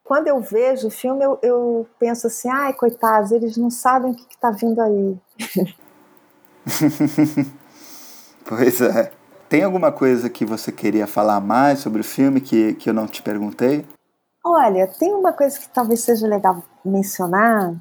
Quando 0.03 0.28
eu 0.28 0.41
vejo 0.41 0.88
o 0.88 0.91
filme, 0.91 1.24
eu, 1.24 1.38
eu 1.43 1.88
penso 1.99 2.28
assim: 2.28 2.49
ai, 2.49 2.74
coitados, 2.74 3.32
eles 3.32 3.57
não 3.57 3.70
sabem 3.70 4.12
o 4.12 4.16
que 4.16 4.34
está 4.34 4.49
vindo 4.49 4.82
aí. 4.82 5.18
pois 8.45 8.82
é. 8.82 9.12
Tem 9.47 9.64
alguma 9.64 9.91
coisa 9.91 10.30
que 10.30 10.45
você 10.45 10.72
queria 10.72 11.07
falar 11.07 11.39
mais 11.39 11.80
sobre 11.80 12.01
o 12.01 12.03
filme 12.03 12.39
que, 12.39 12.76
que 12.76 12.89
eu 12.89 12.93
não 12.93 13.07
te 13.07 13.24
perguntei? 13.24 13.84
Olha, 14.43 14.87
tem 14.87 15.13
uma 15.13 15.33
coisa 15.33 15.59
que 15.59 15.69
talvez 15.69 16.01
seja 16.01 16.27
legal 16.27 16.63
mencionar, 16.83 17.75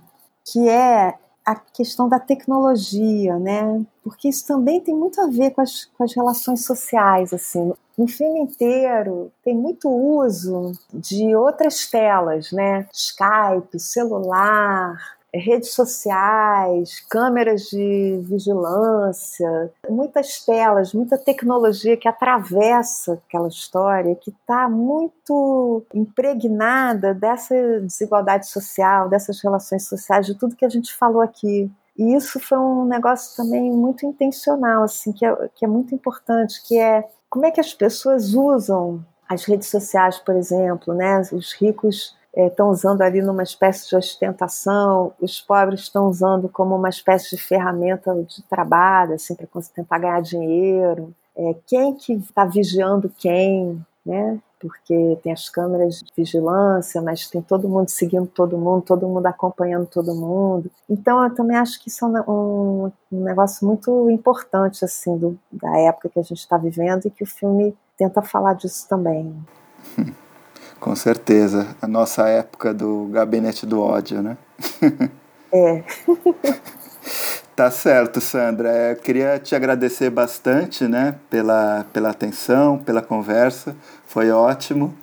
que 0.44 0.68
é 0.68 1.14
a 1.44 1.54
questão 1.54 2.08
da 2.08 2.18
tecnologia, 2.18 3.38
né? 3.38 3.84
Porque 4.02 4.28
isso 4.28 4.46
também 4.46 4.80
tem 4.80 4.94
muito 4.94 5.20
a 5.20 5.26
ver 5.28 5.52
com 5.52 5.62
as, 5.62 5.86
com 5.86 6.04
as 6.04 6.14
relações 6.14 6.64
sociais, 6.66 7.32
assim. 7.32 7.72
No 7.96 8.06
filme 8.06 8.40
inteiro 8.40 9.32
tem 9.42 9.56
muito 9.56 9.88
uso 9.88 10.72
de 10.92 11.34
outras 11.34 11.86
telas, 11.86 12.52
né? 12.52 12.86
Skype, 12.92 13.78
celular, 13.78 15.17
redes 15.32 15.72
sociais, 15.72 17.00
câmeras 17.08 17.62
de 17.64 18.20
vigilância, 18.22 19.70
muitas 19.88 20.44
telas, 20.44 20.94
muita 20.94 21.18
tecnologia 21.18 21.96
que 21.96 22.08
atravessa 22.08 23.20
aquela 23.26 23.48
história, 23.48 24.14
que 24.14 24.30
está 24.30 24.68
muito 24.68 25.84
impregnada 25.92 27.12
dessa 27.12 27.54
desigualdade 27.80 28.48
social, 28.48 29.08
dessas 29.08 29.40
relações 29.42 29.86
sociais, 29.86 30.26
de 30.26 30.34
tudo 30.34 30.56
que 30.56 30.64
a 30.64 30.70
gente 30.70 30.94
falou 30.94 31.20
aqui. 31.20 31.70
E 31.96 32.14
isso 32.14 32.38
foi 32.40 32.58
um 32.58 32.84
negócio 32.84 33.36
também 33.36 33.70
muito 33.70 34.06
intencional, 34.06 34.84
assim, 34.84 35.12
que 35.12 35.26
é, 35.26 35.48
que 35.54 35.64
é 35.64 35.68
muito 35.68 35.94
importante, 35.94 36.62
que 36.66 36.78
é 36.78 37.04
como 37.28 37.44
é 37.44 37.50
que 37.50 37.60
as 37.60 37.74
pessoas 37.74 38.32
usam 38.34 39.04
as 39.28 39.44
redes 39.44 39.68
sociais, 39.68 40.18
por 40.18 40.34
exemplo, 40.34 40.94
né? 40.94 41.20
Os 41.32 41.52
ricos 41.52 42.16
estão 42.46 42.68
é, 42.68 42.70
usando 42.70 43.02
ali 43.02 43.20
numa 43.20 43.42
espécie 43.42 43.88
de 43.88 43.96
ostentação, 43.96 45.12
os 45.20 45.40
pobres 45.40 45.80
estão 45.80 46.06
usando 46.06 46.48
como 46.48 46.76
uma 46.76 46.88
espécie 46.88 47.36
de 47.36 47.42
ferramenta 47.42 48.14
de 48.14 48.42
trabalho, 48.44 49.14
assim, 49.14 49.34
para 49.34 49.46
tentar 49.74 49.98
ganhar 49.98 50.22
dinheiro. 50.22 51.12
É, 51.36 51.54
quem 51.66 51.94
que 51.94 52.12
está 52.14 52.44
vigiando 52.44 53.12
quem, 53.18 53.84
né? 54.04 54.38
Porque 54.60 55.18
tem 55.22 55.32
as 55.32 55.48
câmeras 55.48 56.00
de 56.00 56.12
vigilância, 56.16 57.00
mas 57.00 57.28
tem 57.28 57.40
todo 57.40 57.68
mundo 57.68 57.88
seguindo 57.88 58.26
todo 58.26 58.58
mundo, 58.58 58.82
todo 58.82 59.06
mundo 59.06 59.26
acompanhando 59.26 59.86
todo 59.86 60.14
mundo. 60.14 60.68
Então 60.90 61.22
eu 61.22 61.32
também 61.32 61.56
acho 61.56 61.80
que 61.80 61.88
isso 61.88 62.04
é 62.04 62.22
um, 62.28 62.90
um 63.12 63.22
negócio 63.22 63.64
muito 63.66 64.10
importante 64.10 64.84
assim 64.84 65.16
do, 65.16 65.38
da 65.52 65.78
época 65.78 66.08
que 66.08 66.18
a 66.18 66.22
gente 66.22 66.38
está 66.38 66.56
vivendo 66.56 67.06
e 67.06 67.10
que 67.10 67.22
o 67.22 67.26
filme 67.26 67.76
tenta 67.96 68.20
falar 68.20 68.54
disso 68.54 68.88
também. 68.88 69.32
Com 70.80 70.94
certeza. 70.94 71.76
A 71.82 71.86
nossa 71.86 72.28
época 72.28 72.72
do 72.72 73.08
gabinete 73.12 73.66
do 73.66 73.80
ódio, 73.80 74.22
né? 74.22 74.36
É. 75.52 75.82
tá 77.56 77.70
certo, 77.70 78.20
Sandra. 78.20 78.90
Eu 78.90 78.96
queria 78.96 79.38
te 79.38 79.54
agradecer 79.54 80.10
bastante, 80.10 80.84
né, 80.86 81.16
pela, 81.28 81.84
pela 81.92 82.10
atenção, 82.10 82.78
pela 82.78 83.02
conversa. 83.02 83.74
Foi 84.06 84.30
ótimo. 84.30 84.94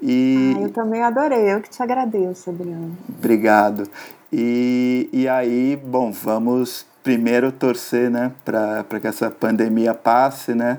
E... 0.00 0.54
Ah, 0.58 0.62
eu 0.62 0.70
também 0.70 1.02
adorei. 1.02 1.52
Eu 1.52 1.60
que 1.60 1.70
te 1.70 1.82
agradeço, 1.82 2.50
Adriano. 2.50 2.96
Obrigado. 3.08 3.88
E, 4.32 5.08
e 5.12 5.28
aí, 5.28 5.76
bom, 5.76 6.10
vamos 6.10 6.86
primeiro 7.02 7.50
torcer, 7.50 8.10
né, 8.10 8.32
para 8.44 9.00
que 9.00 9.06
essa 9.06 9.30
pandemia 9.30 9.92
passe, 9.92 10.54
né? 10.54 10.78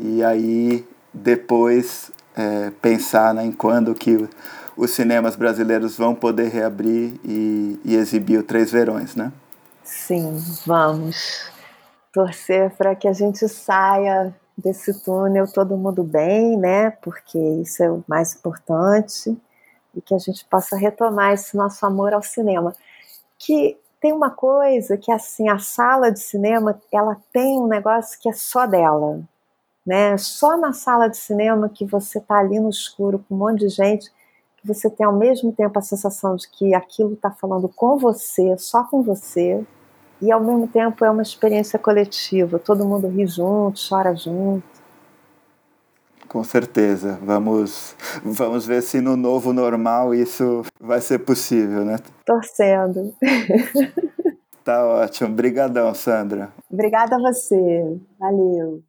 E 0.00 0.22
aí 0.22 0.86
depois 1.12 2.10
é, 2.38 2.70
pensar 2.80 3.34
né, 3.34 3.44
em 3.44 3.52
quando 3.52 3.94
que 3.94 4.28
os 4.76 4.92
cinemas 4.92 5.34
brasileiros 5.34 5.98
vão 5.98 6.14
poder 6.14 6.48
reabrir 6.48 7.20
e, 7.24 7.80
e 7.84 7.96
exibir 7.96 8.38
o 8.38 8.44
Três 8.44 8.70
Verões, 8.70 9.16
né? 9.16 9.32
Sim, 9.82 10.40
vamos 10.64 11.50
torcer 12.12 12.70
para 12.76 12.94
que 12.94 13.08
a 13.08 13.12
gente 13.12 13.48
saia 13.48 14.32
desse 14.56 15.02
túnel 15.02 15.50
todo 15.52 15.76
mundo 15.76 16.04
bem, 16.04 16.56
né? 16.56 16.90
Porque 17.02 17.38
isso 17.38 17.82
é 17.82 17.90
o 17.90 18.04
mais 18.06 18.34
importante 18.36 19.36
e 19.94 20.00
que 20.00 20.14
a 20.14 20.18
gente 20.18 20.44
possa 20.44 20.76
retomar 20.76 21.32
esse 21.32 21.56
nosso 21.56 21.84
amor 21.84 22.12
ao 22.12 22.22
cinema. 22.22 22.72
Que 23.36 23.76
tem 24.00 24.12
uma 24.12 24.30
coisa 24.30 24.96
que 24.96 25.10
assim, 25.10 25.48
a 25.48 25.58
sala 25.58 26.12
de 26.12 26.20
cinema, 26.20 26.80
ela 26.92 27.16
tem 27.32 27.58
um 27.58 27.66
negócio 27.66 28.18
que 28.20 28.28
é 28.28 28.32
só 28.32 28.64
dela 28.64 29.20
né? 29.88 30.18
Só 30.18 30.58
na 30.58 30.74
sala 30.74 31.08
de 31.08 31.16
cinema 31.16 31.66
que 31.66 31.82
você 31.86 32.18
está 32.18 32.40
ali 32.40 32.60
no 32.60 32.68
escuro 32.68 33.24
com 33.26 33.34
um 33.34 33.38
monte 33.38 33.60
de 33.60 33.70
gente, 33.70 34.12
que 34.58 34.66
você 34.66 34.90
tem 34.90 35.06
ao 35.06 35.16
mesmo 35.16 35.50
tempo 35.50 35.78
a 35.78 35.82
sensação 35.82 36.36
de 36.36 36.46
que 36.46 36.74
aquilo 36.74 37.14
está 37.14 37.30
falando 37.30 37.70
com 37.70 37.96
você, 37.96 38.54
só 38.58 38.84
com 38.84 39.02
você, 39.02 39.64
e 40.20 40.30
ao 40.30 40.44
mesmo 40.44 40.68
tempo 40.68 41.02
é 41.06 41.10
uma 41.10 41.22
experiência 41.22 41.78
coletiva. 41.78 42.58
Todo 42.58 42.84
mundo 42.84 43.08
ri 43.08 43.26
junto, 43.26 43.80
chora 43.88 44.14
junto. 44.14 44.62
Com 46.28 46.44
certeza. 46.44 47.18
Vamos, 47.22 47.96
vamos 48.22 48.66
ver 48.66 48.82
se 48.82 49.00
no 49.00 49.16
novo 49.16 49.54
normal 49.54 50.14
isso 50.14 50.64
vai 50.78 51.00
ser 51.00 51.20
possível, 51.20 51.82
né? 51.86 51.96
Torcendo. 52.26 53.14
Tá 54.62 54.84
ótimo. 54.84 55.30
Obrigadão, 55.30 55.94
Sandra. 55.94 56.52
Obrigada 56.70 57.16
a 57.16 57.18
você. 57.18 57.98
Valeu. 58.18 58.82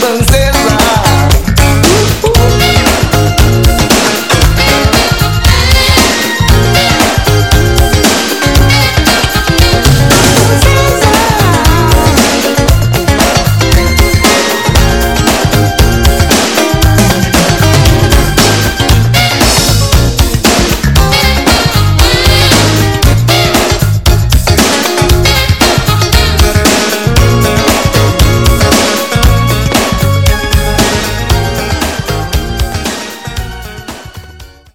Dancing 0.00 0.79